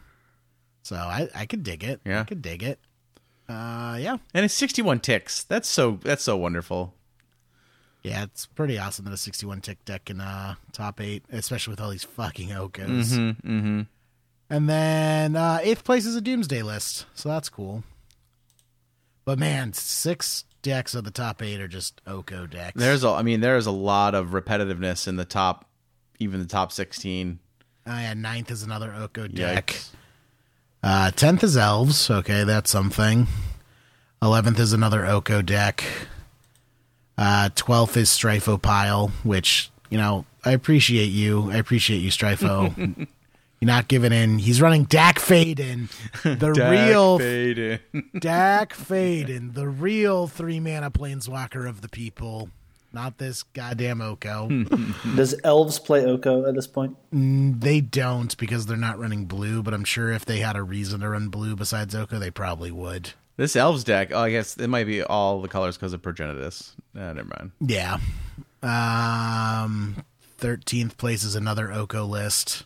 So 0.83 0.97
I 0.97 1.29
I 1.35 1.47
could 1.47 1.63
dig 1.63 1.85
it. 1.85 2.01
Yeah. 2.05 2.21
I 2.23 2.25
could 2.25 2.43
dig 2.43 2.63
it. 2.63 2.79
Uh, 3.49 3.99
yeah, 4.01 4.17
And 4.33 4.45
it's 4.45 4.55
sixty 4.55 4.81
one 4.83 5.01
ticks. 5.01 5.43
That's 5.45 5.69
so 5.69 5.99
that's 6.03 6.23
so 6.23 6.37
wonderful. 6.37 6.95
Yeah. 8.03 8.25
It's 8.25 8.47
pretty 8.47 8.79
awesome 8.79 9.05
that 9.05 9.15
a 9.15 9.17
sixty-one 9.17 9.61
tick 9.61 9.85
deck 9.85 10.11
in 10.11 10.21
uh 10.21 10.55
top 10.73 11.01
eight, 11.01 11.25
especially 11.33 11.73
with 11.73 11.81
all 11.81 11.91
these 11.91 12.05
fucking 12.05 12.51
Okos. 12.51 13.35
Mm-hmm. 13.45 13.83
And 14.51 14.69
then 14.69 15.35
uh, 15.35 15.61
eighth 15.63 15.83
place 15.83 16.05
is 16.05 16.15
a 16.15 16.21
Doomsday 16.21 16.63
list, 16.63 17.07
so 17.15 17.31
that's 17.31 17.49
cool. 17.49 17.85
But 19.25 19.39
man, 19.39 19.73
six 19.73 20.45
decks 20.61 20.95
of 20.95 21.05
the 21.05 21.11
top 21.11 21.43
eight 21.43 21.61
are 21.61 21.69
just 21.69 22.03
Oko 22.07 22.47
decks. 22.47 22.75
There's 22.79 23.03
a. 23.03 23.09
I 23.09 23.23
mean, 23.23 23.41
there's 23.41 23.67
a 23.67 23.73
lot 23.73 24.15
of 24.15 24.29
repetitiveness 24.29 25.09
in 25.09 25.17
the 25.17 25.25
top, 25.25 25.69
even 26.19 26.41
the 26.41 26.47
top 26.47 26.71
sixteen. 26.71 27.39
Oh 27.87 27.99
yeah, 27.99 28.15
ninth 28.15 28.51
is 28.51 28.63
another 28.63 28.93
Oko 28.95 29.27
deck. 29.27 29.69
Yikes. 29.69 29.89
Uh, 30.83 31.11
tenth 31.13 31.43
is 31.43 31.57
elves. 31.57 32.11
Okay, 32.11 32.45
that's 32.45 32.71
something. 32.71 33.29
Eleventh 34.21 34.59
is 34.59 34.73
another 34.73 35.07
Oko 35.07 35.41
deck. 35.41 35.85
Uh, 37.19 37.51
twelfth 37.55 37.97
is 37.97 38.09
Strifo 38.09 38.61
pile, 38.61 39.09
which 39.23 39.71
you 39.91 39.99
know 39.99 40.25
I 40.45 40.53
appreciate 40.53 41.11
you. 41.11 41.51
I 41.51 41.57
appreciate 41.57 41.99
you, 41.99 42.11
Strifo. 42.11 43.07
You're 43.63 43.67
not 43.67 43.87
giving 43.87 44.13
in. 44.13 44.41
He's 44.41 44.61
running 44.61 44.85
Dack 44.85 45.21
Fayden, 45.21 45.89
the 46.25 46.51
real 46.51 47.21
faded. 47.21 47.79
Dack 48.19 48.75
Fayden, 48.75 49.55
the 49.55 49.69
real 49.69 50.27
three 50.27 50.59
mana 50.59 50.91
planeswalker 50.91 51.69
of 51.69 51.81
the 51.81 51.89
people. 51.89 52.51
Not 52.93 53.19
this 53.19 53.45
goddamn 53.45 54.01
Oko. 54.01 54.49
Does 55.17 55.37
elves 55.45 55.79
play 55.79 56.05
Oko 56.05 56.45
at 56.45 56.57
this 56.57 56.67
point? 56.67 56.97
They 57.13 57.81
don't 57.81 58.37
because 58.37 58.67
they're 58.67 58.77
not 58.77 58.99
running 58.99 59.27
blue, 59.27 59.63
but 59.63 59.75
I'm 59.75 59.85
sure 59.85 60.11
if 60.11 60.25
they 60.25 60.39
had 60.39 60.57
a 60.57 60.63
reason 60.65 61.01
to 61.01 61.11
run 61.11 61.29
blue 61.29 61.55
besides 61.55 61.95
Oko, 61.95 62.19
they 62.19 62.33
probably 62.33 62.73
would. 62.73 63.13
This 63.37 63.57
elves 63.57 63.83
deck. 63.85 64.11
Oh, 64.13 64.21
I 64.21 64.31
guess 64.31 64.57
it 64.57 64.69
might 64.69 64.85
be 64.85 65.03
all 65.03 65.41
the 65.41 65.49
colors 65.49 65.77
because 65.77 65.93
of 65.93 66.03
progenitus. 66.03 66.73
Uh, 66.97 67.13
never 67.13 67.25
mind. 67.39 67.53
Yeah. 67.61 67.99
Um, 68.63 70.05
13th 70.41 70.97
place 70.97 71.23
is 71.25 71.35
another 71.35 71.73
Oko 71.73 72.05
list. 72.05 72.65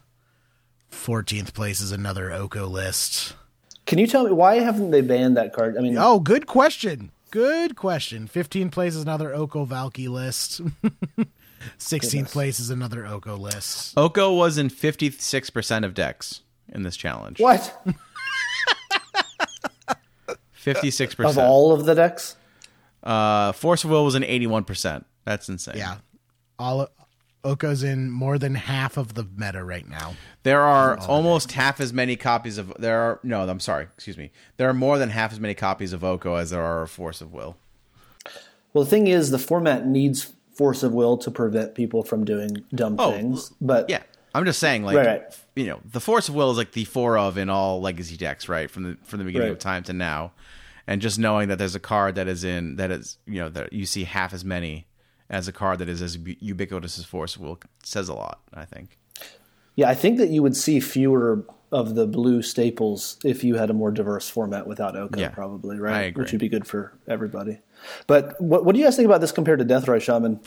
14th 0.90 1.54
place 1.54 1.80
is 1.80 1.92
another 1.92 2.32
Oko 2.32 2.66
list. 2.66 3.34
Can 3.86 3.98
you 3.98 4.06
tell 4.06 4.24
me 4.24 4.32
why 4.32 4.56
haven't 4.56 4.90
they 4.90 5.00
banned 5.02 5.36
that 5.36 5.52
card? 5.52 5.76
I 5.78 5.80
mean, 5.80 5.96
Oh, 5.98 6.18
good 6.20 6.46
question. 6.46 7.12
Good 7.30 7.76
question. 7.76 8.28
15th 8.32 8.72
place 8.72 8.94
is 8.94 9.02
another 9.02 9.34
Oko 9.34 9.64
Valki 9.66 10.08
list. 10.08 10.60
16th 11.78 12.30
place 12.30 12.60
is 12.60 12.70
another 12.70 13.06
Oko 13.06 13.36
list. 13.36 13.94
Oko 13.96 14.32
was 14.34 14.56
in 14.58 14.68
fifty 14.68 15.10
six 15.10 15.50
percent 15.50 15.84
of 15.84 15.94
decks 15.94 16.42
in 16.72 16.82
this 16.84 16.96
challenge. 16.96 17.40
what 17.40 17.82
Fifty 20.74 20.90
six 20.90 21.14
percent 21.14 21.30
of 21.30 21.34
percent. 21.36 21.48
all 21.48 21.72
of 21.72 21.84
the 21.84 21.94
decks? 21.94 22.36
Uh, 23.02 23.52
Force 23.52 23.84
of 23.84 23.90
Will 23.90 24.04
was 24.04 24.14
in 24.14 24.24
eighty 24.24 24.46
one 24.46 24.64
percent. 24.64 25.06
That's 25.24 25.48
insane. 25.48 25.76
Yeah. 25.76 25.96
All 26.58 26.88
Oko's 27.44 27.84
in 27.84 28.10
more 28.10 28.38
than 28.38 28.56
half 28.56 28.96
of 28.96 29.14
the 29.14 29.24
meta 29.36 29.62
right 29.62 29.88
now. 29.88 30.14
There 30.42 30.60
are 30.62 30.98
almost 31.06 31.52
half 31.52 31.78
as 31.80 31.92
many 31.92 32.16
copies 32.16 32.58
of 32.58 32.72
there 32.78 32.98
are 33.00 33.20
no, 33.22 33.48
I'm 33.48 33.60
sorry, 33.60 33.84
excuse 33.96 34.18
me. 34.18 34.32
There 34.56 34.68
are 34.68 34.74
more 34.74 34.98
than 34.98 35.10
half 35.10 35.32
as 35.32 35.38
many 35.38 35.54
copies 35.54 35.92
of 35.92 36.02
Oko 36.02 36.34
as 36.34 36.50
there 36.50 36.62
are 36.62 36.82
of 36.82 36.90
Force 36.90 37.20
of 37.20 37.32
Will. 37.32 37.56
Well, 38.72 38.82
the 38.84 38.90
thing 38.90 39.06
is, 39.06 39.30
the 39.30 39.38
format 39.38 39.86
needs 39.86 40.32
force 40.52 40.82
of 40.82 40.92
will 40.92 41.16
to 41.18 41.30
prevent 41.30 41.74
people 41.74 42.02
from 42.02 42.24
doing 42.24 42.64
dumb 42.74 42.96
Oh, 42.98 43.12
things. 43.12 43.52
But 43.60 43.88
Yeah. 43.88 44.02
I'm 44.34 44.44
just 44.44 44.58
saying 44.58 44.82
like 44.82 44.96
Right, 44.96 45.06
right. 45.06 45.38
You 45.57 45.66
know, 45.66 45.80
the 45.84 46.00
Force 46.00 46.28
of 46.28 46.34
Will 46.34 46.50
is 46.50 46.57
like 46.59 46.72
the 46.72 46.84
four 46.84 47.18
of 47.18 47.36
in 47.38 47.48
all 47.50 47.80
legacy 47.80 48.16
decks, 48.16 48.48
right? 48.48 48.70
From 48.70 48.82
the 48.84 48.96
from 49.02 49.18
the 49.18 49.24
beginning 49.24 49.50
of 49.50 49.59
time 49.59 49.82
to 49.84 49.92
now. 49.92 50.32
And 50.86 51.02
just 51.02 51.18
knowing 51.18 51.48
that 51.48 51.59
there's 51.59 51.74
a 51.74 51.80
card 51.80 52.14
that 52.14 52.28
is 52.28 52.44
in 52.44 52.76
that 52.76 52.90
is, 52.92 53.18
you 53.26 53.40
know, 53.40 53.48
that 53.48 53.72
you 53.72 53.86
see 53.86 54.04
half 54.04 54.32
as 54.32 54.44
many 54.44 54.86
as 55.28 55.48
a 55.48 55.52
card 55.52 55.80
that 55.80 55.88
is 55.88 56.00
as 56.00 56.16
ubiquitous 56.38 56.98
as 56.98 57.04
Force 57.04 57.34
of 57.34 57.42
Will 57.42 57.59
says 57.82 58.09
a 58.09 58.14
lot, 58.14 58.40
I 58.54 58.64
think. 58.64 58.96
yeah, 59.74 59.88
I 59.88 59.94
think 59.94 60.18
that 60.18 60.28
you 60.28 60.42
would 60.44 60.57
see 60.57 60.78
fewer 60.78 61.44
of 61.72 61.96
the 61.96 62.07
blue 62.07 62.42
staples 62.42 63.18
if 63.24 63.42
you 63.42 63.57
had 63.57 63.68
a 63.68 63.72
more 63.72 63.90
diverse 63.90 64.28
format 64.28 64.68
without 64.68 64.94
Oko, 64.96 65.18
Yeah, 65.18 65.30
probably, 65.30 65.76
I 65.78 65.80
right? 65.80 66.00
agree. 66.02 66.22
Which 66.22 66.30
would 66.30 66.40
be 66.40 66.48
good 66.48 66.64
for 66.68 66.92
everybody. 67.09 67.59
But 68.07 68.40
what, 68.40 68.64
what 68.64 68.72
do 68.74 68.78
you 68.78 68.86
guys 68.86 68.94
think 68.94 69.07
about 69.07 69.20
this 69.20 69.32
compared 69.32 69.59
to 69.59 69.64
Deathrite 69.64 70.02
Shaman? 70.02 70.38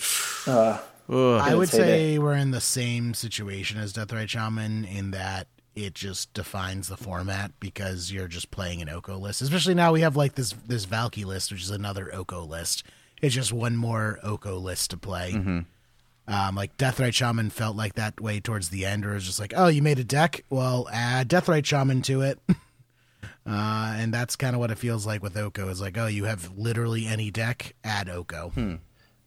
Uh, 0.47 0.79
I 1.09 1.55
would 1.55 1.63
its 1.63 1.71
heyday. 1.73 2.13
say 2.13 2.19
we're 2.19 2.35
in 2.35 2.51
the 2.51 2.61
same 2.61 3.13
situation 3.13 3.79
as 3.79 3.93
Deathrite 3.93 4.29
Shaman 4.29 4.85
in 4.85 5.11
that 5.11 5.47
it 5.75 5.93
just 5.93 6.33
defines 6.33 6.87
the 6.87 6.97
format 6.97 7.51
because 7.59 8.11
you're 8.11 8.27
just 8.27 8.51
playing 8.51 8.81
an 8.81 8.89
Oko 8.89 9.17
list. 9.17 9.41
Especially 9.41 9.73
now 9.73 9.91
we 9.91 10.01
have 10.01 10.15
like 10.15 10.35
this 10.35 10.53
this 10.67 10.85
Valky 10.85 11.25
list, 11.25 11.51
which 11.51 11.63
is 11.63 11.69
another 11.71 12.13
Oko 12.13 12.43
list. 12.43 12.83
It's 13.21 13.35
just 13.35 13.51
one 13.53 13.75
more 13.75 14.19
Oko 14.23 14.57
list 14.57 14.91
to 14.91 14.97
play. 14.97 15.33
Um, 16.27 16.55
like 16.55 16.77
Deathrite 16.77 17.13
Shaman 17.15 17.49
felt 17.49 17.75
like 17.75 17.95
that 17.95 18.21
way 18.21 18.39
towards 18.39 18.69
the 18.69 18.85
end, 18.85 19.03
where 19.03 19.13
it 19.13 19.15
was 19.15 19.25
just 19.25 19.39
like, 19.39 19.53
oh, 19.55 19.67
you 19.67 19.81
made 19.81 19.97
a 19.97 20.03
deck, 20.03 20.43
well, 20.49 20.87
add 20.93 21.27
Deathrite 21.27 21.65
Shaman 21.65 22.01
to 22.03 22.21
it. 22.21 22.39
Uh, 23.45 23.95
and 23.97 24.13
that's 24.13 24.35
kind 24.35 24.53
of 24.53 24.59
what 24.59 24.69
it 24.69 24.77
feels 24.77 25.07
like 25.07 25.23
with 25.23 25.35
Oko. 25.35 25.69
Is 25.69 25.81
like, 25.81 25.97
oh, 25.97 26.05
you 26.05 26.25
have 26.25 26.55
literally 26.55 27.07
any 27.07 27.31
deck, 27.31 27.73
add 27.83 28.07
Oko. 28.07 28.51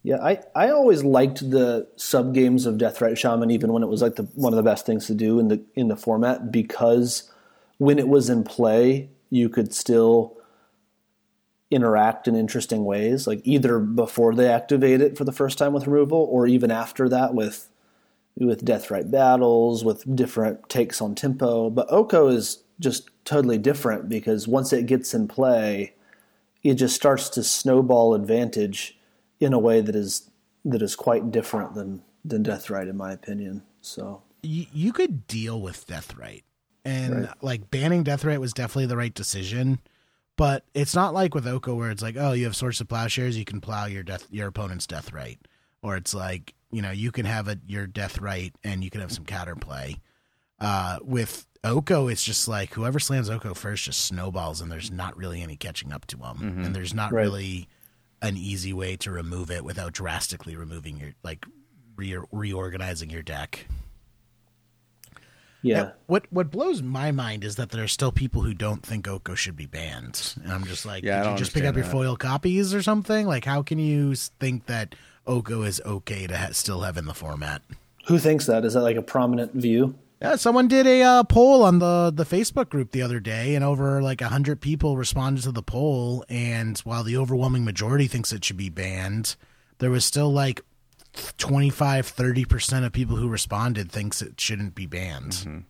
Yeah, 0.03 0.17
I, 0.21 0.39
I 0.53 0.69
always 0.69 1.03
liked 1.03 1.49
the 1.49 1.87
sub 1.95 2.33
games 2.33 2.65
of 2.65 2.75
Deathrite 2.75 3.17
Shaman, 3.17 3.51
even 3.51 3.71
when 3.71 3.83
it 3.83 3.89
was 3.89 4.01
like 4.01 4.15
the 4.15 4.23
one 4.35 4.51
of 4.51 4.57
the 4.57 4.69
best 4.69 4.85
things 4.85 5.07
to 5.07 5.15
do 5.15 5.39
in 5.39 5.47
the 5.47 5.63
in 5.75 5.87
the 5.87 5.95
format, 5.95 6.51
because 6.51 7.31
when 7.77 7.97
it 7.97 8.09
was 8.09 8.29
in 8.29 8.43
play, 8.43 9.09
you 9.29 9.47
could 9.47 9.73
still 9.73 10.37
interact 11.71 12.27
in 12.27 12.35
interesting 12.35 12.83
ways, 12.83 13.25
like 13.25 13.41
either 13.45 13.79
before 13.79 14.35
they 14.35 14.47
activate 14.47 15.01
it 15.01 15.17
for 15.17 15.23
the 15.23 15.31
first 15.31 15.57
time 15.57 15.71
with 15.73 15.87
removal, 15.87 16.27
or 16.29 16.47
even 16.47 16.69
after 16.69 17.07
that 17.07 17.33
with 17.33 17.69
with 18.37 18.65
Deathrite 18.65 19.09
battles, 19.09 19.85
with 19.85 20.15
different 20.15 20.67
takes 20.67 21.01
on 21.01 21.15
tempo. 21.15 21.69
But 21.69 21.87
Oko 21.89 22.27
is 22.27 22.61
just 22.79 23.09
totally 23.23 23.57
different 23.57 24.09
because 24.09 24.49
once 24.49 24.73
it 24.73 24.85
gets 24.85 25.13
in 25.13 25.29
play, 25.29 25.93
it 26.61 26.73
just 26.73 26.95
starts 26.95 27.29
to 27.29 27.43
snowball 27.43 28.13
advantage 28.13 28.97
in 29.43 29.53
a 29.53 29.59
way 29.59 29.81
that 29.81 29.95
is 29.95 30.29
that 30.65 30.81
is 30.81 30.95
quite 30.95 31.31
different 31.31 31.73
than 31.75 32.01
than 32.25 32.43
Deathrite, 32.43 32.89
in 32.89 32.95
my 32.97 33.11
opinion. 33.11 33.63
So 33.81 34.21
you, 34.41 34.65
you 34.73 34.93
could 34.93 35.27
deal 35.27 35.59
with 35.61 35.85
Deathrite, 35.87 36.43
and 36.85 37.25
Right. 37.25 37.43
like 37.43 37.69
banning 37.71 38.03
Deathrite 38.03 38.39
was 38.39 38.53
definitely 38.53 38.85
the 38.87 38.97
right 38.97 39.13
decision. 39.13 39.79
But 40.35 40.65
it's 40.73 40.95
not 40.95 41.13
like 41.13 41.35
with 41.35 41.45
Oko 41.45 41.75
where 41.75 41.91
it's 41.91 42.01
like, 42.01 42.15
oh, 42.17 42.31
you 42.31 42.45
have 42.45 42.55
Swords 42.55 42.79
to 42.79 42.85
Plowshares, 42.85 43.37
you 43.37 43.45
can 43.45 43.61
plow 43.61 43.85
your 43.85 44.01
death 44.03 44.25
your 44.31 44.47
opponent's 44.47 44.87
Deathrite, 44.87 45.37
or 45.83 45.95
it's 45.95 46.13
like 46.13 46.53
you 46.71 46.81
know 46.81 46.91
you 46.91 47.11
can 47.11 47.25
have 47.25 47.47
a 47.47 47.59
your 47.67 47.85
Deathrite 47.87 48.53
and 48.63 48.83
you 48.83 48.89
can 48.89 49.01
have 49.01 49.11
some 49.11 49.25
counterplay. 49.25 49.99
Uh, 50.59 50.97
with 51.03 51.45
Oko, 51.65 52.07
it's 52.07 52.23
just 52.23 52.47
like 52.47 52.73
whoever 52.73 52.99
slams 52.99 53.29
Oko 53.29 53.53
first 53.53 53.83
just 53.85 54.05
snowballs, 54.05 54.61
and 54.61 54.71
there's 54.71 54.89
not 54.91 55.15
really 55.17 55.41
any 55.41 55.55
catching 55.57 55.91
up 55.91 56.05
to 56.07 56.17
them, 56.17 56.61
and 56.63 56.73
there's 56.75 56.93
not 56.93 57.11
Right. 57.11 57.23
really 57.23 57.67
an 58.23 58.35
easy 58.37 58.73
way 58.73 58.95
to 58.95 59.11
remove 59.11 59.51
it 59.51 59.63
without 59.63 59.91
drastically 59.93 60.55
removing 60.55 60.97
your 60.97 61.11
like 61.23 61.45
re- 61.95 62.17
reorganizing 62.31 63.09
your 63.11 63.21
deck. 63.21 63.67
yeah, 65.61 65.77
Yeah, 65.77 65.91
What 66.07 66.25
what 66.31 66.49
blows 66.51 66.81
my 66.81 67.11
mind 67.11 67.43
is 67.43 67.55
that 67.57 67.69
there 67.69 67.83
are 67.83 67.87
still 67.87 68.11
people 68.11 68.41
who 68.41 68.53
don't 68.53 68.83
think 68.85 69.07
Oko 69.07 69.35
should 69.35 69.55
be 69.55 69.65
banned. 69.65 70.33
And 70.43 70.51
I'm 70.51 70.63
just 70.65 70.85
like, 70.85 71.03
Yeah, 71.03 71.23
did 71.23 71.31
you 71.31 71.37
just 71.37 71.53
pick 71.53 71.63
up 71.65 71.75
your 71.75 71.83
understand 71.85 71.91
foil 72.05 72.15
copies 72.17 72.73
or 72.73 72.81
something? 72.81 73.27
Like, 73.27 73.45
how 73.45 73.61
can 73.61 73.77
you 73.79 74.15
think 74.15 74.65
that 74.65 74.95
Oko 75.27 75.61
is 75.61 75.81
okay 75.85 76.25
to 76.27 76.37
ha- 76.37 76.49
still 76.51 76.81
have 76.81 76.97
in 76.97 77.05
the 77.05 77.13
format? 77.13 77.61
who 78.07 78.19
thinks 78.19 78.45
that? 78.47 78.65
Is 78.65 78.73
that 78.73 78.81
like 78.81 78.97
a 78.97 79.01
prominent 79.01 79.53
view? 79.53 79.95
Yeah, 80.23 80.37
someone 80.37 80.69
did 80.69 80.87
a 80.87 81.01
uh, 81.01 81.23
poll 81.23 81.63
on 81.63 81.79
the 81.79 82.09
the 82.15 82.23
Facebook 82.23 82.69
group 82.69 82.91
the 82.91 83.01
other 83.01 83.19
day, 83.19 83.55
and 83.55 83.63
over 83.65 84.01
like 84.01 84.21
hundred 84.21 84.61
people 84.61 84.95
responded 84.95 85.43
to 85.43 85.51
the 85.51 85.61
poll. 85.61 86.23
And 86.29 86.77
while 86.79 87.03
the 87.03 87.17
overwhelming 87.17 87.65
majority 87.65 88.07
thinks 88.07 88.31
it 88.31 88.45
should 88.45 88.55
be 88.55 88.69
banned, 88.69 89.35
there 89.79 89.91
was 89.91 90.05
still 90.05 90.31
like 90.31 90.61
25 91.37 92.07
30 92.07 92.45
percent 92.45 92.85
of 92.85 92.93
people 92.93 93.17
who 93.17 93.27
responded 93.27 93.91
thinks 93.91 94.21
it 94.21 94.39
shouldn't 94.39 94.75
be 94.75 94.85
banned. 94.85 95.65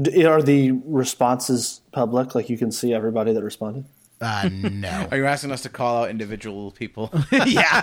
D- 0.00 0.24
Are 0.24 0.42
the 0.42 0.72
responses 0.84 1.82
public? 1.92 2.34
Like 2.34 2.50
you 2.50 2.58
can 2.58 2.72
see 2.72 2.92
everybody 2.92 3.32
that 3.32 3.44
responded. 3.44 3.84
Uh, 4.22 4.48
no. 4.52 5.08
Are 5.10 5.16
you 5.18 5.26
asking 5.26 5.50
us 5.50 5.62
to 5.62 5.68
call 5.68 6.04
out 6.04 6.10
individual 6.10 6.70
people? 6.70 7.12
yeah. 7.46 7.82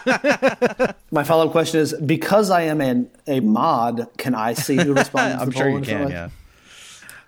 My 1.11 1.23
follow 1.23 1.45
up 1.47 1.51
question 1.51 1.81
is: 1.81 1.93
because 1.93 2.49
I 2.49 2.61
am 2.61 2.79
an, 2.81 3.11
a 3.27 3.41
mod, 3.41 4.07
can 4.17 4.33
I 4.33 4.53
see 4.53 4.77
who 4.77 4.93
responded? 4.93 5.39
I'm 5.41 5.49
the 5.49 5.55
sure 5.55 5.69
poll 5.69 5.79
you 5.79 5.85
can. 5.85 6.09
Yeah. 6.09 6.29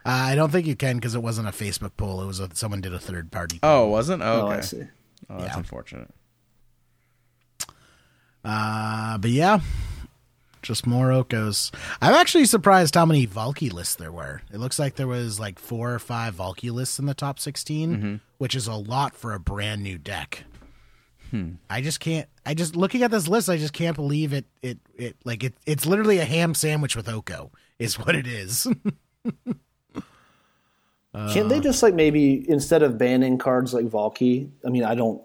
Uh, 0.03 0.09
I 0.09 0.35
don't 0.35 0.49
think 0.51 0.65
you 0.65 0.75
can 0.75 0.95
because 0.95 1.13
it 1.13 1.21
wasn't 1.21 1.47
a 1.47 1.51
Facebook 1.51 1.91
poll. 1.97 2.21
It 2.23 2.25
was 2.25 2.39
a, 2.39 2.49
someone 2.53 2.79
did 2.81 2.93
a 2.93 2.99
third 2.99 3.31
party. 3.31 3.59
Oh, 3.61 3.87
it 3.87 3.91
wasn't? 3.91 4.23
Oh, 4.23 4.43
Oh. 4.43 4.47
I 4.47 4.61
see. 4.61 4.83
Oh, 5.29 5.37
that's 5.39 5.51
Yeah. 5.53 5.57
unfortunate. 5.57 6.09
Uh, 8.43 9.17
but 9.19 9.29
yeah, 9.29 9.59
just 10.63 10.87
more 10.87 11.09
Okos. 11.09 11.71
I'm 12.01 12.13
actually 12.15 12.45
surprised 12.45 12.95
how 12.95 13.05
many 13.05 13.27
Valki 13.27 13.71
lists 13.71 13.95
there 13.95 14.11
were. 14.11 14.41
It 14.51 14.57
looks 14.57 14.79
like 14.79 14.95
there 14.95 15.07
was 15.07 15.39
like 15.39 15.59
four 15.59 15.93
or 15.93 15.99
five 15.99 16.35
Valki 16.35 16.71
lists 16.71 16.97
in 16.97 17.05
the 17.05 17.13
top 17.13 17.37
16, 17.39 18.19
which 18.41 18.55
is 18.55 18.65
a 18.65 18.73
lot 18.73 19.15
for 19.15 19.35
a 19.35 19.39
brand 19.39 19.83
new 19.83 19.99
deck. 19.99 20.45
Hmm. 21.29 21.51
I 21.69 21.79
just 21.79 21.99
can't. 21.99 22.27
I 22.43 22.55
just 22.55 22.75
looking 22.75 23.03
at 23.03 23.11
this 23.11 23.27
list. 23.27 23.49
I 23.49 23.57
just 23.57 23.71
can't 23.71 23.95
believe 23.95 24.33
it. 24.33 24.45
It 24.63 24.79
it 24.95 25.15
like 25.23 25.43
it. 25.43 25.53
It's 25.67 25.85
literally 25.85 26.17
a 26.17 26.25
ham 26.25 26.55
sandwich 26.55 26.95
with 26.95 27.07
Oko. 27.07 27.51
Is 27.77 27.99
what 27.99 28.15
it 28.15 28.25
is. 28.25 28.67
Can't 31.13 31.49
they 31.49 31.59
just 31.59 31.83
like 31.83 31.93
maybe 31.93 32.49
instead 32.49 32.81
of 32.83 32.97
banning 32.97 33.37
cards 33.37 33.73
like 33.73 33.85
Valki? 33.85 34.49
I 34.65 34.69
mean, 34.69 34.85
I 34.85 34.95
don't, 34.95 35.21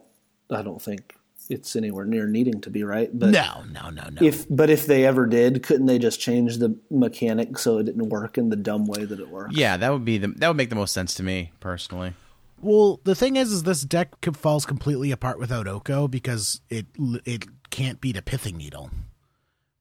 I 0.51 0.61
don't 0.61 0.83
think 0.83 1.15
it's 1.49 1.77
anywhere 1.77 2.05
near 2.05 2.27
needing 2.27 2.61
to 2.63 2.71
be 2.71 2.83
right. 2.83 3.09
But 3.17 3.31
no, 3.31 3.65
no, 3.73 3.89
no, 3.91 4.09
no. 4.11 4.21
if 4.21 4.47
but 4.51 4.69
if 4.69 4.87
they 4.87 5.07
ever 5.07 5.27
did, 5.27 5.63
couldn't 5.63 5.87
they 5.87 5.99
just 5.99 6.21
change 6.21 6.59
the 6.59 6.77
mechanic 6.91 7.57
so 7.57 7.79
it 7.79 7.85
didn't 7.85 8.09
work 8.09 8.37
in 8.37 8.51
the 8.51 8.57
dumb 8.57 8.85
way 8.85 9.05
that 9.05 9.21
it 9.21 9.31
works? 9.31 9.57
Yeah, 9.57 9.77
that 9.77 9.91
would 9.93 10.05
be 10.05 10.19
the 10.19 10.29
that 10.29 10.49
would 10.49 10.57
make 10.57 10.71
the 10.71 10.77
most 10.77 10.93
sense 10.93 11.15
to 11.15 11.23
me 11.23 11.53
personally. 11.61 12.15
Well, 12.61 13.01
the 13.05 13.15
thing 13.15 13.37
is, 13.37 13.53
is 13.53 13.63
this 13.65 13.83
deck 13.83 14.15
falls 14.35 14.65
completely 14.65 15.11
apart 15.11 15.39
without 15.39 15.69
Oko 15.69 16.09
because 16.09 16.61
it 16.71 16.87
it 17.25 17.45
can't 17.71 18.01
beat 18.01 18.17
a 18.17 18.23
pithing 18.23 18.57
needle. 18.57 18.91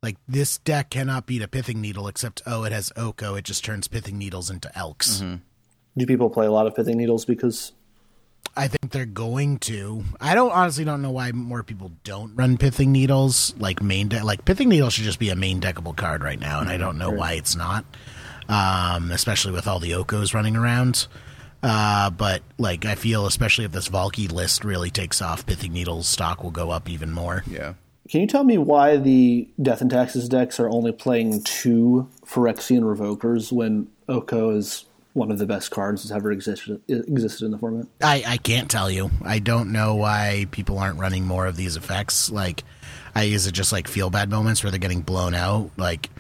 Like 0.04 0.18
this 0.28 0.58
deck 0.60 0.92
cannot 0.92 1.26
beat 1.26 1.42
a 1.42 1.48
pithing 1.48 1.82
needle 1.82 2.08
except 2.08 2.42
oh, 2.46 2.64
it 2.64 2.72
has 2.72 2.92
Oko. 2.96 3.36
It 3.36 3.46
just 3.46 3.64
turns 3.64 3.88
pithing 3.88 4.18
needles 4.18 4.50
into 4.50 4.76
elks. 4.78 5.24
Do 5.98 6.06
people 6.06 6.30
play 6.30 6.46
a 6.46 6.52
lot 6.52 6.68
of 6.68 6.76
pithing 6.76 6.98
needles 6.98 7.26
because? 7.26 7.72
I 8.58 8.68
think 8.68 8.92
they're 8.92 9.06
going 9.06 9.58
to. 9.60 10.04
I 10.22 10.36
don't 10.36 10.52
honestly 10.52 10.86
don't 10.86 11.02
know 11.02 11.12
why 11.12 11.32
more 11.32 11.64
people 11.64 11.92
don't 12.04 12.36
run 12.36 12.58
pithing 12.58 12.92
needles 12.92 13.56
like 13.58 13.82
main 13.82 14.10
deck. 14.10 14.24
Like 14.24 14.46
pithing 14.46 14.70
needle 14.70 14.90
should 14.90 15.06
just 15.06 15.20
be 15.20 15.30
a 15.30 15.36
main 15.36 15.60
deckable 15.60 15.96
card 15.96 16.24
right 16.24 16.40
now, 16.40 16.60
and 16.60 16.70
I 16.70 16.78
don't 16.78 16.98
know 16.98 17.10
why 17.10 17.34
it's 17.34 17.56
not. 17.56 17.86
Um, 18.48 19.10
especially 19.12 19.54
with 19.54 19.68
all 19.68 19.80
the 19.80 19.92
Okos 19.92 20.34
running 20.36 20.56
around. 20.56 21.08
Uh, 21.66 22.12
but 22.12 22.44
like 22.60 22.86
I 22.86 22.94
feel, 22.94 23.26
especially 23.26 23.66
if 23.66 23.72
this 23.72 23.90
Valki 23.90 24.32
list 24.32 24.64
really 24.64 24.92
takes 24.92 25.20
off, 25.20 25.48
pithing 25.48 25.74
needles 25.74 26.08
stock 26.08 26.44
will 26.44 26.52
go 26.52 26.70
up 26.70 26.88
even 26.88 27.12
more. 27.12 27.44
Yeah. 27.48 27.74
Can 28.08 28.22
you 28.22 28.28
tell 28.28 28.44
me 28.44 28.60
why 28.60 28.98
the 28.98 29.48
Death 29.60 29.82
and 29.82 29.90
Taxes 29.90 30.30
decks 30.30 30.60
are 30.60 30.70
only 30.70 30.92
playing 30.92 31.42
two 31.44 32.08
Phyrexian 32.24 32.82
Revokers 32.82 33.52
when 33.52 33.88
Oko 34.08 34.52
is 34.52 34.86
one 35.14 35.32
of 35.32 35.40
the 35.40 35.48
best 35.48 35.72
cards 35.72 36.04
that's 36.04 36.12
ever 36.12 36.32
existed 36.32 36.82
existed 36.88 37.46
in 37.46 37.52
the 37.52 37.58
format? 37.58 37.88
I, 38.04 38.24
I 38.28 38.38
can't 38.38 38.70
tell 38.70 38.92
you. 38.92 39.10
I 39.24 39.40
don't 39.40 39.72
know 39.72 39.96
why 39.96 40.46
people 40.52 40.78
aren't 40.78 41.00
running 41.00 41.26
more 41.26 41.48
of 41.48 41.56
these 41.56 41.78
effects. 41.78 42.30
Like, 42.30 42.64
I 43.16 43.24
is 43.24 43.48
it 43.48 43.54
just 43.54 43.72
like 43.72 43.88
feel 43.88 44.12
bad 44.12 44.30
moments 44.30 44.64
where 44.64 44.70
they're 44.70 44.80
getting 44.80 45.02
blown 45.02 45.34
out? 45.34 45.72
Like, 45.78 46.12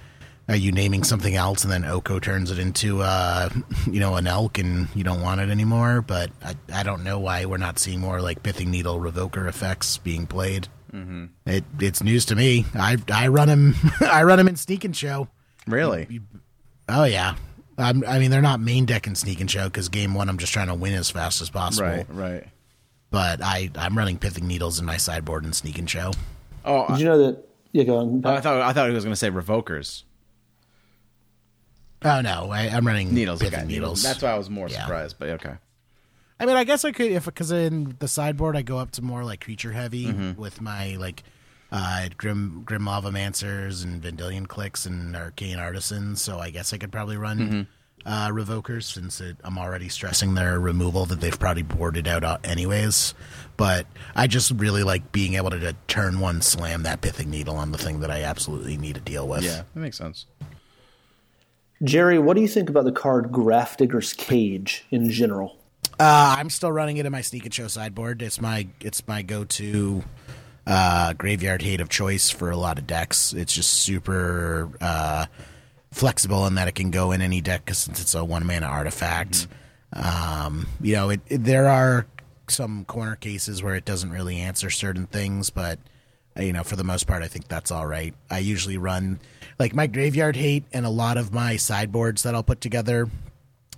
are 0.47 0.55
you 0.55 0.71
naming 0.71 1.03
something 1.03 1.35
else 1.35 1.63
and 1.63 1.71
then 1.71 1.85
Oko 1.85 2.19
turns 2.19 2.51
it 2.51 2.59
into, 2.59 3.01
uh, 3.01 3.49
you 3.91 3.99
know, 3.99 4.15
an 4.15 4.27
elk 4.27 4.57
and 4.57 4.87
you 4.95 5.03
don't 5.03 5.21
want 5.21 5.41
it 5.41 5.49
anymore? 5.49 6.01
But 6.01 6.31
I, 6.43 6.55
I 6.73 6.83
don't 6.83 7.03
know 7.03 7.19
why 7.19 7.45
we're 7.45 7.57
not 7.57 7.79
seeing 7.79 7.99
more 7.99 8.21
like 8.21 8.43
pithing 8.43 8.69
needle 8.71 8.99
revoker 8.99 9.47
effects 9.47 9.97
being 9.97 10.27
played. 10.27 10.67
Mm-hmm. 10.93 11.25
It 11.45 11.63
it's 11.79 12.01
news 12.03 12.25
to 12.25 12.35
me. 12.35 12.65
I 12.73 12.97
I 13.11 13.27
run 13.27 13.49
him. 13.49 13.75
I 14.01 14.23
run 14.23 14.39
him 14.39 14.47
in 14.47 14.55
Sneak 14.55 14.85
and 14.85 14.95
Show. 14.95 15.27
Really? 15.67 16.21
Oh 16.87 17.03
yeah. 17.03 17.35
I'm, 17.77 18.05
I 18.07 18.19
mean, 18.19 18.31
they're 18.31 18.41
not 18.41 18.61
main 18.61 18.85
deck 18.85 19.05
in 19.05 19.15
Sneak 19.15 19.41
and 19.41 19.51
Show 19.51 19.65
because 19.65 19.89
game 19.89 20.13
one, 20.13 20.29
I'm 20.29 20.37
just 20.37 20.53
trying 20.53 20.67
to 20.67 20.73
win 20.75 20.93
as 20.93 21.09
fast 21.11 21.41
as 21.41 21.49
possible 21.49 21.89
Right, 21.89 22.05
right. 22.09 22.47
but 23.11 23.41
I 23.43 23.69
I'm 23.75 23.97
running 23.97 24.17
pithing 24.17 24.47
needles 24.47 24.79
in 24.79 24.85
my 24.85 24.95
sideboard 24.95 25.43
and 25.43 25.53
sneak 25.53 25.77
and 25.77 25.89
show. 25.89 26.13
Oh, 26.63 26.87
Did 26.87 26.99
you 26.99 27.05
know 27.05 27.17
that? 27.17 27.43
Yeah, 27.73 27.83
go 27.83 27.97
on. 27.97 28.25
I, 28.25 28.37
I 28.37 28.39
thought 28.39 28.61
I 28.61 28.71
thought 28.71 28.87
he 28.87 28.95
was 28.95 29.03
going 29.03 29.11
to 29.11 29.17
say 29.17 29.29
revokers. 29.29 30.03
Oh 32.05 32.21
no, 32.21 32.51
I, 32.51 32.67
I'm 32.69 32.85
running 32.87 33.13
Needles. 33.13 33.41
Okay. 33.43 33.65
needles. 33.65 34.03
That's 34.03 34.21
why 34.21 34.31
I 34.31 34.37
was 34.37 34.49
more 34.49 34.67
Yeah. 34.69 34.81
surprised, 34.83 35.17
but 35.19 35.29
okay. 35.29 35.55
I 36.39 36.45
mean, 36.45 36.55
I 36.57 36.63
guess 36.65 36.85
I 36.85 36.91
could 36.91 37.11
if 37.11 37.25
because 37.25 37.51
in 37.51 37.95
the 37.99 38.07
sideboard 38.07 38.55
I 38.55 38.61
go 38.61 38.77
up 38.77 38.91
to 38.91 39.01
more 39.01 39.23
like 39.23 39.41
creature 39.43 39.71
heavy 39.71 40.05
Mm-hmm. 40.07 40.39
with 40.39 40.61
my 40.61 40.95
like 40.97 41.23
uh 41.71 42.09
grim 42.17 42.61
grim 42.63 42.83
lavamancers 42.83 43.83
and 43.83 44.01
vendilion 44.01 44.45
cliques 44.45 44.85
and 44.85 45.15
arcane 45.15 45.57
artisans. 45.57 46.21
So 46.21 46.39
I 46.39 46.49
guess 46.51 46.73
I 46.73 46.77
could 46.77 46.91
probably 46.91 47.17
run. 47.17 47.37
Mm-hmm. 47.39 47.61
Uh, 48.07 48.29
revokers 48.29 48.83
since 48.83 49.19
it, 49.19 49.35
I'm 49.43 49.57
already 49.57 49.89
stressing 49.89 50.35
their 50.35 50.59
removal 50.59 51.07
that 51.07 51.21
they've 51.21 51.39
probably 51.39 51.63
boarded 51.63 52.07
out 52.07 52.23
uh, 52.23 52.37
anyways, 52.43 53.15
but 53.57 53.87
I 54.15 54.27
just 54.27 54.51
really 54.51 54.83
like 54.83 55.11
being 55.11 55.33
able 55.33 55.49
to, 55.49 55.59
to 55.61 55.75
turn 55.87 56.19
one 56.19 56.43
slam 56.43 56.83
that 56.83 57.01
pithing 57.01 57.31
needle 57.31 57.55
on 57.55 57.71
the 57.71 57.79
thing 57.79 58.01
that 58.01 58.11
I 58.11 58.21
absolutely 58.21 58.77
need 58.77 58.93
to 58.93 59.01
deal 59.01 59.27
with. 59.27 59.41
Yeah, 59.43 59.63
that 59.73 59.79
makes 59.79 59.97
sense. 59.97 60.27
Jerry, 61.85 62.19
what 62.19 62.35
do 62.35 62.41
you 62.41 62.47
think 62.47 62.69
about 62.69 62.83
the 62.85 62.91
card 62.91 63.31
Grafdigger's 63.31 64.13
Cage 64.13 64.85
in 64.91 65.09
general? 65.09 65.57
Uh, 65.99 66.35
I'm 66.37 66.49
still 66.49 66.71
running 66.71 66.97
it 66.97 67.05
in 67.05 67.11
my 67.11 67.21
sneak 67.21 67.45
and 67.45 67.53
show 67.53 67.67
sideboard. 67.67 68.21
It's 68.21 68.41
my 68.41 68.67
it's 68.81 69.07
my 69.07 69.21
go 69.21 69.45
to 69.45 70.03
uh, 70.67 71.13
graveyard 71.13 71.61
hate 71.61 71.79
of 71.79 71.87
choice 71.89 72.29
for 72.29 72.49
a 72.51 72.57
lot 72.57 72.77
of 72.77 72.85
decks. 72.87 73.31
It's 73.33 73.53
just 73.53 73.71
super 73.71 74.69
uh, 74.81 75.27
flexible 75.91 76.45
in 76.47 76.55
that 76.55 76.67
it 76.67 76.75
can 76.75 76.91
go 76.91 77.11
in 77.13 77.21
any 77.21 77.39
deck 77.39 77.65
'cause 77.65 77.77
since 77.77 78.01
it's 78.01 78.13
a 78.15 78.25
one 78.25 78.45
mana 78.45 78.65
artifact. 78.65 79.47
Um, 79.93 80.67
you 80.81 80.95
know, 80.95 81.11
it, 81.11 81.21
it- 81.27 81.43
there 81.45 81.69
are 81.69 82.07
some 82.49 82.83
corner 82.85 83.15
cases 83.15 83.63
where 83.63 83.75
it 83.75 83.85
doesn't 83.85 84.09
really 84.11 84.37
answer 84.37 84.69
certain 84.69 85.05
things, 85.07 85.49
but 85.49 85.79
uh, 86.37 86.41
you 86.41 86.51
know, 86.51 86.63
for 86.63 86.75
the 86.75 86.83
most 86.83 87.07
part, 87.07 87.23
I 87.23 87.27
think 87.27 87.47
that's 87.47 87.71
all 87.71 87.87
right. 87.87 88.13
I 88.29 88.39
usually 88.39 88.77
run 88.77 89.19
like 89.59 89.73
my 89.73 89.87
graveyard 89.87 90.35
hate 90.35 90.65
and 90.73 90.85
a 90.85 90.89
lot 90.89 91.17
of 91.17 91.33
my 91.33 91.55
sideboards 91.55 92.23
that 92.23 92.35
I'll 92.35 92.43
put 92.43 92.61
together 92.61 93.09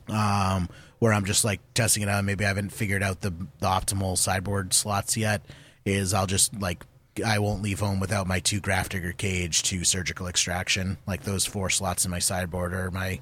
um, 0.09 0.69
where 0.99 1.13
I'm 1.13 1.25
just 1.25 1.45
like 1.45 1.59
testing 1.73 2.03
it 2.03 2.09
out. 2.09 2.23
Maybe 2.23 2.45
I 2.45 2.47
haven't 2.47 2.71
figured 2.71 3.03
out 3.03 3.21
the, 3.21 3.31
the 3.59 3.67
optimal 3.67 4.17
sideboard 4.17 4.73
slots 4.73 5.17
yet. 5.17 5.41
Is 5.85 6.13
I'll 6.13 6.27
just 6.27 6.59
like 6.59 6.85
I 7.25 7.39
won't 7.39 7.61
leave 7.61 7.79
home 7.79 7.99
without 7.99 8.27
my 8.27 8.39
two 8.39 8.59
Grafdigger 8.59 9.15
Cage, 9.15 9.63
two 9.63 9.83
Surgical 9.83 10.27
Extraction. 10.27 10.97
Like 11.07 11.23
those 11.23 11.45
four 11.45 11.69
slots 11.69 12.05
in 12.05 12.11
my 12.11 12.19
sideboard 12.19 12.73
are 12.73 12.91
my 12.91 13.19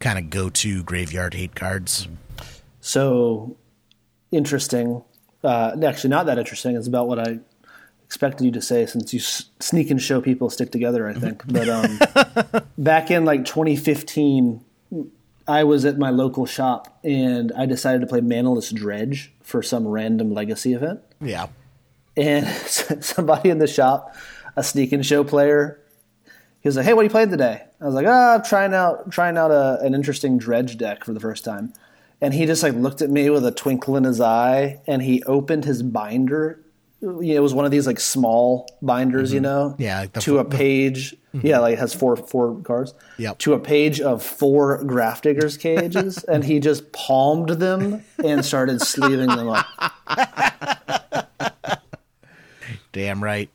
kind 0.00 0.18
of 0.18 0.30
go 0.30 0.48
to 0.48 0.82
graveyard 0.82 1.34
hate 1.34 1.54
cards. 1.54 2.08
So 2.80 3.56
interesting. 4.30 5.02
Uh, 5.44 5.76
actually, 5.84 6.10
not 6.10 6.26
that 6.26 6.38
interesting. 6.38 6.76
It's 6.76 6.88
about 6.88 7.06
what 7.06 7.18
I 7.18 7.38
expected 8.08 8.42
you 8.46 8.50
to 8.50 8.62
say 8.62 8.86
since 8.86 9.12
you 9.12 9.20
s- 9.20 9.50
sneak 9.60 9.90
and 9.90 10.00
show 10.00 10.18
people 10.22 10.48
stick 10.48 10.72
together. 10.72 11.06
I 11.06 11.12
think, 11.12 11.42
but 11.52 11.68
um, 11.68 11.98
back 12.78 13.10
in 13.10 13.26
like 13.26 13.44
2015, 13.44 14.64
I 15.46 15.64
was 15.64 15.84
at 15.84 15.98
my 15.98 16.08
local 16.08 16.46
shop 16.46 16.98
and 17.04 17.52
I 17.52 17.66
decided 17.66 18.00
to 18.00 18.06
play 18.06 18.20
Manaless 18.20 18.74
Dredge 18.74 19.30
for 19.42 19.62
some 19.62 19.86
random 19.86 20.32
legacy 20.32 20.72
event. 20.72 21.00
Yeah. 21.20 21.48
And 22.16 22.46
somebody 23.04 23.50
in 23.50 23.58
the 23.58 23.66
shop, 23.66 24.16
a 24.56 24.64
sneak 24.64 24.92
and 24.92 25.04
show 25.04 25.22
player, 25.22 25.78
he 26.60 26.68
was 26.68 26.76
like, 26.76 26.86
"Hey, 26.86 26.94
what 26.94 27.02
are 27.02 27.04
you 27.04 27.10
playing 27.10 27.30
today?" 27.30 27.62
I 27.78 27.84
was 27.84 27.94
like, 27.94 28.06
"Ah, 28.08 28.36
I'm 28.36 28.42
trying 28.42 28.72
out 28.72 29.12
trying 29.12 29.36
out 29.36 29.50
a, 29.50 29.80
an 29.82 29.94
interesting 29.94 30.38
dredge 30.38 30.78
deck 30.78 31.04
for 31.04 31.12
the 31.12 31.20
first 31.20 31.44
time." 31.44 31.74
And 32.22 32.32
he 32.32 32.46
just 32.46 32.62
like 32.62 32.72
looked 32.72 33.02
at 33.02 33.10
me 33.10 33.28
with 33.28 33.44
a 33.44 33.52
twinkle 33.52 33.96
in 33.96 34.04
his 34.04 34.18
eye, 34.20 34.80
and 34.86 35.02
he 35.02 35.22
opened 35.24 35.66
his 35.66 35.82
binder. 35.82 36.64
You 37.00 37.08
know, 37.12 37.20
it 37.22 37.38
was 37.40 37.54
one 37.54 37.64
of 37.64 37.70
these 37.70 37.86
like 37.86 38.00
small 38.00 38.66
binders, 38.82 39.32
you 39.32 39.40
know, 39.40 39.76
Yeah, 39.78 40.00
like 40.00 40.14
to 40.14 40.20
fo- 40.20 40.38
a 40.38 40.44
page. 40.44 41.14
Yeah, 41.32 41.60
like 41.60 41.74
it 41.74 41.78
has 41.78 41.94
four 41.94 42.16
four 42.16 42.60
cards. 42.62 42.92
Yep. 43.18 43.38
To 43.38 43.52
a 43.54 43.60
page 43.60 44.00
of 44.00 44.22
four 44.22 44.82
Grafdigger's 44.82 45.56
Cages, 45.56 46.24
and 46.24 46.42
he 46.44 46.58
just 46.58 46.92
palmed 46.92 47.50
them 47.50 48.02
and 48.24 48.44
started 48.44 48.80
sleeving 48.80 49.28
them 49.28 49.48
up. 49.48 49.66
Damn 52.92 53.22
right. 53.22 53.50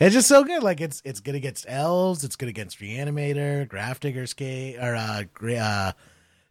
It's 0.00 0.14
just 0.14 0.28
so 0.28 0.42
good. 0.44 0.62
Like 0.62 0.80
it's 0.80 1.00
it's 1.04 1.20
good 1.20 1.34
against 1.34 1.66
elves. 1.68 2.24
It's 2.24 2.36
good 2.36 2.48
against 2.48 2.80
reanimator, 2.80 3.66
Grafdigger's 3.68 4.34
Cage, 4.34 4.76
or 4.76 4.94
uh, 4.96 5.22
uh, 5.56 5.92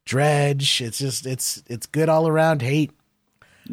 dredge. 0.05 0.82
It's 0.82 0.97
just 0.97 1.26
it's 1.26 1.61
it's 1.68 1.86
good 1.88 2.09
all 2.09 2.28
around. 2.28 2.61
Hate. 2.61 2.91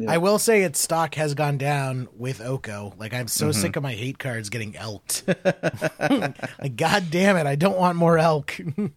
I 0.09 0.19
will 0.19 0.39
say 0.39 0.63
its 0.63 0.81
stock 0.81 1.15
has 1.17 1.35
gone 1.35 1.59
down 1.59 2.09
with 2.17 2.41
Oko. 2.41 2.95
Like 2.99 3.13
I'm 3.13 3.29
so 3.29 3.53
sick 3.53 3.77
of 3.77 3.83
my 3.83 3.93
hate 3.93 4.19
cards 4.19 4.49
getting 4.49 4.75
elked. 4.77 5.25
like 6.01 6.77
God 6.77 7.11
damn 7.11 7.37
it! 7.37 7.47
I 7.47 7.57
don't 7.57 7.79
want 7.79 7.97
more 7.97 8.19
elk. 8.19 8.59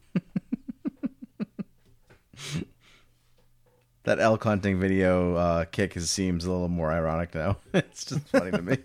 That 4.05 4.19
elk 4.19 4.43
hunting 4.43 4.79
video 4.79 5.35
uh, 5.35 5.65
kick 5.65 5.97
is, 5.97 6.11
seems 6.11 6.45
a 6.45 6.51
little 6.51 6.67
more 6.67 6.91
ironic 6.91 7.33
now. 7.33 7.57
it's 7.73 8.05
just 8.05 8.21
funny 8.27 8.51
to 8.51 8.61
me. 8.61 8.77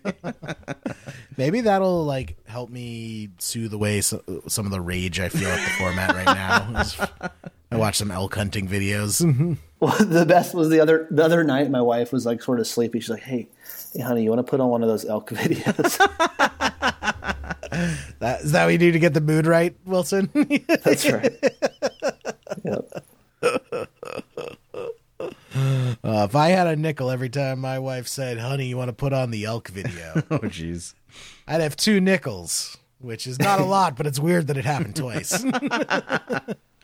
Maybe 1.37 1.61
that'll 1.61 2.05
like 2.05 2.37
help 2.47 2.71
me 2.71 3.29
soothe 3.37 3.71
away 3.71 4.01
so, 4.01 4.23
some 4.47 4.65
of 4.65 4.71
the 4.71 4.81
rage 4.81 5.19
I 5.19 5.29
feel 5.29 5.47
at 5.47 5.63
the 5.63 5.73
format 5.77 6.15
right 6.15 6.25
now. 6.25 7.31
Is 7.71 7.75
I 7.75 7.79
watch 7.79 7.97
some 7.97 8.11
elk 8.11 8.35
hunting 8.35 8.67
videos. 8.67 9.57
Well, 9.79 9.95
the 9.99 10.25
best 10.25 10.53
was 10.53 10.69
the 10.69 10.81
other 10.81 11.07
the 11.09 11.23
other 11.23 11.43
night. 11.43 11.71
My 11.71 11.81
wife 11.81 12.11
was 12.11 12.25
like 12.25 12.43
sort 12.43 12.59
of 12.59 12.67
sleepy. 12.67 12.99
She's 12.99 13.09
like, 13.09 13.23
"Hey, 13.23 13.47
hey, 13.93 14.01
honey, 14.01 14.23
you 14.23 14.29
want 14.29 14.45
to 14.45 14.49
put 14.49 14.59
on 14.59 14.69
one 14.69 14.83
of 14.83 14.89
those 14.89 15.05
elk 15.05 15.29
videos?" 15.29 15.97
that, 18.19 18.41
is 18.41 18.51
that 18.51 18.65
what 18.65 18.73
you 18.73 18.77
do 18.77 18.91
to 18.91 18.99
get 18.99 19.13
the 19.13 19.21
mood 19.21 19.45
right, 19.45 19.73
Wilson? 19.85 20.29
That's 20.83 21.09
right. 21.09 21.31
Yep. 22.63 23.03
Uh, 26.03 26.25
if 26.25 26.35
I 26.35 26.49
had 26.49 26.67
a 26.67 26.75
nickel 26.75 27.09
every 27.09 27.29
time 27.29 27.59
my 27.59 27.79
wife 27.79 28.07
said, 28.07 28.37
"Honey, 28.37 28.67
you 28.67 28.75
want 28.75 28.89
to 28.89 28.93
put 28.93 29.13
on 29.13 29.31
the 29.31 29.45
elk 29.45 29.69
video," 29.69 30.23
oh, 30.29 30.39
jeez. 30.39 30.93
I'd 31.47 31.61
have 31.61 31.77
two 31.77 32.01
nickels, 32.01 32.77
which 32.99 33.27
is 33.27 33.39
not 33.39 33.61
a 33.61 33.65
lot, 33.65 33.95
but 33.95 34.07
it's 34.07 34.19
weird 34.19 34.47
that 34.47 34.57
it 34.57 34.65
happened 34.65 34.95
twice. 34.95 35.45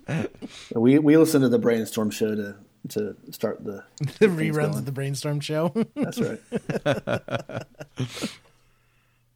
We 0.76 0.99
we 0.99 1.18
listened 1.18 1.43
to 1.43 1.49
the 1.49 1.60
brainstorm 1.60 2.10
show 2.12 2.36
to 2.36 2.55
to 2.89 3.16
start 3.32 3.64
the. 3.66 3.84
the 4.20 4.28
reruns 4.28 4.78
of 4.78 4.86
the 4.86 4.91
brainstorm 4.91 5.39
show. 5.39 5.74
That's 5.95 6.20
right. 6.22 6.39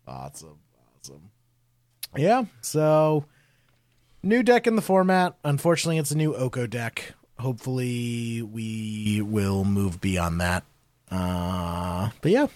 awesome, 0.07 0.57
awesome. 0.99 1.29
Yeah, 2.15 2.45
so 2.61 3.25
new 4.23 4.43
deck 4.43 4.67
in 4.67 4.75
the 4.75 4.81
format. 4.81 5.35
Unfortunately, 5.43 5.97
it's 5.97 6.11
a 6.11 6.17
new 6.17 6.33
Oko 6.35 6.67
deck. 6.67 7.13
Hopefully, 7.39 8.41
we 8.41 9.21
will 9.21 9.63
move 9.63 9.99
beyond 10.01 10.39
that. 10.41 10.63
Uh, 11.09 12.09
but 12.21 12.31
yeah. 12.31 12.47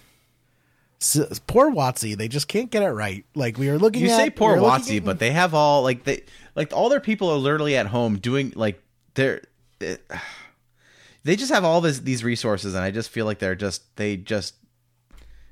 S 1.01 1.39
poor 1.45 1.69
Watsy, 1.71 2.15
they 2.17 2.27
just 2.27 2.47
can't 2.47 2.71
get 2.71 2.81
it 2.81 2.89
right. 2.91 3.25
Like 3.35 3.57
we 3.57 3.69
were 3.69 3.77
looking 3.77 4.01
You 4.03 4.09
at 4.09 4.17
say 4.17 4.29
poor 4.29 4.55
we 4.55 4.61
Watsy, 4.61 4.97
at- 4.97 5.05
but 5.05 5.19
they 5.19 5.31
have 5.31 5.53
all 5.53 5.83
like 5.83 6.03
they 6.03 6.23
like 6.55 6.73
all 6.73 6.89
their 6.89 6.99
people 6.99 7.29
are 7.29 7.37
literally 7.37 7.75
at 7.75 7.87
home 7.87 8.17
doing 8.17 8.53
like 8.55 8.81
they're 9.13 9.41
they 11.23 11.35
just 11.35 11.51
have 11.51 11.63
all 11.63 11.81
this 11.81 11.99
these 11.99 12.23
resources, 12.23 12.73
and 12.73 12.83
I 12.83 12.91
just 12.91 13.09
feel 13.09 13.25
like 13.25 13.39
they're 13.39 13.55
just 13.55 13.95
they 13.97 14.17
just 14.17 14.55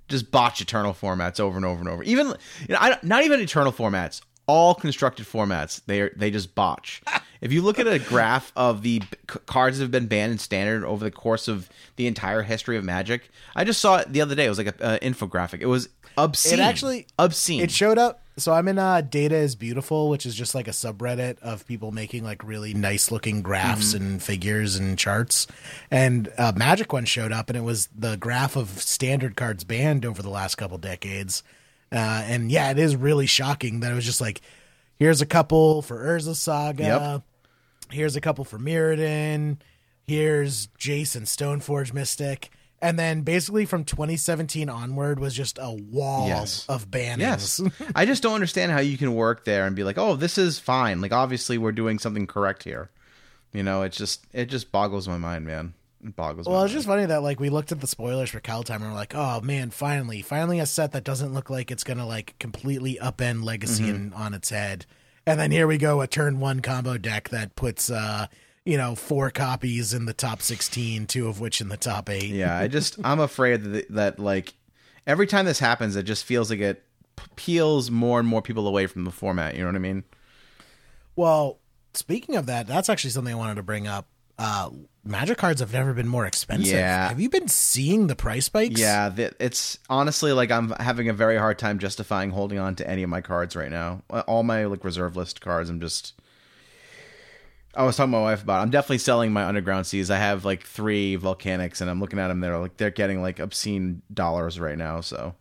just 0.08 0.32
botch 0.32 0.62
eternal 0.62 0.94
formats 0.94 1.40
over 1.40 1.58
and 1.58 1.66
over 1.66 1.80
and 1.80 1.90
over. 1.90 2.04
Even 2.04 2.28
you 2.28 2.36
know, 2.70 2.78
I, 2.80 2.98
not 3.04 3.24
even 3.24 3.40
eternal 3.40 3.72
formats, 3.72 4.22
all 4.48 4.76
constructed 4.76 5.26
formats. 5.26 5.82
They 5.86 6.02
are, 6.02 6.12
they 6.16 6.32
just 6.32 6.56
botch. 6.56 7.02
if 7.42 7.52
you 7.52 7.62
look 7.62 7.80
at 7.80 7.88
a 7.88 8.00
graph 8.00 8.52
of 8.56 8.82
the 8.82 9.02
cards 9.46 9.78
that 9.78 9.86
have 9.86 9.92
been 9.92 10.08
banned 10.08 10.34
in 10.34 10.38
standard 10.38 10.86
over 10.86 11.04
the 11.04 11.12
course 11.12 11.48
of 11.48 11.70
the 11.96 12.08
entire 12.08 12.44
history 12.44 12.78
of 12.78 12.84
Magic, 12.84 13.30
I 13.56 13.64
just 13.64 13.82
saw 13.82 13.98
it 13.98 14.12
the 14.12 14.22
other 14.22 14.36
day. 14.36 14.46
It 14.46 14.50
was 14.50 14.58
like 14.58 14.68
an 14.80 15.00
infographic. 15.00 15.62
It 15.62 15.68
was 15.68 15.90
obscene. 16.18 16.60
It 16.60 16.62
actually 16.62 17.08
obscene. 17.18 17.62
It 17.62 17.72
showed 17.72 17.98
up. 17.98 18.23
So 18.36 18.52
I'm 18.52 18.68
in 18.68 18.80
uh, 18.80 19.02
Data 19.02 19.36
is 19.36 19.56
Beautiful, 19.56 20.10
which 20.10 20.26
is 20.26 20.34
just 20.34 20.56
like 20.56 20.68
a 20.68 20.72
subreddit 20.72 21.40
of 21.42 21.68
people 21.68 21.92
making 21.92 22.24
like 22.24 22.44
really 22.44 22.74
nice 22.74 23.12
looking 23.12 23.42
graphs 23.44 23.94
Mm-hmm. 23.94 24.04
and 24.06 24.24
figures 24.24 24.76
and 24.76 24.98
charts. 24.98 25.46
And 25.92 26.32
uh, 26.38 26.52
Magic 26.56 26.92
one 26.92 27.06
showed 27.06 27.32
up, 27.32 27.50
and 27.50 27.58
it 27.58 27.62
was 27.62 27.90
the 27.96 28.16
graph 28.18 28.56
of 28.56 28.70
standard 28.70 29.36
cards 29.36 29.64
banned 29.64 30.04
over 30.06 30.22
the 30.24 30.32
last 30.32 30.56
couple 30.56 30.80
decades. 30.80 31.44
Uh, 31.92 32.24
and 32.26 32.52
yeah, 32.52 32.72
it 32.72 32.80
is 32.80 32.96
really 32.96 33.28
shocking 33.28 33.82
that 33.82 33.92
it 33.92 33.96
was 33.96 34.06
just 34.06 34.20
like, 34.22 34.42
here's 34.98 35.22
a 35.22 35.28
couple 35.28 35.84
for 35.84 36.04
Urza 36.04 36.36
Saga, 36.36 36.84
Yep. 36.84 37.22
here's 37.92 38.16
a 38.16 38.22
couple 38.22 38.44
for 38.46 38.58
Mirrodin, 38.58 39.58
here's 40.08 40.68
Jason 40.80 41.24
Stoneforge 41.26 41.94
Mystic. 41.94 42.50
And 42.84 43.00
then 43.00 43.22
basically 43.22 43.66
from 43.66 43.86
2017 43.86 44.70
onward 44.70 45.18
was 45.20 45.34
just 45.34 45.58
a 45.60 45.72
wall 45.72 46.28
Yes. 46.28 46.66
of 46.68 46.92
bannings. 46.92 47.20
Yes. 47.20 47.62
I 47.96 48.06
just 48.06 48.22
don't 48.22 48.36
understand 48.36 48.72
how 48.74 48.80
you 48.82 48.98
can 48.98 49.16
work 49.16 49.46
there 49.46 49.66
and 49.66 49.76
be 49.76 49.84
like, 49.86 49.98
"Oh, 49.98 50.16
this 50.18 50.38
is 50.38 50.60
fine." 50.60 51.00
Like 51.02 51.14
obviously 51.14 51.58
we're 51.58 51.72
doing 51.72 51.98
something 51.98 52.28
correct 52.28 52.64
here. 52.64 52.90
You 53.54 53.64
know, 53.64 53.84
it 53.84 53.94
just 53.94 54.26
it 54.34 54.46
just 54.48 54.72
boggles 54.72 55.08
my 55.08 55.18
mind, 55.18 55.46
man. 55.46 55.74
It 56.04 56.16
boggles 56.18 56.46
Well, 56.46 56.62
it's 56.64 56.72
mind. 56.74 56.78
just 56.78 56.88
funny 56.88 57.06
that 57.06 57.24
like 57.24 57.40
we 57.40 57.50
looked 57.50 57.72
at 57.72 57.80
the 57.80 57.88
spoilers 57.88 58.30
for 58.30 58.42
Kaldheim 58.42 58.76
and 58.82 58.86
we're 58.90 58.94
like, 58.94 59.16
oh 59.16 59.40
man, 59.40 59.70
finally, 59.70 60.22
finally 60.22 60.60
a 60.60 60.66
set 60.66 60.92
that 60.92 61.06
doesn't 61.06 61.34
look 61.34 61.50
like 61.50 61.72
it's 61.72 61.86
gonna 61.86 62.06
like 62.06 62.36
completely 62.40 62.98
upend 63.02 63.46
Legacy 63.46 63.84
Mm-hmm. 63.86 63.96
in, 64.08 64.14
on 64.14 64.34
its 64.34 64.50
head. 64.50 64.86
And 65.26 65.40
then 65.40 65.52
here 65.52 65.68
we 65.68 65.78
go, 65.78 66.02
a 66.02 66.08
turn 66.08 66.42
one 66.42 66.60
combo 66.60 66.98
deck 66.98 67.30
that 67.30 67.56
puts 67.56 67.90
uh, 67.90 68.28
you 68.66 68.78
know, 68.78 68.96
four 68.96 69.30
copies 69.30 69.94
in 69.94 70.06
the 70.06 70.14
top 70.14 70.42
sixteen, 70.42 71.06
two 71.06 71.28
of 71.28 71.40
which 71.40 71.62
in 71.62 71.70
the 71.70 71.78
top 71.78 72.10
eight. 72.10 72.30
Yeah, 72.30 72.58
I 72.58 72.68
just 72.68 72.98
I'm 73.04 73.20
afraid 73.20 73.64
that 73.64 73.92
that 73.92 74.20
like 74.20 74.54
every 75.06 75.28
time 75.28 75.46
this 75.46 75.60
happens 75.60 75.96
it 75.96 76.04
just 76.04 76.26
feels 76.26 76.50
like 76.50 76.60
it 76.60 76.84
peels 77.36 77.92
more 77.92 78.20
and 78.20 78.28
more 78.28 78.42
people 78.42 78.68
away 78.68 78.88
from 78.88 79.04
the 79.04 79.12
format, 79.12 79.56
you 79.56 79.62
know 79.62 79.68
what 79.68 79.76
I 79.76 79.80
mean? 79.80 80.04
Well, 81.16 81.60
speaking 81.94 82.36
of 82.36 82.46
that, 82.48 82.68
that's 82.68 82.90
actually 82.90 83.12
something 83.12 83.34
I 83.34 83.38
wanted 83.38 83.56
to 83.56 83.64
bring 83.64 83.88
up. 83.88 84.08
Uh, 84.40 84.72
Magic 85.06 85.38
cards 85.38 85.60
have 85.60 85.74
never 85.74 85.94
been 85.94 86.08
more 86.08 86.26
expensive. 86.26 86.74
Yeah. 86.74 87.10
Have 87.10 87.20
you 87.20 87.30
been 87.30 87.50
seeing 87.50 88.08
the 88.08 88.16
price 88.16 88.46
spikes? 88.46 88.80
Yeah, 88.80 89.12
it's 89.18 89.78
honestly 89.90 90.32
like 90.32 90.50
I'm 90.50 90.70
having 90.80 91.10
a 91.10 91.14
very 91.14 91.38
hard 91.38 91.60
time 91.60 91.78
justifying 91.78 92.30
holding 92.30 92.58
on 92.58 92.76
to 92.78 92.90
any 92.90 93.04
of 93.04 93.10
my 93.10 93.20
cards 93.20 93.56
right 93.56 93.70
now. 93.70 94.02
All 94.10 94.44
my 94.44 94.66
like 94.66 94.86
reserve 94.86 95.18
list 95.18 95.42
cards, 95.42 95.70
I'm 95.70 95.82
just. 95.82 96.14
I 97.76 97.84
was 97.84 97.96
talking 97.98 98.12
to 98.12 98.18
my 98.18 98.24
wife 98.24 98.44
about. 98.44 98.60
It. 98.60 98.64
I'm 98.64 98.70
definitely 98.70 99.00
selling 99.00 99.34
my 99.34 99.46
underground 99.46 99.88
seas. 99.88 100.12
I 100.12 100.18
have 100.18 100.46
like 100.46 100.64
three 100.64 101.18
volcanics, 101.18 101.82
and 101.82 101.90
I'm 101.90 102.00
looking 102.00 102.20
at 102.20 102.28
them. 102.28 102.40
They're 102.40 102.58
like 102.58 102.78
they're 102.78 102.92
getting 102.92 103.22
like 103.22 103.40
obscene 103.40 104.02
dollars 104.14 104.60
right 104.60 104.78
now. 104.78 105.02
So 105.02 105.36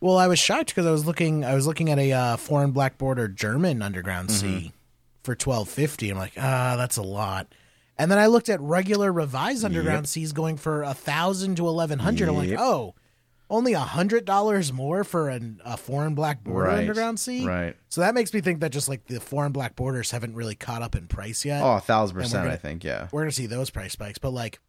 Well, 0.00 0.16
I 0.16 0.28
was 0.28 0.38
shocked 0.38 0.68
because 0.68 0.86
I 0.86 0.92
was 0.92 1.04
looking. 1.04 1.44
I 1.44 1.54
was 1.54 1.66
looking 1.66 1.90
at 1.90 1.98
a 1.98 2.12
uh, 2.12 2.36
foreign 2.36 2.70
black 2.70 2.96
border 2.98 3.26
German 3.26 3.82
underground 3.82 4.30
sea 4.30 4.72
for 5.24 5.34
twelve 5.34 5.68
fifty. 5.68 6.10
I'm 6.10 6.18
like, 6.18 6.34
ah, 6.38 6.76
that's 6.76 6.96
a 6.96 7.02
lot. 7.02 7.52
And 7.96 8.08
then 8.10 8.18
I 8.18 8.26
looked 8.26 8.48
at 8.48 8.60
regular 8.60 9.12
revised 9.12 9.64
underground 9.64 10.08
seas 10.08 10.32
going 10.32 10.56
for 10.56 10.84
a 10.84 10.94
thousand 10.94 11.56
to 11.56 11.66
eleven 11.66 11.98
hundred. 11.98 12.28
I'm 12.28 12.36
like, 12.36 12.56
oh, 12.56 12.94
only 13.50 13.72
a 13.72 13.78
hundred 13.80 14.24
dollars 14.24 14.72
more 14.72 15.04
for 15.04 15.28
an, 15.28 15.60
a 15.64 15.76
foreign 15.76 16.14
black 16.14 16.44
border 16.44 16.68
Right, 16.68 16.78
underground 16.80 17.18
sea. 17.18 17.46
right. 17.46 17.76
So 17.88 18.00
that 18.02 18.14
makes 18.14 18.32
me 18.34 18.40
think 18.40 18.60
that 18.60 18.70
just 18.72 18.88
like 18.88 19.06
the 19.06 19.20
foreign 19.20 19.52
black 19.52 19.74
borders 19.76 20.10
haven't 20.10 20.34
really 20.34 20.54
caught 20.54 20.82
up 20.82 20.94
in 20.94 21.06
price 21.06 21.44
yet. 21.44 21.62
oh, 21.62 21.76
a 21.76 21.80
thousand 21.80 22.16
percent, 22.16 22.44
gonna- 22.44 22.54
I 22.54 22.58
think. 22.58 22.84
Yeah. 22.84 23.08
We're 23.12 23.22
gonna 23.22 23.32
see 23.32 23.46
those 23.46 23.70
price 23.70 23.92
spikes, 23.92 24.18
but 24.18 24.30
like, 24.30 24.60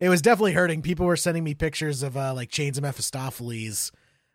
it 0.00 0.08
was 0.08 0.20
definitely 0.20 0.52
hurting. 0.52 0.82
People 0.82 1.06
were 1.06 1.16
sending 1.16 1.42
me 1.44 1.54
pictures 1.54 2.02
of 2.02 2.16
uh, 2.16 2.34
like 2.34 2.50
chains 2.50 2.76
of 2.76 2.82
Mephistopheles 2.82 3.92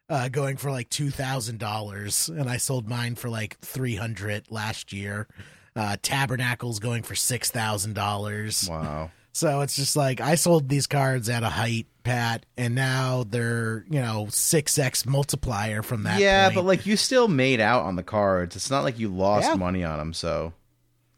uh, 0.09 0.27
going 0.29 0.57
for 0.57 0.71
like 0.71 0.89
two 0.89 1.09
thousand 1.11 1.59
dollars, 1.59 2.29
and 2.29 2.49
I 2.49 2.57
sold 2.57 2.87
mine 2.89 3.15
for 3.15 3.29
like 3.29 3.59
three 3.59 3.95
hundred 3.95 4.49
last 4.49 4.91
year. 4.91 5.27
Uh, 5.75 5.95
Tabernacles 6.01 6.79
going 6.79 7.03
for 7.03 7.15
six 7.15 7.51
thousand 7.51 7.93
dollars. 7.93 8.67
Wow. 8.69 9.11
So 9.33 9.61
it's 9.61 9.75
just 9.75 9.95
like 9.95 10.19
I 10.21 10.35
sold 10.35 10.67
these 10.69 10.87
cards 10.87 11.29
at 11.29 11.41
a 11.43 11.49
height, 11.49 11.87
Pat, 12.03 12.45
and 12.57 12.75
now 12.75 13.23
they're 13.27 13.85
you 13.89 14.01
know 14.01 14.27
six 14.29 14.77
x 14.77 15.05
multiplier 15.05 15.81
from 15.83 16.03
that. 16.03 16.19
yeah, 16.19 16.47
point. 16.47 16.55
but 16.55 16.65
like 16.65 16.85
you 16.85 16.97
still 16.97 17.27
made 17.27 17.59
out 17.61 17.83
on 17.83 17.95
the 17.95 18.03
cards. 18.03 18.55
It's 18.55 18.69
not 18.69 18.83
like 18.83 18.99
you 18.99 19.07
lost 19.09 19.47
Yeah. 19.47 19.55
money 19.55 19.83
on 19.83 19.99
them, 19.99 20.13
so 20.13 20.53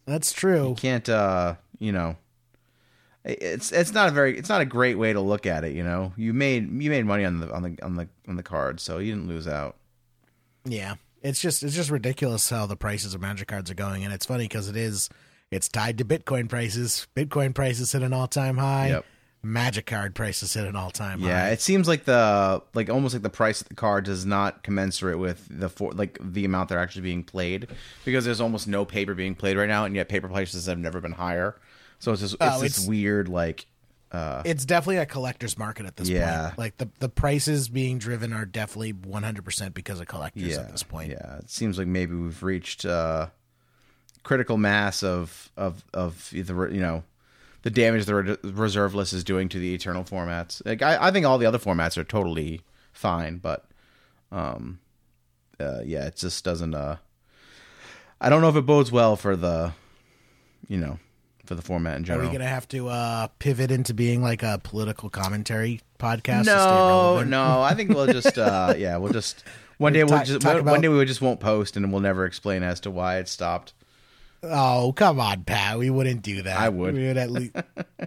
that's 0.06 0.32
true. 0.32 0.70
You 0.70 0.76
can't 0.76 1.10
uh 1.10 1.56
you 1.80 1.92
know 1.92 2.18
it's 3.26 3.72
it's 3.72 3.94
not 3.94 4.10
a 4.10 4.12
very 4.12 4.38
it's 4.38 4.50
not 4.50 4.62
a 4.62 4.66
great 4.66 4.98
way 4.98 5.14
to 5.14 5.22
look 5.22 5.46
at 5.46 5.64
it 5.64 5.74
you 5.74 5.82
know 5.84 6.12
you 6.18 6.34
made 6.34 6.70
you 6.82 6.90
made 6.90 7.06
money 7.06 7.24
on 7.24 7.40
the 7.40 7.50
on 7.54 7.64
the 7.64 7.78
on 7.82 7.96
the 7.96 8.08
on 8.28 8.36
the 8.36 8.44
card 8.44 8.82
so 8.82 8.98
you 8.98 9.14
didn't 9.14 9.30
lose 9.30 9.48
out 9.48 9.78
Yeah, 10.66 10.96
it's 11.22 11.40
just 11.40 11.64
it's 11.64 11.74
just 11.74 11.90
ridiculous 11.90 12.50
how 12.50 12.66
the 12.66 12.76
prices 12.76 13.14
of 13.14 13.22
Magic 13.22 13.48
cards 13.48 13.72
are 13.72 13.76
going, 13.76 14.04
and 14.04 14.14
it's 14.14 14.26
funny 14.26 14.44
because 14.44 14.68
it 14.68 14.76
is 14.76 15.10
it's 15.54 15.70
tied 15.70 15.98
to 16.00 16.06
Bitcoin 16.06 16.50
prices. 16.50 17.08
Bitcoin 17.16 17.54
prices 17.54 17.92
hit 17.92 18.02
an 18.02 18.14
all 18.14 18.28
time 18.28 18.58
high. 18.58 18.90
Yep. 18.90 19.06
Magic 19.46 19.86
card 19.88 20.16
prices 20.16 20.54
hit 20.54 20.66
an 20.66 20.76
all 20.78 20.90
time 20.90 21.20
yeah 21.20 21.28
high. 21.28 21.48
Yeah, 21.48 21.54
it 21.54 21.60
seems 21.62 21.86
like 21.86 22.06
the 22.06 22.62
like 22.74 22.90
almost 22.90 23.14
like 23.14 23.24
the 23.24 23.30
price 23.30 23.60
of 23.60 23.68
the 23.68 23.76
card 23.76 24.06
does 24.06 24.26
not 24.26 24.64
commensurate 24.64 25.20
with 25.20 25.46
the 25.50 25.68
for 25.68 25.92
like 25.92 26.18
the 26.22 26.46
amount 26.46 26.70
they're 26.70 26.80
actually 26.80 27.02
being 27.02 27.26
played 27.26 27.68
because 28.06 28.24
there's 28.24 28.40
almost 28.40 28.70
no 28.70 28.86
paper 28.86 29.14
being 29.14 29.36
played 29.36 29.58
right 29.58 29.68
now 29.68 29.84
and 29.84 29.98
yet 29.98 30.08
paper 30.08 30.30
prices 30.30 30.66
have 30.68 30.78
never 30.80 31.02
been 31.02 31.12
higher 31.12 31.58
so 32.00 32.14
it's 32.14 32.22
just 32.22 32.36
it's 32.36 32.42
Oh, 32.42 32.62
this 32.62 32.78
it's- 32.78 32.88
weird 32.88 33.28
like 33.28 33.66
uh, 34.14 34.44
It's 34.46 34.64
definitely 34.64 34.98
a 34.98 35.06
collector's 35.08 35.58
market 35.58 35.88
at 35.88 35.98
this 35.98 36.08
Yeah. 36.08 36.46
point. 36.50 36.58
Like 36.60 36.78
the 36.78 36.88
the 37.00 37.10
prices 37.10 37.68
being 37.68 37.98
driven 37.98 38.32
are 38.32 38.46
definitely 38.46 38.92
one 38.94 39.24
hundred 39.24 39.44
percent 39.44 39.74
because 39.74 40.00
of 40.00 40.08
collectors 40.08 40.44
yeah 40.44 40.60
at 40.60 40.72
this 40.72 40.84
point. 40.84 41.10
yeah 41.12 41.40
it 41.40 41.50
seems 41.50 41.78
like 41.78 41.88
maybe 41.88 42.16
we've 42.16 42.42
reached 42.44 42.86
uh 42.86 43.28
critical 44.24 44.58
mass 44.58 45.04
of 45.04 45.52
of 45.58 45.84
of 45.94 46.30
the 46.32 46.70
you 46.72 46.80
know 46.82 47.04
the 47.64 47.70
damage 47.70 48.06
the 48.06 48.16
re- 48.16 48.38
reserve 48.44 48.96
list 48.96 49.14
is 49.14 49.24
doing 49.24 49.50
to 49.50 49.60
the 49.60 49.74
eternal 49.74 50.04
formats 50.04 50.62
like 50.66 50.82
I, 50.82 51.08
I 51.08 51.12
think 51.12 51.26
all 51.26 51.38
the 51.38 51.46
other 51.46 51.60
formats 51.60 51.98
are 51.98 52.04
totally 52.04 52.62
fine 52.94 53.38
but 53.38 53.66
um 54.32 54.80
uh 55.60 55.82
yeah 55.84 56.06
it 56.08 56.16
just 56.16 56.44
doesn't 56.44 56.74
uh 56.74 56.98
i 58.22 58.30
don't 58.30 58.42
know 58.42 58.50
if 58.50 58.56
it 58.56 58.66
bodes 58.66 58.92
well 58.92 59.16
for 59.16 59.36
the 59.36 59.74
you 60.68 60.78
know 60.78 61.00
for 61.46 61.56
the 61.56 61.62
format 61.62 61.98
in 61.98 62.06
general. 62.06 62.26
Are 62.26 62.30
we 62.30 62.38
gonna 62.38 62.48
have 62.50 62.70
to 62.70 62.88
uh, 62.88 63.28
pivot 63.40 63.70
into 63.70 63.94
being 63.94 64.22
like 64.22 64.44
a 64.44 64.62
political 64.64 65.10
commentary 65.10 65.82
podcast? 66.00 66.46
no 66.46 67.22
no 67.26 67.62
i 67.62 67.74
think 67.74 67.90
we'll 67.90 68.08
just 68.08 68.38
uh 68.38 68.74
yeah 68.78 68.96
we'll 68.96 69.12
just 69.12 69.44
one 69.78 69.92
day 69.92 70.06
we'll 70.06 70.18
Talk- 70.20 70.26
just 70.26 70.46
one, 70.46 70.58
about- 70.58 70.82
day 70.82 70.88
we 70.88 71.04
just 71.04 71.22
won't 71.22 71.42
post 71.42 71.76
and 71.76 71.92
we'll 71.92 72.00
never 72.02 72.26
explain 72.26 72.64
as 72.64 72.80
to 72.82 72.92
why 72.92 73.18
it 73.18 73.28
stopped 73.28 73.74
Oh, 74.44 74.94
come 74.96 75.20
on, 75.20 75.44
Pat. 75.44 75.80
We 75.80 75.90
wouldn't 75.90 76.22
do 76.22 76.42
that. 76.42 76.60
I 76.60 76.70
would. 76.70 76.94
We 76.94 77.08
would 77.08 77.18
at 77.18 77.32
least. 77.32 77.56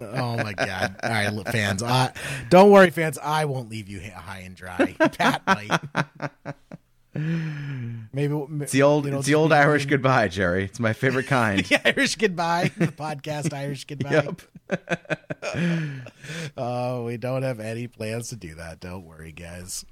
oh 0.00 0.36
my 0.36 0.52
god! 0.52 0.96
All 1.02 1.10
right, 1.10 1.48
fans. 1.48 1.82
I, 1.82 2.12
don't 2.50 2.70
worry, 2.70 2.90
fans. 2.90 3.18
I 3.18 3.46
won't 3.46 3.70
leave 3.70 3.88
you 3.88 4.00
high 4.14 4.40
and 4.40 4.54
dry. 4.54 4.94
Pat 4.98 5.42
might. 5.46 5.80
Maybe 8.12 8.34
It's 8.60 8.72
the 8.72 8.82
old, 8.82 9.06
it's 9.06 9.26
the 9.26 9.34
old 9.34 9.52
Irish 9.52 9.86
goodbye, 9.86 10.28
Jerry. 10.28 10.64
It's 10.64 10.80
my 10.80 10.92
favorite 10.92 11.26
kind. 11.26 11.64
The 11.66 11.80
Irish 11.86 12.16
goodbye. 12.16 12.70
The 12.76 12.88
podcast 12.88 13.54
Irish 13.54 13.84
goodbye. 13.84 14.10
Yep. 14.12 14.42
Oh, 16.56 17.04
we 17.04 17.16
don't 17.16 17.42
have 17.42 17.60
any 17.60 17.86
plans 17.86 18.28
to 18.28 18.36
do 18.36 18.56
that. 18.56 18.80
Don't 18.80 19.04
worry, 19.04 19.32
guys. 19.32 19.84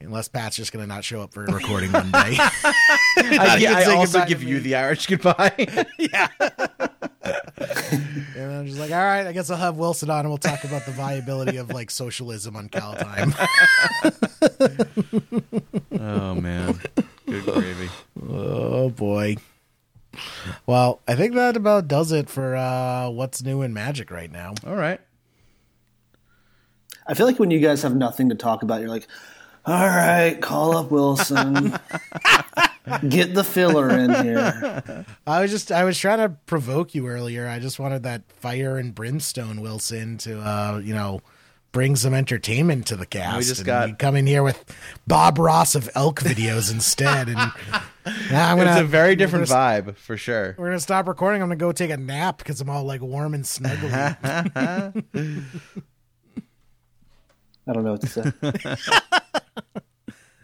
Unless 0.00 0.28
Pat's 0.28 0.56
just 0.56 0.72
gonna 0.72 0.86
not 0.86 1.04
show 1.04 1.22
up 1.22 1.32
for 1.32 1.44
a 1.44 1.52
recording 1.52 1.92
one 1.92 2.10
day. 2.10 2.18
I, 2.38 2.72
can 3.16 3.60
yeah, 3.60 3.76
I 3.76 3.84
say 3.84 3.94
also 3.94 4.24
give 4.26 4.42
you 4.42 4.56
me. 4.56 4.60
the 4.60 4.74
Irish 4.74 5.06
goodbye. 5.06 5.84
Yeah. 5.98 6.28
and 8.36 8.52
I'm 8.52 8.66
just 8.66 8.78
like, 8.78 8.90
all 8.90 8.98
right, 8.98 9.26
I 9.26 9.32
guess 9.32 9.48
I'll 9.48 9.56
have 9.56 9.76
Wilson 9.76 10.10
on 10.10 10.20
and 10.20 10.28
we'll 10.28 10.38
talk 10.38 10.64
about 10.64 10.84
the 10.84 10.92
viability 10.92 11.56
of 11.56 11.70
like 11.70 11.90
socialism 11.90 12.56
on 12.56 12.68
Kaldheim. 12.68 13.32
oh 15.98 16.34
man, 16.34 16.80
good 17.26 17.44
gravy. 17.44 17.88
oh 18.28 18.90
boy. 18.90 19.36
Well, 20.66 21.00
I 21.08 21.14
think 21.14 21.34
that 21.34 21.56
about 21.56 21.88
does 21.88 22.12
it 22.12 22.28
for 22.28 22.54
uh, 22.56 23.08
what's 23.10 23.42
new 23.42 23.62
in 23.62 23.72
Magic 23.72 24.10
right 24.10 24.30
now. 24.30 24.54
All 24.66 24.76
right. 24.76 25.00
I 27.06 27.14
feel 27.14 27.26
like 27.26 27.38
when 27.38 27.50
you 27.50 27.60
guys 27.60 27.82
have 27.82 27.94
nothing 27.94 28.28
to 28.30 28.34
talk 28.34 28.62
about, 28.62 28.80
you're 28.80 28.88
like, 28.88 29.06
all 29.66 29.86
right, 29.86 30.38
call 30.40 30.76
up 30.76 30.90
Wilson. 30.90 31.78
Get 33.08 33.32
the 33.34 33.44
filler 33.44 33.88
in 33.98 34.12
here. 34.24 35.06
I 35.26 35.40
was 35.40 35.50
just 35.50 35.72
I 35.72 35.84
was 35.84 35.98
trying 35.98 36.18
to 36.18 36.28
provoke 36.46 36.94
you 36.94 37.06
earlier. 37.06 37.48
I 37.48 37.58
just 37.58 37.78
wanted 37.78 38.02
that 38.02 38.30
fire 38.30 38.76
and 38.76 38.94
brimstone 38.94 39.62
Wilson 39.62 40.18
to 40.18 40.38
uh, 40.38 40.80
you 40.84 40.92
know, 40.94 41.22
bring 41.72 41.96
some 41.96 42.12
entertainment 42.12 42.86
to 42.88 42.96
the 42.96 43.06
cast. 43.06 43.38
We 43.38 43.44
just 43.44 43.60
and 43.60 43.66
got- 43.66 43.88
you 43.88 43.94
come 43.94 44.16
in 44.16 44.26
here 44.26 44.42
with 44.42 44.62
Bob 45.06 45.38
Ross 45.38 45.74
of 45.74 45.88
elk 45.94 46.20
videos 46.20 46.70
instead 46.70 47.28
and 47.28 47.36
now 48.30 48.50
I'm 48.50 48.58
gonna 48.58 48.72
It's 48.72 48.80
a 48.80 48.84
very 48.84 49.16
different 49.16 49.48
gonna, 49.48 49.82
vibe 49.82 49.96
for 49.96 50.18
sure. 50.18 50.54
We're 50.58 50.66
gonna 50.66 50.78
stop 50.80 51.08
recording. 51.08 51.40
I'm 51.40 51.48
gonna 51.48 51.56
go 51.56 51.72
take 51.72 51.90
a 51.90 51.96
nap 51.96 52.36
because 52.36 52.60
I'm 52.60 52.68
all 52.68 52.84
like 52.84 53.00
warm 53.00 53.32
and 53.32 53.44
snuggly. 53.44 55.02
I 57.66 57.72
don't 57.72 57.84
know 57.84 57.92
what 57.92 58.00
to 58.02 58.06
say. 58.06 58.32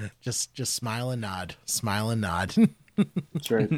just 0.20 0.54
just 0.54 0.74
smile 0.74 1.10
and 1.10 1.20
nod, 1.20 1.54
smile 1.66 2.10
and 2.10 2.20
nod. 2.20 2.54
That's 3.32 3.50
right. 3.50 3.70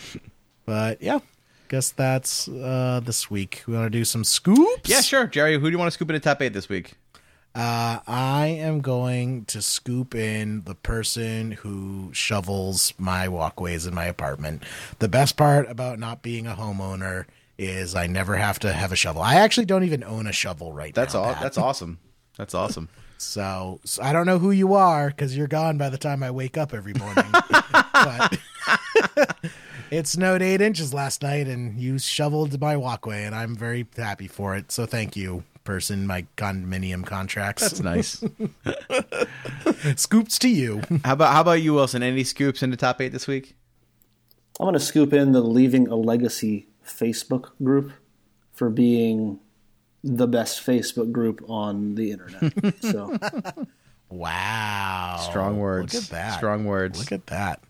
but 0.66 1.02
yeah, 1.02 1.20
guess 1.68 1.90
that's 1.90 2.48
uh 2.48 3.00
this 3.04 3.30
week. 3.30 3.62
We 3.66 3.74
want 3.74 3.86
to 3.86 3.90
do 3.98 4.04
some 4.04 4.24
scoops. 4.24 4.90
Yeah, 4.90 5.00
sure, 5.00 5.26
Jerry. 5.26 5.54
Who 5.54 5.60
do 5.66 5.70
you 5.70 5.78
want 5.78 5.88
to 5.88 5.94
scoop 5.94 6.10
into 6.10 6.20
top 6.20 6.42
eight 6.42 6.52
this 6.52 6.68
week? 6.68 6.94
Uh, 7.54 8.00
I 8.08 8.46
am 8.48 8.80
going 8.80 9.44
to 9.44 9.62
scoop 9.62 10.16
in 10.16 10.62
the 10.62 10.74
person 10.74 11.52
who 11.52 12.10
shovels 12.12 12.92
my 12.98 13.28
walkways 13.28 13.86
in 13.86 13.94
my 13.94 14.06
apartment. 14.06 14.64
The 14.98 15.06
best 15.06 15.36
part 15.36 15.70
about 15.70 16.00
not 16.00 16.20
being 16.20 16.48
a 16.48 16.56
homeowner 16.56 17.26
is 17.56 17.94
I 17.94 18.08
never 18.08 18.34
have 18.34 18.58
to 18.60 18.72
have 18.72 18.90
a 18.90 18.96
shovel. 18.96 19.22
I 19.22 19.36
actually 19.36 19.66
don't 19.66 19.84
even 19.84 20.02
own 20.02 20.26
a 20.26 20.32
shovel 20.32 20.72
right 20.72 20.92
That's 20.92 21.14
now. 21.14 21.20
all. 21.22 21.34
Pat. 21.34 21.42
That's 21.44 21.58
awesome. 21.58 21.98
That's 22.36 22.54
awesome. 22.54 22.88
So, 23.16 23.80
so 23.84 24.02
I 24.02 24.12
don't 24.12 24.26
know 24.26 24.38
who 24.38 24.50
you 24.50 24.74
are 24.74 25.08
because 25.08 25.36
you're 25.36 25.46
gone 25.46 25.78
by 25.78 25.88
the 25.88 25.96
time 25.96 26.22
I 26.22 26.30
wake 26.30 26.58
up 26.58 26.74
every 26.74 26.92
morning. 26.92 27.24
but 27.92 28.38
it 29.90 30.06
snowed 30.06 30.42
eight 30.42 30.60
inches 30.60 30.92
last 30.92 31.22
night, 31.22 31.46
and 31.46 31.80
you 31.80 31.98
shoveled 31.98 32.60
my 32.60 32.76
walkway, 32.76 33.24
and 33.24 33.34
I'm 33.34 33.56
very 33.56 33.86
happy 33.96 34.26
for 34.26 34.56
it. 34.56 34.72
So 34.72 34.84
thank 34.84 35.16
you, 35.16 35.44
person. 35.62 36.06
My 36.06 36.26
condominium 36.36 37.06
contracts. 37.06 37.62
That's 37.62 37.80
nice. 37.80 38.22
Scoops 39.96 40.38
to 40.40 40.48
you. 40.48 40.82
how 41.04 41.14
about 41.14 41.32
how 41.32 41.40
about 41.40 41.62
you, 41.62 41.72
Wilson? 41.72 42.02
Any 42.02 42.24
scoops 42.24 42.62
into 42.62 42.76
top 42.76 43.00
eight 43.00 43.12
this 43.12 43.28
week? 43.28 43.54
I'm 44.60 44.64
going 44.64 44.74
to 44.74 44.80
scoop 44.80 45.12
in 45.12 45.32
the 45.32 45.40
Leaving 45.40 45.88
a 45.88 45.96
Legacy 45.96 46.68
Facebook 46.86 47.50
group 47.62 47.92
for 48.52 48.70
being 48.70 49.40
the 50.06 50.26
best 50.28 50.64
Facebook 50.64 51.10
group 51.10 51.42
on 51.48 51.94
the 51.94 52.10
internet. 52.12 52.52
So 52.82 53.16
Wow. 54.10 55.16
Strong 55.30 55.58
words. 55.58 55.94
Look 55.94 56.04
at 56.04 56.10
that. 56.10 56.36
Strong 56.36 56.66
words. 56.66 56.98
Look 56.98 57.10
at 57.12 57.26
that. 57.28 57.60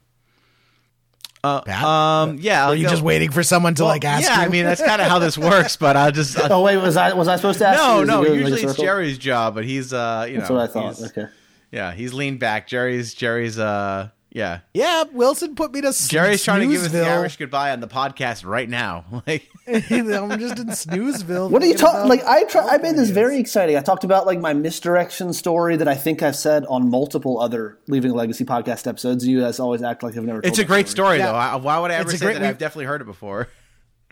Uh, 1.42 1.60
um, 1.70 2.38
yeah. 2.40 2.66
Are 2.66 2.74
you 2.74 2.84
go- 2.84 2.90
just 2.90 3.02
waiting 3.02 3.30
for 3.30 3.42
someone 3.42 3.74
to 3.74 3.82
Well, 3.82 3.90
like 3.90 4.04
ask 4.04 4.24
yeah, 4.28 4.40
you? 4.40 4.46
I 4.46 4.48
mean 4.48 4.64
that's 4.64 4.82
kind 4.82 5.00
of 5.00 5.08
how 5.08 5.18
this 5.18 5.36
works. 5.38 5.76
But 5.76 5.96
I'll 5.96 6.10
just 6.10 6.38
I'll- 6.38 6.52
Oh 6.54 6.62
wait, 6.62 6.78
was 6.78 6.96
I 6.96 7.12
was 7.12 7.28
I 7.28 7.36
supposed 7.36 7.58
to 7.60 7.68
ask? 7.68 7.78
no, 7.78 8.00
you? 8.00 8.06
No. 8.06 8.22
good, 8.22 8.30
like 8.30 8.38
Usually 8.40 8.62
it's 8.62 8.72
circle? 8.72 8.84
Jerry's 8.84 9.18
job, 9.18 9.54
but 9.54 9.64
he's 9.64 9.92
uh, 9.92 10.26
you 10.28 10.38
That's 10.38 10.48
know, 10.50 10.56
what 10.56 10.70
I 10.70 10.72
thought. 10.72 11.00
Okay. 11.02 11.26
Yeah, 11.70 11.92
he's 11.92 12.12
leaned 12.14 12.40
back. 12.40 12.66
Jerry's 12.66 13.14
Jerry's 13.14 13.58
uh, 13.58 14.08
yeah. 14.30 14.60
yeah, 14.72 15.04
Wilson 15.12 15.54
put 15.54 15.72
me 15.72 15.80
to 15.82 15.92
Jerry's 16.08 16.42
trying 16.42 16.60
to 16.60 16.66
give 16.74 16.82
us 16.82 16.92
the 16.92 17.06
Irish 17.06 17.36
goodbye 17.36 17.70
on 17.72 17.80
the 17.80 17.88
podcast 17.88 18.44
right 18.44 18.68
now. 18.68 19.04
Like, 19.26 19.48
I'm 19.68 20.38
just 20.38 20.58
in 20.58 20.66
Snoozeville. 20.68 21.50
What 21.50 21.62
are 21.62 21.66
you 21.66 21.74
talking? 21.74 22.08
Like 22.08 22.22
I 22.24 22.44
try, 22.44 22.66
I 22.68 22.78
made 22.78 22.96
this 22.96 23.10
very 23.10 23.38
exciting. 23.38 23.76
I 23.76 23.80
talked 23.80 24.04
about 24.04 24.26
like 24.26 24.38
my 24.40 24.52
misdirection 24.52 25.32
story 25.32 25.76
that 25.76 25.88
I 25.88 25.94
think 25.94 26.22
I've 26.22 26.36
said 26.36 26.66
on 26.66 26.90
multiple 26.90 27.40
other 27.40 27.78
Leaving 27.88 28.10
a 28.10 28.14
Legacy 28.14 28.44
podcast 28.44 28.86
episodes. 28.86 29.26
You 29.26 29.40
guys 29.40 29.58
always 29.58 29.82
act 29.82 30.02
like 30.02 30.16
I've 30.16 30.24
never. 30.24 30.42
Told 30.42 30.44
it. 30.44 30.48
it's 30.48 30.58
a 30.58 30.64
great 30.64 30.88
story, 30.88 31.18
Yeah. 31.18 31.32
though. 31.32 31.38
I, 31.38 31.56
why 31.56 31.78
would 31.78 31.90
I 31.90 31.94
ever 31.94 32.10
It's 32.10 32.18
say 32.20 32.26
great- 32.26 32.34
that? 32.34 32.42
we- 32.42 32.48
I've 32.48 32.58
definitely 32.58 32.86
heard 32.86 33.00
it 33.00 33.06
before. 33.06 33.48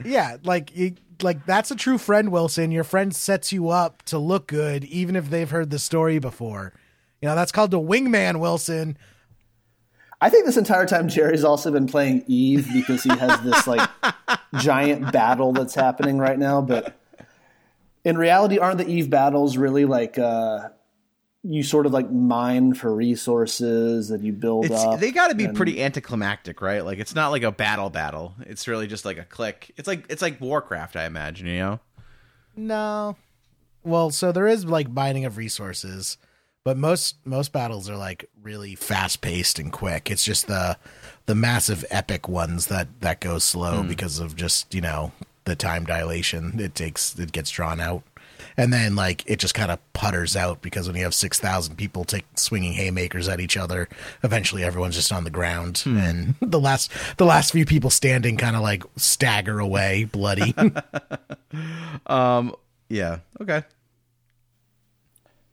Yeah, 0.05 0.39
like 0.43 0.75
you, 0.75 0.95
like 1.23 1.45
that's 1.47 1.71
a 1.71 1.77
true 1.77 1.99
friend, 1.99 2.33
Wilson. 2.33 2.73
Your 2.73 2.83
friend 2.83 3.15
sets 3.15 3.53
you 3.53 3.69
up 3.69 4.03
to 4.05 4.19
look 4.19 4.49
good, 4.49 4.85
even 4.87 5.15
if 5.15 5.29
they've 5.31 5.49
heard 5.49 5.71
the 5.71 5.79
story 5.79 6.19
before. 6.19 6.73
You 7.21 7.29
know 7.29 7.37
that's 7.37 7.53
called 7.53 7.73
a 7.75 7.77
wingman, 7.77 8.41
Wilson. 8.41 8.97
I 10.21 10.29
think 10.31 10.47
this 10.47 10.57
entire 10.57 10.87
time 10.87 11.09
Jerry's 11.09 11.45
also 11.45 11.71
been 11.71 11.87
playing 11.87 12.25
Eve 12.27 12.69
because 12.73 13.05
he 13.05 13.11
has 13.11 13.41
this 13.43 13.67
like 13.69 13.89
giant 14.59 15.13
battle 15.13 15.53
that's 15.53 15.75
happening 15.75 16.19
right 16.19 16.39
now. 16.39 16.61
But 16.63 16.95
in 18.05 18.19
reality, 18.19 18.59
aren't 18.59 18.79
the 18.79 18.87
Eve 18.89 19.11
battles 19.11 19.57
really 19.57 19.85
like 19.85 20.19
uh, 20.19 20.69
you 21.45 21.63
sort 21.63 21.87
of 21.87 21.93
like 21.93 22.11
mine 22.11 22.75
for 22.75 22.95
resources 22.95 24.09
that 24.09 24.23
you 24.23 24.33
build 24.33 24.67
It's 24.67 24.75
up? 24.83 25.01
they 25.01 25.11
got 25.11 25.29
to 25.29 25.35
be 25.35 25.45
and- 25.47 25.57
pretty 25.57 25.83
anticlimactic, 25.83 26.61
right? 26.61 26.85
Like 26.85 26.99
it's 26.99 27.15
not 27.15 27.31
like 27.31 27.43
a 27.43 27.53
battle 27.53 27.91
battle. 27.91 28.35
It's 28.41 28.69
really 28.69 28.87
just 28.87 29.05
like 29.05 29.19
a 29.19 29.25
click. 29.25 29.73
It's 29.77 29.89
like 29.89 30.07
it's 30.09 30.23
like 30.23 30.41
Warcraft, 30.41 30.97
I 30.97 31.05
imagine. 31.07 31.47
You 31.47 31.59
know? 31.59 31.81
No. 32.57 33.17
Well, 33.85 34.11
so 34.11 34.31
there 34.31 34.47
is 34.47 34.65
like 34.65 34.89
mining 34.89 35.25
of 35.25 35.37
resources, 35.37 36.17
but 36.65 36.77
most 36.77 37.17
most 37.25 37.53
battles 37.53 37.89
are 37.91 37.97
like 37.97 38.29
really 38.41 38.75
fast 38.77 39.21
paced 39.21 39.59
and 39.59 39.73
quick. 39.73 40.11
It's 40.11 40.25
just 40.25 40.47
the 40.47 40.77
the 41.27 41.35
massive 41.35 41.85
epic 41.91 42.29
ones 42.29 42.67
that 42.67 42.89
that 43.01 43.21
go 43.21 43.39
slow 43.39 43.83
because 43.83 44.19
of 44.19 44.37
just, 44.37 44.75
you 44.75 44.81
know, 44.81 45.13
the 45.45 45.57
time 45.57 45.85
dilation. 45.85 46.59
It 46.61 46.75
takes 46.75 47.19
it 47.19 47.33
gets 47.33 47.51
drawn 47.51 47.81
out. 47.81 48.03
And 48.57 48.73
then 48.73 48.97
like 48.97 49.23
it 49.27 49.39
just 49.39 49.55
kind 49.55 49.71
of 49.71 49.79
putters 49.93 50.37
out 50.37 50.61
because 50.63 50.87
when 50.87 50.97
you 50.97 51.05
have 51.05 51.15
6,000 51.15 51.77
people 51.77 52.05
take 52.05 52.27
swinging 52.37 52.75
haymakers 52.75 53.29
at 53.29 53.41
each 53.41 53.57
other, 53.57 53.89
eventually 54.23 54.63
everyone's 54.63 54.97
just 54.97 55.13
on 55.13 55.25
the 55.25 55.31
ground 55.31 55.83
and 55.87 56.35
the 56.43 56.61
last 56.61 56.93
the 57.17 57.25
last 57.25 57.53
few 57.53 57.65
people 57.65 57.89
standing 57.91 58.37
kind 58.37 58.57
of 58.57 58.63
like 58.63 58.83
stagger 58.97 59.59
away 59.59 60.05
bloody. 60.05 60.55
um 62.07 62.55
Yeah. 62.89 63.19
Okay. 63.41 63.63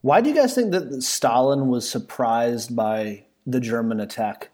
Why 0.01 0.21
do 0.21 0.29
you 0.29 0.35
guys 0.35 0.55
think 0.55 0.71
that 0.71 1.01
Stalin 1.03 1.67
was 1.67 1.89
surprised 1.89 2.75
by 2.75 3.25
the 3.45 3.59
German 3.59 3.99
attack 3.99 4.49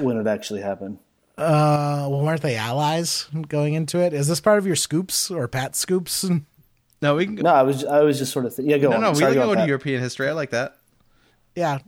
when 0.00 0.16
it 0.16 0.26
actually 0.26 0.60
happened? 0.60 0.98
Uh, 1.36 2.08
well, 2.10 2.22
weren't 2.22 2.42
they 2.42 2.56
allies 2.56 3.28
going 3.48 3.74
into 3.74 3.98
it? 4.00 4.12
Is 4.12 4.26
this 4.26 4.40
part 4.40 4.58
of 4.58 4.66
your 4.66 4.76
scoops 4.76 5.30
or 5.30 5.46
Pat 5.48 5.76
scoops? 5.76 6.28
No, 7.00 7.14
we 7.14 7.26
can. 7.26 7.36
No, 7.36 7.54
I 7.54 7.62
was 7.62 7.84
I 7.84 8.00
was 8.00 8.18
just 8.18 8.32
sort 8.32 8.44
of 8.44 8.56
th- 8.56 8.68
yeah. 8.68 8.78
Go 8.78 8.90
no, 8.90 8.96
on. 8.96 9.02
no, 9.02 9.10
we 9.10 9.18
Sorry, 9.18 9.32
can 9.34 9.42
go 9.42 9.46
go 9.46 9.50
on, 9.52 9.58
to 9.58 9.66
European 9.68 10.02
history. 10.02 10.28
I 10.28 10.32
like 10.32 10.50
that. 10.50 10.78
Yeah. 11.54 11.78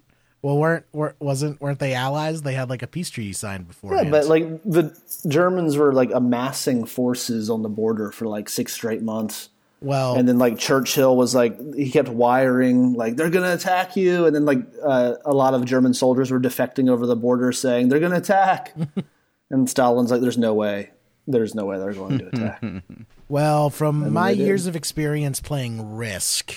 Well, 0.42 0.56
weren't 0.56 0.86
were, 0.92 1.16
wasn't 1.18 1.60
weren't 1.60 1.80
they 1.80 1.94
allies? 1.94 2.42
They 2.42 2.54
had 2.54 2.70
like 2.70 2.82
a 2.82 2.86
peace 2.86 3.10
treaty 3.10 3.32
signed 3.32 3.68
before. 3.68 3.94
Yeah, 3.94 4.08
but 4.08 4.26
like 4.26 4.62
the 4.62 4.96
Germans 5.28 5.76
were 5.76 5.92
like 5.92 6.10
amassing 6.14 6.84
forces 6.84 7.50
on 7.50 7.62
the 7.62 7.68
border 7.68 8.10
for 8.12 8.26
like 8.26 8.48
six 8.48 8.72
straight 8.72 9.02
months. 9.02 9.50
Well, 9.80 10.16
and 10.16 10.28
then 10.28 10.38
like 10.38 10.58
Churchill 10.58 11.16
was 11.16 11.34
like 11.34 11.58
he 11.74 11.90
kept 11.90 12.08
wiring 12.08 12.92
like 12.94 13.16
they're 13.16 13.30
gonna 13.30 13.54
attack 13.54 13.96
you, 13.96 14.26
and 14.26 14.34
then 14.34 14.44
like 14.44 14.58
uh, 14.82 15.14
a 15.24 15.32
lot 15.32 15.54
of 15.54 15.64
German 15.64 15.94
soldiers 15.94 16.30
were 16.30 16.40
defecting 16.40 16.90
over 16.90 17.06
the 17.06 17.16
border 17.16 17.52
saying 17.52 17.88
they're 17.88 18.00
gonna 18.00 18.16
attack, 18.16 18.74
and 19.50 19.68
Stalin's 19.70 20.10
like 20.10 20.20
there's 20.20 20.38
no 20.38 20.54
way, 20.54 20.90
there's 21.26 21.54
no 21.54 21.64
way 21.64 21.78
they're 21.78 21.92
going 21.92 22.18
to 22.18 22.28
attack. 22.28 22.62
well, 23.28 23.70
from 23.70 24.12
my 24.12 24.30
years 24.30 24.66
of 24.66 24.76
experience 24.76 25.40
playing 25.40 25.96
Risk, 25.96 26.54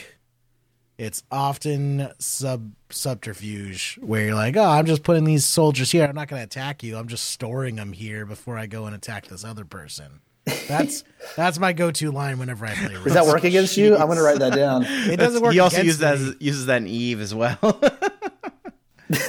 it's 0.97 1.23
often 1.31 2.09
sub 2.19 2.73
subterfuge 2.89 3.99
where 4.01 4.25
you're 4.25 4.35
like, 4.35 4.55
oh, 4.57 4.63
I'm 4.63 4.85
just 4.85 5.03
putting 5.03 5.23
these 5.23 5.45
soldiers 5.45 5.91
here. 5.91 6.05
I'm 6.05 6.15
not 6.15 6.27
going 6.27 6.39
to 6.39 6.45
attack 6.45 6.83
you. 6.83 6.97
I'm 6.97 7.07
just 7.07 7.25
storing 7.31 7.75
them 7.75 7.93
here 7.93 8.25
before 8.25 8.57
I 8.57 8.67
go 8.67 8.85
and 8.85 8.95
attack 8.95 9.27
this 9.27 9.43
other 9.43 9.65
person. 9.65 10.21
That's 10.67 11.03
that's 11.37 11.57
my 11.57 11.71
go-to 11.73 12.11
line 12.11 12.37
whenever 12.37 12.65
I 12.65 12.73
play 12.73 12.93
Risk. 12.93 13.03
Does 13.05 13.13
that 13.13 13.25
work 13.25 13.43
against 13.45 13.77
you? 13.77 13.95
I'm 13.95 14.07
gonna 14.07 14.21
write 14.21 14.39
that 14.39 14.53
down. 14.53 14.83
It 14.89 15.17
doesn't 15.17 15.41
work. 15.41 15.53
he 15.53 15.59
also 15.59 15.77
against 15.77 15.85
uses 15.85 15.99
that 15.99 16.13
as, 16.15 16.35
uses 16.39 16.65
that 16.65 16.77
in 16.81 16.87
Eve 16.87 17.21
as 17.21 17.33
well. 17.33 17.57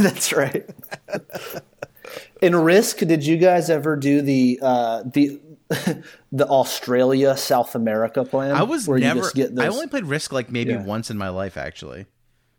That's 0.01 0.33
right. 0.33 0.69
In 2.41 2.57
Risk, 2.57 2.99
did 2.99 3.25
you 3.25 3.37
guys 3.37 3.71
ever 3.71 3.97
do 3.97 4.23
the 4.23 4.59
uh, 4.63 5.03
the 5.05 5.41
the 6.33 6.47
Australia 6.47 7.37
South 7.37 7.75
America 7.75 8.25
plan? 8.25 8.53
I 8.53 8.63
was 8.63 8.87
where 8.89 8.99
never. 8.99 9.17
You 9.17 9.23
just 9.23 9.35
get 9.35 9.59
I 9.59 9.69
only 9.69 9.87
played 9.87 10.05
Risk 10.05 10.33
like 10.33 10.51
maybe 10.51 10.73
Yeah. 10.73 10.85
once 10.85 11.11
in 11.11 11.19
my 11.19 11.29
life, 11.29 11.57
actually. 11.57 12.07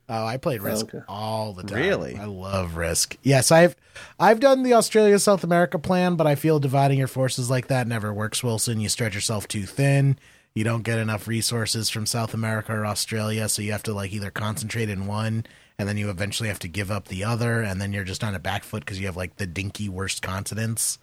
Oh, 0.07 0.25
I 0.25 0.37
played 0.37 0.61
Risk 0.61 0.93
okay. 0.93 1.03
all 1.07 1.53
the 1.53 1.63
time. 1.63 1.79
Really? 1.79 2.15
I 2.15 2.25
love 2.25 2.75
Risk. 2.75 3.17
Yes, 3.23 3.51
I've 3.51 3.75
I've 4.19 4.39
done 4.39 4.63
the 4.63 4.73
Australia 4.73 5.17
South 5.17 5.43
America 5.43 5.79
plan, 5.79 6.15
but 6.15 6.27
I 6.27 6.35
feel 6.35 6.59
dividing 6.59 6.99
your 6.99 7.07
forces 7.07 7.49
like 7.49 7.67
that 7.67 7.87
never 7.87 8.13
works, 8.13 8.43
Wilson. 8.43 8.79
You 8.79 8.89
stretch 8.89 9.15
yourself 9.15 9.47
too 9.47 9.65
thin. 9.65 10.19
You 10.53 10.63
don't 10.63 10.83
get 10.83 10.99
enough 10.99 11.27
resources 11.27 11.89
from 11.89 12.05
South 12.05 12.33
America 12.33 12.71
or 12.73 12.85
Australia, 12.85 13.49
so 13.49 13.61
you 13.61 13.71
have 13.71 13.83
to 13.83 13.93
like 13.93 14.13
either 14.13 14.31
concentrate 14.31 14.89
in 14.89 15.07
one 15.07 15.45
and 15.77 15.89
then 15.89 15.97
you 15.97 16.09
eventually 16.09 16.49
have 16.49 16.59
to 16.59 16.67
give 16.67 16.91
up 16.91 17.07
the 17.07 17.23
other 17.23 17.61
and 17.61 17.81
then 17.81 17.91
you're 17.91 18.03
just 18.03 18.23
on 18.23 18.35
a 18.35 18.39
back 18.39 18.63
foot 18.63 18.85
because 18.85 18.99
you 18.99 19.07
have 19.07 19.17
like 19.17 19.35
the 19.35 19.45
dinky 19.45 19.89
worst 19.89 20.21
continents. 20.21 20.97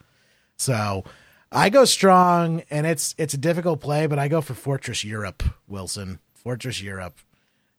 So 0.57 1.05
I 1.50 1.68
go 1.68 1.84
strong 1.84 2.62
and 2.70 2.86
it's 2.86 3.14
it's 3.18 3.34
a 3.34 3.38
difficult 3.38 3.80
play, 3.80 4.07
but 4.07 4.18
I 4.18 4.28
go 4.28 4.40
for 4.40 4.55
Fortress 4.55 5.05
Europe, 5.05 5.42
Wilson. 5.68 6.20
Fortress 6.34 6.80
Europe. 6.80 7.18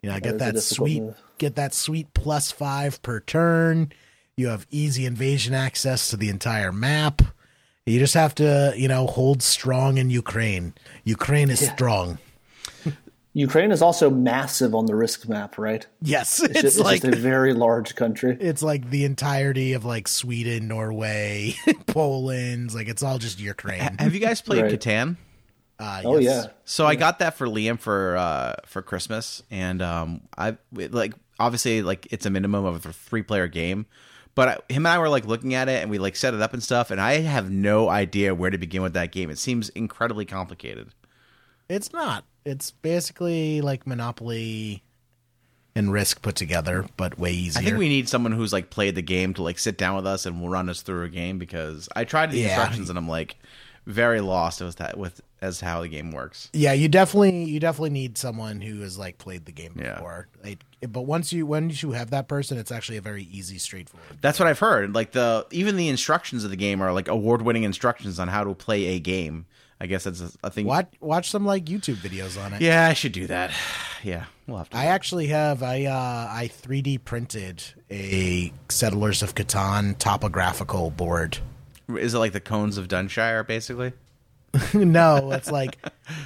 You 0.04 0.12
know, 0.12 0.20
get 0.20 0.34
is 0.36 0.40
that 0.40 0.60
sweet 0.62 1.02
move. 1.02 1.16
get 1.40 1.56
that 1.56 1.74
sweet 1.74 2.14
plus 2.14 2.52
five 2.52 3.02
per 3.02 3.20
turn. 3.22 3.92
You 4.38 4.50
have 4.50 4.68
easy 4.70 5.06
invasion 5.08 5.54
access 5.56 6.10
to 6.10 6.18
the 6.18 6.30
entire 6.30 6.72
map. 6.72 7.22
You 7.86 8.00
just 8.00 8.14
have 8.14 8.36
to, 8.36 8.74
you 8.78 8.88
know, 8.88 9.08
hold 9.08 9.42
strong 9.42 9.98
in 9.98 10.10
Ukraine. 10.10 10.74
Ukraine 11.04 11.50
is 11.50 11.60
strong. 11.68 12.18
Ukraine 13.36 13.72
is 13.72 13.82
also 13.82 14.12
massive 14.12 14.76
on 14.76 14.86
the 14.86 14.96
Risk 14.96 15.28
map, 15.28 15.58
right? 15.58 15.88
Yes, 16.02 16.40
It's, 16.40 16.52
it's, 16.52 16.62
just, 16.62 16.78
it's 16.78 16.86
like 16.86 17.02
just 17.02 17.16
a 17.16 17.20
very 17.20 17.54
large 17.54 17.96
country. 17.96 18.38
it's 18.40 18.62
like 18.62 18.92
the 18.92 19.06
entirety 19.06 19.74
of 19.74 19.84
like 19.86 20.08
Sweden, 20.08 20.68
Norway, 20.68 21.56
Poland. 21.88 22.74
Like 22.76 22.88
it's 22.88 23.02
all 23.02 23.18
just 23.18 23.40
Ukraine. 23.40 23.96
Have 23.98 24.14
you 24.14 24.20
guys 24.20 24.40
played 24.42 24.64
Right. 24.64 24.80
Catan? 24.80 25.18
Uh, 25.84 26.02
Oh 26.06 26.18
yes. 26.18 26.46
yeah, 26.46 26.52
So 26.66 26.86
I 26.86 26.96
got 26.96 27.20
that 27.20 27.36
for 27.36 27.48
Liam 27.48 27.78
for 27.80 28.16
uh, 28.18 28.56
for 28.66 28.82
Christmas, 28.82 29.44
and 29.52 29.82
um, 29.82 30.22
I 30.38 30.58
like 30.72 31.14
obviously 31.40 31.82
like 31.82 32.08
it's 32.12 32.26
a 32.26 32.30
minimum 32.30 32.66
of 32.66 32.86
a 32.86 32.94
three 32.94 33.22
player 33.24 33.48
game, 33.48 33.86
but 34.36 34.48
I, 34.48 34.74
him 34.74 34.86
and 34.86 34.88
I 34.88 35.00
were 35.00 35.10
like 35.10 35.26
looking 35.26 35.54
at 35.54 35.68
it, 35.70 35.82
and 35.82 35.92
we 35.92 35.98
like 35.98 36.16
set 36.16 36.34
it 36.34 36.42
up 36.42 36.54
and 36.54 36.64
stuff, 36.64 36.90
and 36.92 37.02
I 37.02 37.20
have 37.22 37.52
no 37.52 37.90
idea 37.90 38.34
where 38.34 38.50
to 38.50 38.58
begin 38.58 38.82
with 38.82 38.94
that 38.94 39.12
game. 39.12 39.30
It 39.30 39.38
seems 39.40 39.70
incredibly 39.70 40.26
complicated. 40.26 40.90
It's 41.70 41.92
not. 41.94 42.24
It's 42.46 42.72
basically 42.72 43.62
like 43.62 43.88
Monopoly 43.88 44.84
and 45.76 45.92
Risk 45.92 46.22
put 46.22 46.36
together, 46.36 46.86
but 46.98 47.18
way 47.18 47.32
easier. 47.32 47.62
I 47.62 47.66
think 47.66 47.78
we 47.78 47.90
need 47.90 48.08
someone 48.10 48.32
who's 48.32 48.54
like 48.54 48.70
played 48.70 48.96
the 48.96 49.02
game 49.02 49.34
to 49.36 49.44
like 49.44 49.58
sit 49.58 49.78
down 49.78 49.96
with 49.96 50.06
us 50.06 50.26
and 50.26 50.40
will 50.42 50.50
run 50.50 50.70
us 50.70 50.82
through 50.82 51.04
a 51.04 51.10
game 51.10 51.40
because 51.40 51.90
I 51.96 52.04
tried 52.04 52.32
the 52.32 52.38
Yeah. 52.38 52.48
instructions 52.50 52.90
and 52.90 52.98
I'm 52.98 53.08
like 53.10 53.38
very 53.86 54.22
lost 54.22 54.62
with 54.62 54.76
that 54.78 54.98
with 54.98 55.22
as 55.44 55.60
how 55.60 55.82
the 55.82 55.88
game 55.90 56.12
works. 56.12 56.50
yeah, 56.54 56.74
you 56.74 56.88
definitely 56.88 57.44
you 57.44 57.60
definitely 57.60 57.90
need 57.92 58.18
someone 58.18 58.62
who 58.62 58.82
has 58.82 58.98
like 58.98 59.18
played 59.18 59.46
the 59.46 59.52
game 59.52 59.74
Yeah. 59.78 59.96
before. 59.96 60.28
Like, 60.44 60.64
but 60.90 61.02
once 61.04 61.32
you 61.34 61.46
once 61.46 61.84
you 61.84 61.92
have 61.92 62.10
that 62.12 62.28
person, 62.28 62.58
it's 62.58 62.72
actually 62.72 62.98
a 62.98 63.02
very 63.02 63.24
easy, 63.26 63.58
straightforward. 63.58 64.18
That's 64.22 64.40
what 64.40 64.48
I've 64.48 64.60
heard. 64.60 64.96
Like 64.96 65.12
the 65.12 65.46
even 65.52 65.76
the 65.76 65.90
instructions 65.90 66.44
of 66.44 66.50
the 66.50 66.56
game 66.58 66.82
are 66.82 66.94
like 66.94 67.08
award 67.08 67.42
winning 67.42 67.64
instructions 67.64 68.20
on 68.20 68.28
how 68.30 68.44
to 68.44 68.54
play 68.56 68.86
a 68.96 69.00
game. 69.00 69.46
I 69.82 69.86
guess 69.86 70.06
that's 70.06 70.22
a, 70.22 70.30
a 70.46 70.50
thing. 70.50 70.66
Watch 70.66 70.94
watch 71.02 71.30
some 71.30 71.46
like 71.46 71.66
YouTube 71.66 71.96
videos 71.96 72.42
on 72.42 72.54
it. 72.54 72.62
Yeah, 72.62 72.88
I 72.88 72.94
should 72.94 73.12
do 73.12 73.28
that. 73.28 73.52
Yeah, 74.06 74.26
we'll 74.48 74.58
have 74.58 74.70
to. 74.72 74.76
I 74.76 74.88
actually 74.88 75.28
have 75.28 75.64
I 75.64 75.86
uh 75.86 76.28
I 76.30 76.50
3D 76.62 77.06
printed 77.06 77.64
a 77.90 78.52
Settlers 78.68 79.24
of 79.24 79.34
Catan 79.34 79.98
topographical 79.98 80.92
board. 80.92 81.38
Is 81.88 82.14
it 82.14 82.18
like 82.18 82.34
the 82.34 82.42
cones 82.42 82.78
of 82.78 82.90
Dunshire, 82.90 83.48
basically? 83.48 83.94
no, 84.74 85.32
it's 85.32 85.50
like 85.52 85.78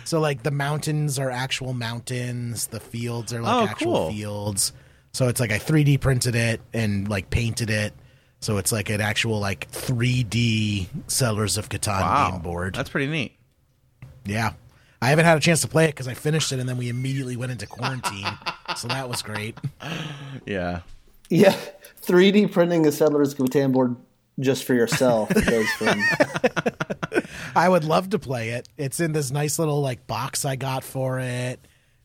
so 0.04 0.20
like 0.20 0.44
the 0.44 0.52
mountains 0.52 1.18
are 1.20 1.32
actual 1.32 1.74
mountains, 1.74 2.68
the 2.68 2.80
fields 2.80 3.34
are 3.34 3.42
like 3.42 3.54
Oh, 3.54 3.68
actual 3.68 3.94
cool. 3.94 4.10
fields. 4.12 4.74
So 5.14 5.28
it's 5.30 5.40
like 5.40 5.52
I 5.52 5.60
3D 5.60 6.00
printed 6.02 6.36
it 6.36 6.62
and 6.74 7.08
like 7.08 7.30
painted 7.30 7.70
it. 7.70 7.94
So 8.40 8.58
it's 8.58 8.72
like 8.72 8.90
an 8.90 9.02
actual 9.02 9.40
like 9.40 9.72
3D 9.72 10.88
Settlers 11.08 11.58
of 11.58 11.70
Catan 11.70 12.02
Wow, 12.02 12.32
game 12.32 12.42
board. 12.42 12.76
That's 12.76 12.90
pretty 12.90 13.08
neat. 13.08 13.36
yeah. 14.26 14.54
I 15.02 15.10
haven't 15.10 15.26
had 15.26 15.38
a 15.38 15.40
chance 15.42 15.62
to 15.62 15.68
play 15.68 15.86
it 15.86 15.90
because 15.90 16.08
I 16.08 16.16
finished 16.16 16.52
it 16.52 16.60
and 16.60 16.68
then 16.68 16.78
we 16.78 16.90
immediately 16.90 17.36
went 17.38 17.52
into 17.52 17.68
quarantine. 17.68 18.26
so 18.76 18.88
that 18.88 19.08
was 19.10 19.22
great. 19.22 19.58
Yeah. 20.46 20.82
yeah. 21.30 21.56
3D 22.06 22.52
printing 22.52 22.86
a 22.88 22.92
Settlers 22.92 23.34
of 23.34 23.40
Catan 23.40 23.72
board 23.74 23.96
just 24.40 24.64
for 24.66 24.74
yourself 24.74 25.30
goes 25.46 25.70
from 25.72 26.00
I 27.56 27.68
would 27.68 27.84
love 27.84 28.10
to 28.12 28.20
play 28.20 28.50
it. 28.50 28.68
It's 28.78 29.00
in 29.00 29.12
this 29.12 29.32
nice 29.32 29.60
little 29.60 29.82
like 29.82 30.08
box 30.08 30.46
I 30.46 30.56
got 30.56 30.84
for 30.84 31.20
it. 31.20 31.60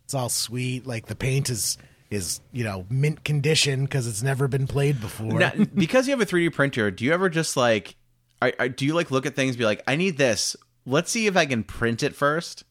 It's 0.04 0.14
all 0.14 0.28
sweet. 0.28 0.86
Like 0.86 1.06
the 1.06 1.14
paint 1.14 1.50
is 1.50 1.78
is 2.10 2.40
you 2.52 2.64
know 2.64 2.86
mint 2.90 3.24
condition 3.24 3.84
because 3.84 4.06
it's 4.06 4.22
never 4.22 4.48
been 4.48 4.66
played 4.66 5.00
before. 5.00 5.38
Now, 5.38 5.52
because 5.74 6.06
you 6.06 6.12
have 6.12 6.20
a 6.20 6.26
3D 6.26 6.52
printer, 6.52 6.90
do 6.90 7.04
you 7.04 7.12
ever 7.12 7.28
just 7.28 7.56
like, 7.56 7.96
I, 8.40 8.52
I, 8.58 8.68
do 8.68 8.84
you 8.84 8.94
like 8.94 9.10
look 9.10 9.26
at 9.26 9.34
things 9.34 9.50
and 9.52 9.58
be 9.58 9.64
like, 9.64 9.82
I 9.86 9.96
need 9.96 10.18
this. 10.18 10.56
Let's 10.84 11.10
see 11.10 11.26
if 11.26 11.36
I 11.36 11.46
can 11.46 11.64
print 11.64 12.02
it 12.02 12.14
first 12.14 12.64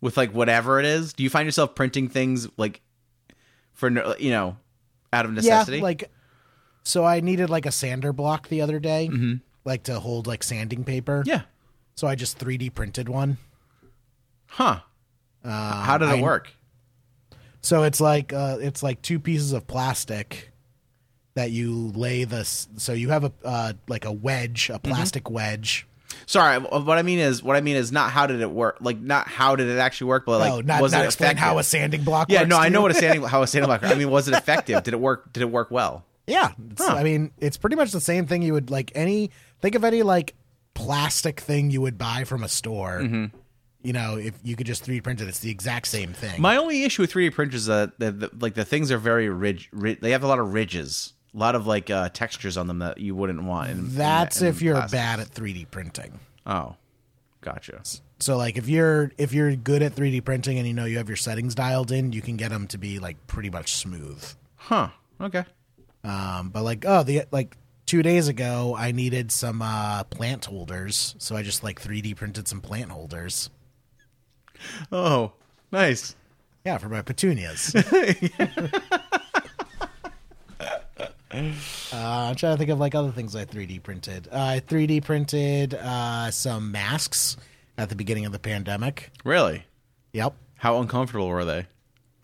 with 0.00 0.16
like 0.16 0.32
whatever 0.32 0.80
it 0.80 0.86
is. 0.86 1.12
Do 1.12 1.22
you 1.22 1.30
find 1.30 1.46
yourself 1.46 1.74
printing 1.74 2.08
things 2.08 2.48
like 2.56 2.82
for 3.72 3.90
you 4.18 4.30
know 4.30 4.56
out 5.12 5.24
of 5.24 5.32
necessity? 5.32 5.78
Yeah, 5.78 5.82
like 5.82 6.10
so 6.84 7.04
I 7.04 7.20
needed 7.20 7.50
like 7.50 7.66
a 7.66 7.72
sander 7.72 8.12
block 8.12 8.48
the 8.48 8.60
other 8.60 8.78
day, 8.78 9.10
like 9.64 9.84
to 9.84 10.00
hold 10.00 10.26
like 10.26 10.42
sanding 10.42 10.84
paper. 10.84 11.22
yeah. 11.26 11.42
So 11.96 12.08
I 12.08 12.16
just 12.16 12.38
3D 12.38 12.74
printed 12.74 13.08
one. 13.08 13.36
Huh. 14.46 14.80
How 15.44 15.96
did 15.98 16.08
it 16.08 16.18
I- 16.18 16.22
work? 16.22 16.50
So 17.60 17.84
it's 17.84 17.98
like 18.00 18.32
uh, 18.32 18.58
it's 18.60 18.82
like 18.82 19.00
two 19.00 19.18
pieces 19.18 19.52
of 19.54 19.66
plastic 19.66 20.50
that 21.34 21.50
you 21.50 21.92
lay 21.94 22.24
this. 22.24 22.68
So 22.76 22.92
you 22.92 23.08
have 23.08 23.24
a 23.24 23.32
uh, 23.42 23.72
like 23.88 24.04
a 24.04 24.12
wedge, 24.12 24.68
a 24.68 24.78
plastic 24.78 25.30
wedge. 25.30 25.86
Sorry, 26.26 26.58
what 26.58 26.98
I 26.98 27.02
mean 27.02 27.18
is 27.20 27.42
what 27.42 27.56
I 27.56 27.62
mean 27.62 27.76
is 27.76 27.90
not 27.90 28.10
how 28.10 28.26
did 28.26 28.40
it 28.42 28.50
work, 28.50 28.78
like 28.82 29.00
not 29.00 29.28
how 29.28 29.56
did 29.56 29.68
it 29.68 29.78
actually 29.78 30.08
work, 30.08 30.26
but 30.26 30.40
like 30.40 30.52
oh, 30.52 30.60
not, 30.60 30.82
was 30.82 30.92
not 30.92 31.04
it 31.04 31.06
explain 31.06 31.28
effective? 31.28 31.42
how 31.42 31.58
a 31.58 31.62
sanding 31.64 32.04
block. 32.04 32.30
yeah, 32.30 32.44
no, 32.44 32.58
I 32.58 32.68
know 32.68 32.82
what 32.82 32.90
a 32.90 32.94
sanding 32.94 33.22
how 33.28 33.42
a 33.42 33.46
standing 33.46 33.66
block. 33.68 33.82
I 33.82 33.94
mean, 33.94 34.10
was 34.10 34.28
it 34.28 34.34
effective? 34.34 34.82
Did 34.82 34.92
it 34.92 35.00
work? 35.00 35.32
Did 35.32 35.42
it 35.42 35.50
work 35.50 35.70
well? 35.70 36.04
Yeah, 36.26 36.52
it's, 36.70 36.84
Huh. 36.84 36.94
I 36.94 37.02
mean, 37.02 37.30
it's 37.38 37.56
pretty 37.56 37.76
much 37.76 37.92
the 37.92 38.00
same 38.00 38.26
thing 38.26 38.42
you 38.42 38.52
would 38.54 38.70
like 38.70 38.92
any. 38.94 39.30
Think 39.60 39.74
of 39.74 39.84
any 39.84 40.02
like 40.02 40.34
plastic 40.74 41.40
thing 41.40 41.70
you 41.70 41.80
would 41.80 41.98
buy 41.98 42.24
from 42.24 42.42
a 42.42 42.48
store. 42.48 43.00
Mm-hmm. 43.02 43.36
You 43.82 43.92
know, 43.92 44.16
if 44.16 44.34
you 44.42 44.56
could 44.56 44.66
just 44.66 44.84
3D 44.86 45.02
print 45.02 45.20
it, 45.20 45.28
it's 45.28 45.40
the 45.40 45.50
exact 45.50 45.86
same 45.88 46.14
thing. 46.14 46.40
My 46.40 46.56
only 46.56 46.84
issue 46.84 47.02
with 47.02 47.12
3D 47.12 47.34
printers 47.34 47.62
is 47.62 47.66
that 47.66 47.98
the, 47.98 48.10
the, 48.12 48.30
like 48.40 48.54
the 48.54 48.64
things 48.64 48.90
are 48.90 48.96
very 48.98 49.28
ridge, 49.28 49.68
ri 49.72 49.94
They 50.00 50.12
have 50.12 50.22
a 50.22 50.26
lot 50.26 50.38
of 50.38 50.54
ridges, 50.54 51.12
a 51.34 51.38
lot 51.38 51.54
of 51.54 51.66
like 51.66 51.90
uh, 51.90 52.08
textures 52.08 52.56
on 52.56 52.66
them 52.66 52.78
that 52.78 52.96
you 52.98 53.14
wouldn't 53.14 53.42
want. 53.42 53.70
In, 53.70 53.78
in- 53.80 53.94
That's 53.94 54.40
in 54.40 54.48
if 54.48 54.62
you're 54.62 54.86
bad 54.88 55.20
at 55.20 55.28
3D 55.28 55.70
printing. 55.70 56.18
Oh, 56.46 56.76
gotcha. 57.42 57.82
So 58.20 58.38
like 58.38 58.56
if 58.56 58.68
you're 58.70 59.12
if 59.18 59.34
you're 59.34 59.54
good 59.54 59.82
at 59.82 59.94
3D 59.94 60.24
printing 60.24 60.56
and 60.56 60.66
you 60.66 60.72
know 60.72 60.86
you 60.86 60.96
have 60.96 61.08
your 61.10 61.16
settings 61.16 61.54
dialed 61.54 61.92
in, 61.92 62.12
you 62.12 62.22
can 62.22 62.38
get 62.38 62.50
them 62.50 62.66
to 62.68 62.78
be 62.78 62.98
like 62.98 63.26
pretty 63.26 63.50
much 63.50 63.74
smooth. 63.74 64.24
Huh. 64.56 64.88
Okay. 65.20 65.44
Um, 66.04 66.50
but 66.50 66.62
like 66.62 66.84
oh 66.86 67.02
the 67.02 67.22
like 67.32 67.56
two 67.86 68.02
days 68.02 68.28
ago 68.28 68.76
I 68.78 68.92
needed 68.92 69.32
some 69.32 69.62
uh, 69.62 70.04
plant 70.04 70.44
holders, 70.44 71.14
so 71.18 71.34
I 71.36 71.42
just 71.42 71.64
like 71.64 71.80
3D 71.80 72.14
printed 72.16 72.46
some 72.46 72.60
plant 72.60 72.90
holders. 72.90 73.50
Oh, 74.92 75.32
nice. 75.72 76.14
Yeah, 76.64 76.78
for 76.78 76.88
my 76.88 77.02
petunias. 77.02 77.74
Uh, 81.34 82.28
I'm 82.30 82.36
trying 82.36 82.54
to 82.54 82.56
think 82.58 82.70
of 82.70 82.78
like 82.78 82.94
other 82.94 83.10
things 83.10 83.34
I 83.34 83.44
3D 83.44 83.82
printed. 83.82 84.28
Uh, 84.30 84.36
I 84.38 84.60
3D 84.60 85.02
printed 85.02 85.74
uh, 85.74 86.30
some 86.30 86.70
masks 86.70 87.36
at 87.76 87.88
the 87.88 87.96
beginning 87.96 88.24
of 88.24 88.30
the 88.30 88.38
pandemic. 88.38 89.10
Really? 89.24 89.64
Yep. 90.12 90.34
How 90.56 90.80
uncomfortable 90.80 91.26
were 91.26 91.44
they? 91.44 91.66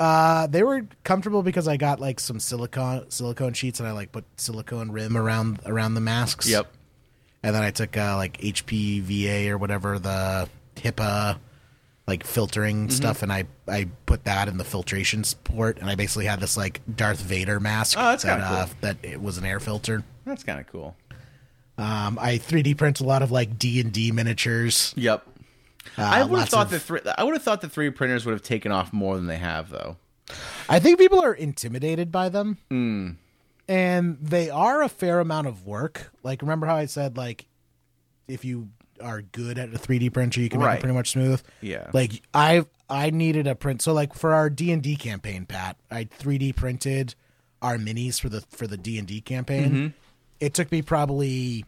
Uh, 0.00 0.46
they 0.46 0.62
were 0.62 0.86
comfortable 1.04 1.42
because 1.42 1.68
I 1.68 1.76
got 1.76 2.00
like 2.00 2.18
some 2.20 2.40
silicone 2.40 3.10
silicone 3.10 3.52
sheets 3.52 3.80
and 3.80 3.88
I 3.88 3.92
like 3.92 4.10
put 4.12 4.24
silicone 4.36 4.90
rim 4.90 5.14
around 5.16 5.60
around 5.66 5.94
the 5.94 6.00
masks. 6.00 6.48
Yep. 6.48 6.72
And 7.42 7.54
then 7.54 7.62
I 7.62 7.70
took 7.70 7.96
uh, 7.96 8.16
like 8.16 8.38
HPVA 8.38 9.48
or 9.50 9.58
whatever 9.58 9.98
the 9.98 10.48
HEPA 10.76 11.38
like 12.06 12.24
filtering 12.26 12.86
Mm-hmm. 12.88 12.96
stuff, 12.96 13.22
and 13.22 13.30
I 13.32 13.44
I 13.68 13.88
put 14.06 14.24
that 14.24 14.48
in 14.48 14.56
the 14.56 14.64
filtration 14.64 15.22
port, 15.44 15.78
and 15.78 15.88
I 15.90 15.94
basically 15.94 16.24
had 16.24 16.40
this 16.40 16.56
like 16.56 16.80
Darth 16.96 17.20
Vader 17.20 17.60
mask 17.60 17.96
Oh, 17.98 18.02
that's 18.10 18.24
that 18.24 18.40
uh, 18.40 18.64
cool. 18.66 18.74
that 18.80 18.96
it 19.02 19.20
was 19.20 19.36
an 19.38 19.44
air 19.44 19.60
filter. 19.60 20.02
That's 20.24 20.42
kind 20.42 20.58
of 20.58 20.66
cool. 20.66 20.96
Um, 21.78 22.18
I 22.20 22.38
3D 22.38 22.76
print 22.76 23.00
a 23.00 23.04
lot 23.04 23.22
of 23.22 23.30
like 23.30 23.58
D 23.58 23.80
and 23.80 23.92
D 23.92 24.12
miniatures. 24.12 24.92
Yep. 24.96 25.26
I 25.96 26.24
would 26.24 26.40
have 26.40 26.48
thought 26.48 26.66
of- 26.66 26.70
that 26.72 26.80
three. 26.80 27.00
I 27.16 27.24
would 27.24 27.34
have 27.34 27.42
thought 27.42 27.60
that 27.62 27.72
three 27.72 27.90
printers 27.90 28.24
would 28.26 28.32
have 28.32 28.42
taken 28.42 28.72
off 28.72 28.92
more 28.92 29.16
than 29.16 29.26
they 29.26 29.38
have, 29.38 29.70
though. 29.70 29.96
I 30.68 30.78
think 30.78 30.98
people 30.98 31.20
are 31.22 31.34
intimidated 31.34 32.12
by 32.12 32.28
them. 32.28 32.58
Hmm. 32.70 33.10
And 33.68 34.18
they 34.20 34.50
are 34.50 34.82
a 34.82 34.88
fair 34.88 35.20
amount 35.20 35.46
of 35.46 35.66
work. 35.66 36.12
Like, 36.22 36.42
remember 36.42 36.66
how 36.66 36.76
I 36.76 36.86
said, 36.86 37.16
like, 37.16 37.46
if 38.26 38.44
you 38.44 38.68
are 39.00 39.22
good 39.22 39.58
at 39.58 39.72
a 39.74 39.78
3D 39.78 40.12
printer, 40.12 40.40
you 40.40 40.48
can 40.48 40.60
make 40.60 40.76
it 40.76 40.80
pretty 40.80 40.94
much 40.94 41.10
smooth. 41.12 41.40
Yeah. 41.60 41.88
Like, 41.92 42.22
I 42.34 42.64
I 42.88 43.10
needed 43.10 43.46
a 43.46 43.54
print. 43.54 43.82
So, 43.82 43.92
like, 43.92 44.14
for 44.14 44.34
our 44.34 44.50
D 44.50 44.72
and 44.72 44.82
D 44.82 44.96
campaign, 44.96 45.46
Pat, 45.46 45.76
I 45.90 46.04
3D 46.04 46.54
printed 46.54 47.14
our 47.62 47.76
minis 47.76 48.20
for 48.20 48.28
the 48.28 48.40
for 48.50 48.66
the 48.66 48.76
D 48.76 48.98
and 48.98 49.06
D 49.06 49.20
campaign. 49.20 49.70
Mm-hmm. 49.70 49.86
It 50.40 50.54
took 50.54 50.72
me 50.72 50.82
probably 50.82 51.64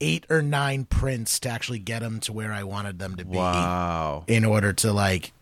eight 0.00 0.26
or 0.28 0.42
nine 0.42 0.84
prints 0.84 1.40
to 1.40 1.48
actually 1.48 1.78
get 1.78 2.00
them 2.00 2.20
to 2.20 2.32
where 2.32 2.52
I 2.52 2.62
wanted 2.64 2.98
them 2.98 3.16
to 3.16 3.24
be 3.24 3.36
Wow. 3.36 4.24
in 4.26 4.44
order 4.44 4.72
to 4.74 4.92
like 4.92 5.32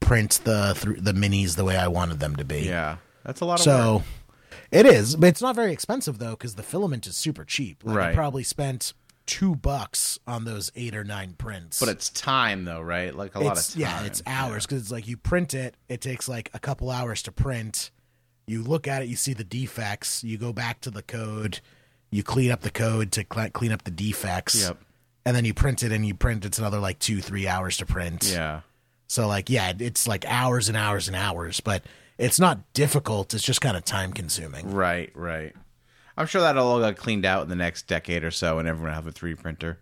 print 0.00 0.40
the 0.44 0.76
th- 0.80 0.98
the 1.00 1.12
minis 1.12 1.56
the 1.56 1.64
way 1.64 1.76
I 1.76 1.88
wanted 1.88 2.20
them 2.20 2.36
to 2.36 2.44
be. 2.44 2.60
Yeah, 2.60 2.96
that's 3.24 3.40
a 3.40 3.44
lot 3.44 3.58
of 3.58 3.64
So 3.64 3.94
work. 3.96 4.02
it 4.70 4.86
is, 4.86 5.16
but 5.16 5.28
it's 5.28 5.42
not 5.42 5.56
very 5.56 5.72
expensive 5.72 6.18
though 6.18 6.32
because 6.32 6.54
the 6.54 6.62
filament 6.62 7.06
is 7.06 7.16
super 7.16 7.44
cheap. 7.44 7.82
Like, 7.84 7.94
I 7.94 7.98
Right. 7.98 8.14
probably 8.14 8.44
spent 8.44 8.92
two 9.26 9.54
bucks 9.56 10.18
on 10.26 10.44
those 10.44 10.70
eight 10.76 10.94
or 10.94 11.02
nine 11.02 11.32
prints. 11.38 11.80
But 11.80 11.88
it's 11.88 12.10
time, 12.10 12.64
though, 12.66 12.82
right? 12.82 13.14
Like 13.14 13.34
a 13.34 13.40
lot 13.40 13.52
of 13.52 13.58
it's 13.58 13.72
time. 13.72 13.80
yeah, 13.80 14.02
it's 14.04 14.22
hours 14.26 14.66
because 14.66 14.82
it's 14.82 14.90
like 14.92 15.08
you 15.08 15.16
print 15.16 15.54
it. 15.54 15.76
It 15.88 16.02
takes 16.02 16.28
like 16.28 16.50
a 16.52 16.58
couple 16.58 16.90
hours 16.90 17.22
to 17.22 17.32
print. 17.32 17.90
You 18.46 18.62
look 18.62 18.86
at 18.86 19.00
it, 19.02 19.08
you 19.08 19.16
see 19.16 19.32
the 19.32 19.42
defects. 19.42 20.22
You 20.22 20.36
go 20.36 20.52
back 20.52 20.82
to 20.82 20.90
the 20.90 21.00
code. 21.02 21.60
You 22.14 22.22
clean 22.22 22.52
up 22.52 22.60
the 22.60 22.70
code 22.70 23.10
to 23.12 23.24
cl- 23.32 23.50
clean 23.50 23.72
up 23.72 23.82
the 23.82 23.90
defects. 23.90 24.62
Yep. 24.62 24.78
And 25.26 25.34
then 25.34 25.44
you 25.44 25.52
print 25.52 25.82
it, 25.82 25.90
and 25.90 26.06
you 26.06 26.14
print. 26.14 26.44
It's 26.44 26.60
another 26.60 26.78
like 26.78 27.00
two, 27.00 27.20
three 27.20 27.48
hours 27.48 27.78
to 27.78 27.86
print. 27.86 28.30
Yeah. 28.32 28.60
So 29.08 29.26
like 29.26 29.50
yeah, 29.50 29.72
it's 29.78 30.06
like 30.06 30.24
hours 30.26 30.68
and 30.68 30.76
hours 30.76 31.08
and 31.08 31.16
hours, 31.16 31.58
but 31.58 31.82
it's 32.16 32.38
not 32.38 32.72
difficult. 32.72 33.34
It's 33.34 33.42
just 33.42 33.60
kind 33.60 33.76
of 33.76 33.84
time 33.84 34.12
consuming. 34.12 34.70
Right. 34.72 35.10
Right. 35.16 35.56
I'm 36.16 36.26
sure 36.26 36.40
that'll 36.42 36.64
all 36.64 36.78
get 36.80 36.96
cleaned 36.96 37.24
out 37.24 37.42
in 37.42 37.48
the 37.48 37.56
next 37.56 37.88
decade 37.88 38.22
or 38.22 38.30
so, 38.30 38.60
and 38.60 38.68
everyone 38.68 38.90
will 38.90 38.94
have 38.94 39.08
a 39.08 39.12
3D 39.12 39.40
printer. 39.42 39.80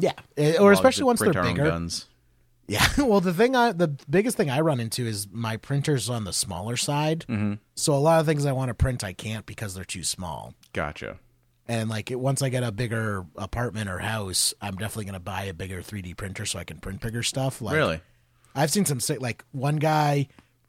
Yeah, 0.00 0.14
Eh, 0.36 0.56
or 0.56 0.64
We'll 0.64 0.72
especially 0.72 1.04
once 1.04 1.20
they're 1.20 1.32
bigger. 1.32 1.64
Guns. 1.64 2.06
Yeah. 2.66 2.84
Well, 2.98 3.20
the 3.20 3.32
thing 3.32 3.54
I 3.54 3.70
the 3.70 3.88
biggest 4.10 4.36
thing 4.36 4.50
I 4.50 4.60
run 4.60 4.80
into 4.80 5.06
is 5.06 5.28
my 5.30 5.56
printers 5.56 6.10
on 6.10 6.24
the 6.24 6.32
smaller 6.32 6.76
side. 6.76 7.24
Mm-hmm. 7.28 7.54
So 7.76 7.94
a 7.94 8.02
lot 8.02 8.18
of 8.18 8.26
things 8.26 8.46
I 8.46 8.52
want 8.52 8.68
to 8.70 8.74
print 8.74 9.04
I 9.04 9.12
can't 9.12 9.46
because 9.46 9.74
they're 9.74 9.84
too 9.84 10.02
small. 10.02 10.54
Gotcha. 10.72 11.18
And 11.68 11.90
like 11.90 12.10
it, 12.10 12.18
once 12.18 12.40
I 12.40 12.48
get 12.48 12.62
a 12.62 12.72
bigger 12.72 13.26
apartment 13.36 13.90
or 13.90 13.98
house, 13.98 14.54
I'm 14.60 14.76
definitely 14.76 15.04
going 15.04 15.14
to 15.14 15.20
buy 15.20 15.42
a 15.44 15.54
bigger 15.54 15.82
3D 15.82 16.16
printer 16.16 16.46
so 16.46 16.58
I 16.58 16.64
can 16.64 16.78
print 16.78 17.00
bigger 17.00 17.22
stuff. 17.22 17.60
Like, 17.60 17.74
really? 17.76 18.00
I've 18.54 18.70
seen 18.70 18.86
some 18.86 19.00
sick 19.00 19.20
like 19.20 19.44
one 19.52 19.76
guy 19.76 20.28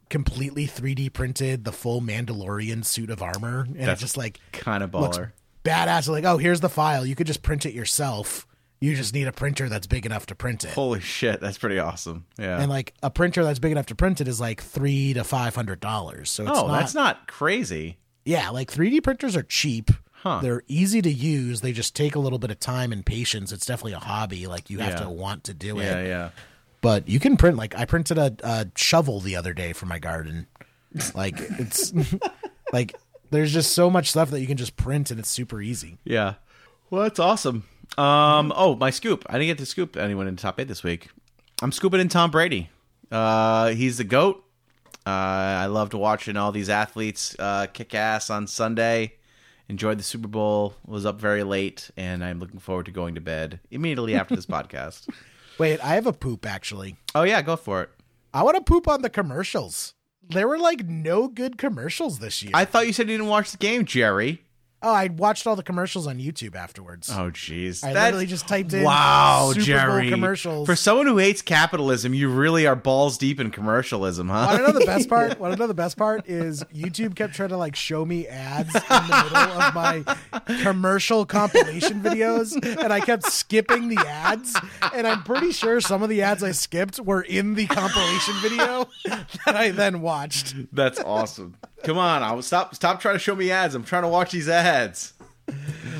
completely 0.10 0.68
3D 0.68 1.14
printed 1.14 1.64
the 1.64 1.72
full 1.72 2.02
Mandalorian 2.02 2.84
suit 2.84 3.10
of 3.10 3.22
armor, 3.22 3.62
and 3.62 3.76
That's 3.78 4.02
it 4.02 4.04
just 4.06 4.18
like 4.18 4.40
Kind 4.52 4.84
of 4.84 4.92
baller. 4.92 5.32
badass. 5.64 6.10
Like, 6.10 6.26
oh, 6.26 6.38
here's 6.38 6.60
the 6.60 6.70
file. 6.70 7.06
You 7.06 7.16
could 7.16 7.28
just 7.28 7.44
print 7.44 7.66
it 7.66 7.74
yourself. 7.74 8.46
You 8.82 8.96
just 8.96 9.14
need 9.14 9.28
a 9.28 9.32
printer 9.34 9.68
that's 9.70 9.88
big 9.88 10.06
enough 10.06 10.26
to 10.28 10.36
print 10.36 10.64
it. 10.64 10.72
Holy 10.72 11.00
shit, 11.02 11.42
that's 11.42 11.58
pretty 11.58 11.80
awesome. 11.80 12.26
Yeah. 12.38 12.60
And 12.62 12.70
like 12.70 12.94
a 13.04 13.10
printer 13.10 13.44
that's 13.44 13.60
big 13.60 13.72
enough 13.74 13.88
to 13.88 13.96
print 13.96 14.20
it 14.22 14.28
is 14.28 14.40
like 14.40 14.62
three 14.62 15.14
to 15.14 15.24
five 15.24 15.54
hundred 15.56 15.80
dollars. 15.80 16.30
So 16.30 16.44
it's 16.44 16.58
oh, 16.58 16.68
not, 16.68 16.80
that's 16.80 16.96
not 16.96 17.28
crazy. 17.28 17.98
yeah. 18.26 18.50
Like 18.52 18.72
3D 18.72 19.04
printers 19.04 19.36
are 19.36 19.44
cheap. 19.44 19.92
Huh. 20.24 20.40
They're 20.42 20.64
easy 20.68 21.02
to 21.02 21.10
use. 21.12 21.62
They 21.62 21.72
just 21.72 21.96
take 21.96 22.16
a 22.16 22.20
little 22.20 22.40
bit 22.40 22.52
of 22.52 22.60
time 22.60 22.92
and 22.92 23.06
patience. 23.06 23.52
It's 23.52 23.66
definitely 23.66 23.94
a 23.94 24.00
hobby. 24.00 24.48
Like 24.48 24.70
you 24.70 24.80
have 24.80 24.94
Yeah. 24.94 25.00
to 25.06 25.10
want 25.10 25.46
to 25.46 25.54
do 25.54 25.78
Yeah, 25.78 25.82
it. 26.00 26.04
yeah. 26.04 26.08
Yeah. 26.08 26.30
But 26.82 27.08
you 27.08 27.20
can 27.20 27.38
print. 27.38 27.58
Like 27.58 27.78
I 27.78 27.86
printed 27.86 28.18
a, 28.18 28.36
a 28.44 28.68
shovel 28.76 29.20
the 29.22 29.36
other 29.36 29.54
day 29.54 29.74
for 29.74 29.86
my 29.86 30.00
garden. 30.00 30.48
Like 31.16 31.36
it's 31.40 31.94
like 32.74 32.96
there's 33.32 33.54
just 33.54 33.72
so 33.74 33.90
much 33.90 34.10
stuff 34.10 34.30
that 34.32 34.42
you 34.42 34.48
can 34.48 34.58
just 34.58 34.76
print 34.76 35.12
and 35.12 35.20
it's 35.20 35.30
super 35.30 35.62
easy. 35.62 35.98
Yeah. 36.04 36.34
Well, 36.90 37.04
that's 37.04 37.20
awesome. 37.20 37.64
Um. 37.98 38.52
Oh, 38.56 38.76
my 38.76 38.90
scoop. 38.90 39.26
I 39.30 39.34
didn't 39.34 39.48
get 39.48 39.58
to 39.60 39.66
scoop 39.66 39.96
anyone 39.98 40.28
in 40.28 40.36
top 40.36 40.60
eight 40.60 40.68
this 40.68 40.84
week. 40.84 41.10
I'm 41.62 41.72
scooping 41.72 42.00
in 42.00 42.10
Tom 42.10 42.30
Brady. 42.32 42.70
Uh, 43.12 43.70
he's 43.70 43.98
the 43.98 44.04
goat. 44.04 44.44
Uh, 45.06 45.10
I 45.10 45.66
loved 45.68 45.94
watching 45.94 46.38
all 46.38 46.52
these 46.52 46.70
athletes 46.70 47.36
uh, 47.40 47.68
kick 47.74 47.96
ass 47.96 48.30
on 48.30 48.48
Sunday. 48.48 49.14
Enjoyed 49.70 50.00
the 50.00 50.04
Super 50.04 50.28
Bowl. 50.28 50.74
Was 50.86 51.06
up 51.06 51.22
very 51.22 51.44
late, 51.44 51.92
and 51.96 52.24
I'm 52.24 52.40
looking 52.40 52.60
forward 52.60 52.88
to 52.88 52.92
going 52.92 53.16
to 53.16 53.22
bed 53.22 53.60
immediately 53.70 54.16
after 54.16 54.36
this 54.36 54.46
podcast. 54.48 55.08
Wait, 55.60 55.80
I 55.84 55.94
have 55.96 56.08
a 56.08 56.14
poop 56.14 56.46
actually. 56.46 56.96
Oh 57.14 57.24
yeah, 57.24 57.42
go 57.42 57.56
for 57.56 57.84
it. 57.84 57.90
I 58.34 58.44
want 58.44 58.58
to 58.58 58.64
poop 58.64 58.88
on 58.88 59.02
the 59.02 59.10
commercials. 59.10 59.94
There 60.28 60.48
were 60.48 60.60
like 60.60 60.86
no 60.86 61.28
good 61.28 61.58
commercials 61.58 62.20
this 62.20 62.42
year. 62.44 62.52
I 62.54 62.66
thought 62.66 62.88
you 62.88 62.94
said 62.94 63.10
you 63.10 63.18
didn't 63.18 63.30
watch 63.30 63.52
the 63.52 63.58
game, 63.58 63.86
Jerry. 63.86 64.44
Oh, 64.82 64.94
I 64.94 65.08
watched 65.10 65.46
all 65.46 65.58
the 65.58 65.64
commercials 65.64 66.08
on 66.08 66.20
YouTube 66.20 66.56
afterwards. 66.56 67.10
Oh, 67.12 67.30
jeez. 67.32 67.84
I 67.84 67.92
That- 67.92 68.06
literally 68.06 68.28
just 68.28 68.48
typed 68.48 68.72
in 68.72 68.84
Wow, 68.84 69.52
Super 69.54 69.88
Bowl 70.02 70.10
commercials. 70.10 70.66
For 70.68 70.76
someone 70.78 71.06
who 71.06 71.18
hates 71.18 71.42
capitalism, 71.42 72.14
you 72.14 72.30
really 72.30 72.66
are 72.66 72.78
balls 72.78 73.18
deep 73.18 73.42
in 73.42 73.52
commercialism, 73.52 74.30
huh? 74.30 74.46
Want 74.48 74.58
to 74.60 74.68
know 74.72 74.80
the 74.80 74.86
best 74.86 75.10
part? 75.10 75.38
Want 75.38 75.54
to 75.54 75.60
know 75.60 75.68
the 75.68 75.74
best 75.74 75.98
part 75.98 76.30
is 76.30 76.64
YouTube 76.74 77.16
kept 77.16 77.34
trying 77.34 77.50
to 77.50 77.58
like 77.58 77.76
show 77.76 78.06
me 78.06 78.26
ads 78.28 78.74
in 78.74 78.82
the 78.90 79.30
middle 79.34 79.62
of 79.62 79.76
my 79.76 80.04
commercial 80.62 81.26
compilation 81.26 82.02
videos, 82.02 82.54
and 82.82 82.94
I 82.94 83.02
kept 83.02 83.24
skipping 83.26 83.90
the 83.90 84.00
ads. 84.08 84.56
And 84.96 85.06
I'm 85.06 85.24
pretty 85.24 85.52
sure 85.52 85.82
some 85.82 86.04
of 86.04 86.10
the 86.10 86.22
ads 86.22 86.42
I 86.42 86.52
skipped 86.54 87.02
were 87.02 87.22
in 87.22 87.56
the 87.56 87.68
compilation 87.68 88.36
video 88.36 88.88
that 89.46 89.56
I 89.56 89.72
then 89.72 90.00
watched. 90.02 90.56
That's 90.74 91.00
awesome. 91.02 91.58
Come 91.84 91.98
on, 91.98 92.24
I 92.24 92.34
will 92.34 92.42
stop 92.42 92.76
stop 92.76 93.00
trying 93.00 93.16
to 93.16 93.20
show 93.20 93.36
me 93.36 93.52
ads. 93.52 93.76
I'm 93.76 93.84
trying 93.84 94.04
to 94.04 94.10
watch 94.10 94.32
these 94.32 94.50
ads. 94.50 95.14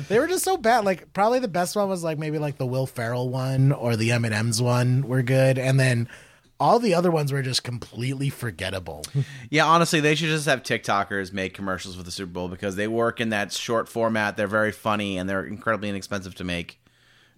They 0.08 0.18
were 0.18 0.26
just 0.28 0.44
so 0.44 0.56
bad. 0.56 0.84
Like 0.84 1.12
probably 1.12 1.38
the 1.38 1.48
best 1.48 1.74
one 1.76 1.88
was 1.88 2.04
like 2.04 2.18
maybe 2.18 2.38
like 2.38 2.56
the 2.58 2.66
Will 2.66 2.86
Ferrell 2.86 3.28
one 3.28 3.72
or 3.72 3.96
the 3.96 4.12
M 4.12 4.24
and 4.24 4.34
M's 4.34 4.60
one 4.60 5.02
were 5.08 5.22
good, 5.22 5.58
and 5.58 5.78
then 5.80 6.08
all 6.58 6.78
the 6.78 6.94
other 6.94 7.10
ones 7.10 7.32
were 7.32 7.42
just 7.42 7.64
completely 7.64 8.28
forgettable. 8.28 9.02
Yeah, 9.48 9.66
honestly, 9.66 10.00
they 10.00 10.14
should 10.14 10.28
just 10.28 10.46
have 10.46 10.62
TikTokers 10.62 11.32
make 11.32 11.54
commercials 11.54 11.96
for 11.96 12.02
the 12.02 12.10
Super 12.10 12.32
Bowl 12.32 12.48
because 12.48 12.76
they 12.76 12.86
work 12.86 13.20
in 13.20 13.30
that 13.30 13.50
short 13.52 13.88
format. 13.88 14.36
They're 14.36 14.46
very 14.46 14.72
funny 14.72 15.16
and 15.16 15.28
they're 15.28 15.44
incredibly 15.44 15.88
inexpensive 15.88 16.34
to 16.36 16.44
make. 16.44 16.78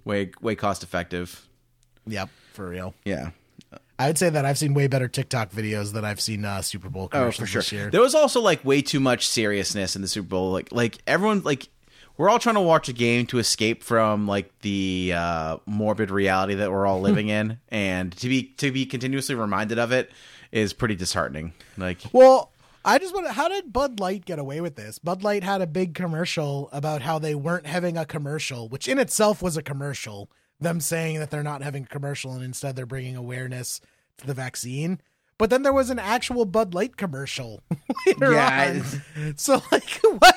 way 0.05 0.32
way 0.40 0.55
cost 0.57 0.82
effective. 0.82 1.47
Yep, 2.07 2.30
for 2.53 2.68
real. 2.68 2.95
Yeah. 3.05 3.30
I'd 4.07 4.19
say 4.19 4.31
that 4.31 4.45
I've 4.45 4.59
seen 4.59 4.75
way 4.75 4.87
better 4.87 5.09
TikTok 5.09 5.51
videos 5.51 5.93
than 5.93 6.05
I've 6.05 6.21
seen 6.21 6.45
uh, 6.45 6.63
Super 6.63 6.89
Bowl 6.89 7.05
Oh, 7.05 7.09
commercials 7.09 7.37
for 7.37 7.47
sure. 7.47 7.61
this 7.63 7.73
year. 7.73 7.91
There 7.91 8.01
was 8.01 8.15
also 8.15 8.41
like 8.41 8.65
way 8.65 8.83
too 8.83 9.01
much 9.01 9.27
seriousness 9.27 9.97
in 9.97 10.03
the 10.03 10.09
Super 10.09 10.29
Bowl. 10.29 10.53
Like 10.53 10.71
like 10.73 10.99
everyone 11.07 11.43
like 11.43 11.69
we're 12.19 12.29
all 12.29 12.39
trying 12.39 12.57
to 12.57 12.61
watch 12.61 12.89
a 12.89 12.93
game 12.93 13.27
to 13.27 13.39
escape 13.39 13.83
from 13.83 14.27
like 14.29 14.51
the 14.61 15.13
uh, 15.17 15.57
morbid 15.67 16.11
reality 16.11 16.55
that 16.55 16.71
we're 16.71 16.87
all 16.87 17.01
living 17.09 17.29
in, 17.29 17.59
and 17.71 18.13
to 18.19 18.29
be 18.29 18.43
to 18.59 18.71
be 18.71 18.85
continuously 18.87 19.35
reminded 19.35 19.79
of 19.79 19.93
it 19.93 20.11
is 20.51 20.73
pretty 20.73 20.95
disheartening. 20.95 21.53
Like 21.79 22.01
Well, 22.13 22.51
I 22.85 22.99
just 22.99 23.15
want 23.15 23.27
to. 23.27 23.33
How 23.33 23.49
did 23.49 23.73
Bud 23.73 24.01
Light 24.01 24.25
get 24.27 24.39
away 24.39 24.61
with 24.61 24.77
this? 24.77 24.99
Bud 24.99 25.23
Light 25.23 25.43
had 25.45 25.63
a 25.63 25.67
big 25.67 25.95
commercial 25.95 26.69
about 26.73 27.01
how 27.03 27.19
they 27.19 27.35
weren't 27.35 27.67
having 27.67 27.97
a 27.97 28.05
commercial, 28.05 28.69
which 28.69 28.89
in 28.89 28.99
itself 28.99 29.41
was 29.41 29.57
a 29.57 29.63
commercial. 29.63 30.31
Them 30.61 30.81
saying 30.81 31.19
that 31.19 31.31
they're 31.31 31.43
not 31.43 31.63
having 31.63 31.85
a 31.85 31.87
commercial 31.87 32.35
and 32.35 32.45
instead 32.45 32.77
they're 32.77 32.87
bringing 32.87 33.17
awareness 33.17 33.81
the 34.27 34.35
vaccine. 34.35 35.01
But 35.39 35.51
then 35.51 35.62
there 35.64 35.73
was 35.73 35.91
an 35.91 35.99
actual 35.99 36.45
Bud 36.45 36.73
Light 36.73 36.97
commercial 36.97 37.62
later 38.07 38.33
Yeah, 38.33 38.81
on. 39.16 39.37
So 39.37 39.61
like, 39.73 40.01
what? 40.03 40.37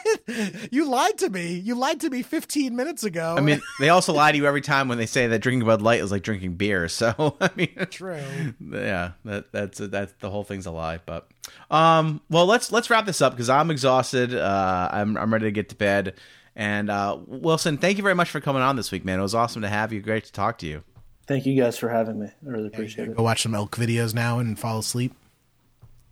You 0.71 0.89
lied 0.89 1.19
to 1.19 1.29
me. 1.29 1.53
You 1.53 1.75
lied 1.75 1.99
to 1.99 2.09
me 2.09 2.23
15 2.23 2.75
minutes 2.75 3.03
ago. 3.03 3.35
I 3.37 3.41
mean, 3.41 3.61
they 3.79 3.89
also 3.89 4.13
lie 4.13 4.31
to 4.31 4.37
you 4.37 4.47
every 4.47 4.61
time 4.61 4.87
when 4.87 4.97
they 4.97 5.05
say 5.05 5.27
that 5.27 5.39
drinking 5.39 5.67
Bud 5.67 5.83
Light 5.83 5.99
is 6.01 6.11
like 6.11 6.23
drinking 6.23 6.55
beer. 6.55 6.87
So 6.87 7.37
I 7.41 7.49
mean, 7.55 7.75
true. 7.91 8.23
yeah, 8.59 9.11
that 9.25 9.51
that's 9.51 9.77
that's 9.77 10.13
the 10.21 10.31
whole 10.31 10.43
thing's 10.43 10.65
a 10.65 10.71
lie. 10.71 10.99
But 11.05 11.27
um, 11.69 12.21
well, 12.31 12.47
let's 12.47 12.71
let's 12.71 12.89
wrap 12.89 13.05
this 13.05 13.21
up 13.21 13.33
because 13.33 13.49
I'm 13.49 13.69
exhausted. 13.69 14.33
Uh, 14.33 14.89
I'm 14.91 15.17
I'm 15.17 15.31
ready 15.31 15.45
to 15.45 15.51
get 15.51 15.69
to 15.69 15.75
bed. 15.75 16.15
And 16.55 16.89
uh, 16.89 17.19
Wilson, 17.27 17.77
thank 17.77 17.97
you 17.97 18.03
very 18.03 18.15
much 18.15 18.31
for 18.31 18.39
coming 18.39 18.63
on 18.63 18.75
this 18.75 18.91
week, 18.91 19.05
man. 19.05 19.19
It 19.19 19.23
was 19.23 19.35
awesome 19.35 19.61
to 19.61 19.67
have 19.69 19.93
you. 19.93 20.01
Great 20.01 20.23
to 20.23 20.31
talk 20.31 20.57
to 20.59 20.65
you. 20.65 20.83
Thank 21.27 21.45
you 21.45 21.59
guys 21.59 21.77
for 21.77 21.89
having 21.89 22.19
me. 22.19 22.27
I 22.27 22.49
really 22.49 22.67
appreciate 22.67 23.09
it. 23.09 23.17
Go 23.17 23.23
watch 23.23 23.41
some 23.43 23.55
elk 23.55 23.75
videos 23.75 24.13
now 24.13 24.39
and 24.39 24.57
fall 24.57 24.79
asleep. 24.79 25.13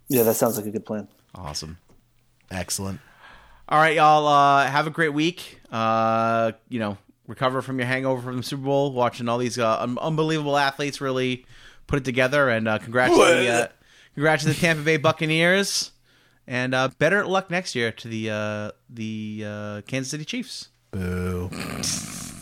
Yeah, 0.07 0.23
that 0.23 0.35
sounds 0.35 0.57
like 0.57 0.65
a 0.65 0.71
good 0.71 0.85
plan. 0.85 1.07
Awesome. 1.35 1.77
Excellent. 2.49 2.99
All 3.69 3.79
right, 3.79 3.95
y'all. 3.95 4.27
Uh, 4.27 4.67
have 4.67 4.87
a 4.87 4.89
great 4.89 5.13
week. 5.13 5.59
Uh, 5.71 6.51
you 6.69 6.79
know, 6.79 6.97
recover 7.27 7.61
from 7.61 7.79
your 7.79 7.87
hangover 7.87 8.21
from 8.21 8.37
the 8.37 8.43
Super 8.43 8.63
Bowl, 8.63 8.91
watching 8.91 9.29
all 9.29 9.37
these 9.37 9.57
uh, 9.57 9.79
un- 9.79 9.97
unbelievable 9.99 10.57
athletes 10.57 10.99
really 10.99 11.45
put 11.87 11.99
it 11.99 12.05
together. 12.05 12.49
And 12.49 12.67
uh, 12.67 12.79
congrats, 12.79 13.13
to 13.13 13.23
the, 13.23 13.49
uh, 13.49 13.67
congrats 14.15 14.43
to 14.43 14.49
the 14.49 14.55
Tampa 14.55 14.83
Bay 14.83 14.97
Buccaneers. 14.97 15.91
And 16.45 16.75
uh, 16.75 16.89
better 16.97 17.25
luck 17.25 17.49
next 17.49 17.73
year 17.73 17.91
to 17.93 18.07
the 18.07 18.29
uh, 18.29 18.71
the 18.89 19.43
uh, 19.45 19.81
Kansas 19.87 20.11
City 20.11 20.25
Chiefs. 20.25 20.69
Boo. 20.91 21.49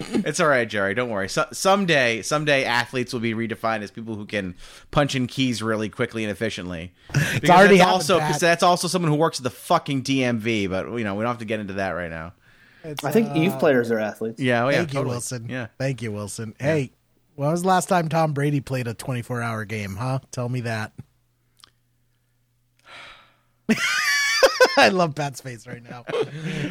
It's 0.00 0.40
all 0.40 0.48
right, 0.48 0.68
Jerry. 0.68 0.94
Don't 0.94 1.10
worry. 1.10 1.28
So, 1.28 1.46
someday, 1.52 2.22
someday, 2.22 2.64
athletes 2.64 3.12
will 3.12 3.20
be 3.20 3.34
redefined 3.34 3.82
as 3.82 3.90
people 3.90 4.16
who 4.16 4.26
can 4.26 4.54
punch 4.90 5.14
in 5.14 5.26
keys 5.26 5.62
really 5.62 5.88
quickly 5.88 6.24
and 6.24 6.30
efficiently. 6.30 6.92
It's 7.14 7.50
already 7.50 7.78
that's 7.78 7.90
also 7.90 8.18
because 8.18 8.40
that's 8.40 8.62
also 8.62 8.88
someone 8.88 9.10
who 9.10 9.18
works 9.18 9.38
at 9.38 9.44
the 9.44 9.50
fucking 9.50 10.02
DMV. 10.02 10.70
But 10.70 10.90
you 10.92 11.04
know, 11.04 11.14
we 11.14 11.22
don't 11.22 11.30
have 11.30 11.38
to 11.38 11.44
get 11.44 11.60
into 11.60 11.74
that 11.74 11.90
right 11.90 12.10
now. 12.10 12.32
I 12.84 13.12
think 13.12 13.36
Eve 13.36 13.52
uh, 13.52 13.58
players 13.58 13.90
are 13.90 13.98
athletes. 13.98 14.40
Yeah, 14.40 14.64
oh, 14.64 14.68
yeah, 14.70 14.78
Thank 14.78 14.94
you. 14.94 15.02
Wilson. 15.02 15.46
Yeah. 15.48 15.66
Thank 15.78 16.00
you, 16.00 16.12
Wilson. 16.12 16.54
Hey, 16.58 16.92
when 17.34 17.50
was 17.50 17.62
the 17.62 17.68
last 17.68 17.88
time 17.88 18.08
Tom 18.08 18.32
Brady 18.32 18.60
played 18.60 18.86
a 18.86 18.94
24 18.94 19.42
hour 19.42 19.64
game, 19.64 19.96
huh? 19.96 20.20
Tell 20.30 20.48
me 20.48 20.60
that. 20.62 20.92
I 24.76 24.88
love 24.90 25.14
Pat's 25.14 25.40
face 25.40 25.66
right 25.66 25.82
now. 25.82 26.04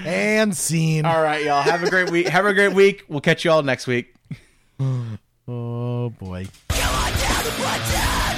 and 0.06 0.56
scene. 0.56 1.06
All 1.06 1.22
right, 1.22 1.44
y'all. 1.44 1.62
Have 1.62 1.84
a 1.84 1.90
great 1.90 2.10
week. 2.10 2.28
Have 2.28 2.46
a 2.46 2.54
great 2.54 2.74
week. 2.74 3.04
We'll 3.08 3.22
catch 3.22 3.44
you 3.46 3.52
all 3.52 3.62
next 3.64 3.88
week. 3.88 4.14
Oh, 5.52 6.12
boy. 6.12 6.46
Come 6.70 6.94
on 6.94 7.12
down 7.12 7.44
to 7.44 7.52
Bloodtown. 7.58 8.36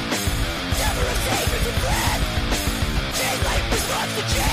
Never 0.79 1.03
a 1.03 1.15
safe 1.27 1.51
as 1.59 1.67
a 1.67 1.73
friend. 1.83 2.21
Chain 3.17 3.37
link 3.43 3.63
response 3.73 4.11
to 4.15 4.23
chain 4.33 4.50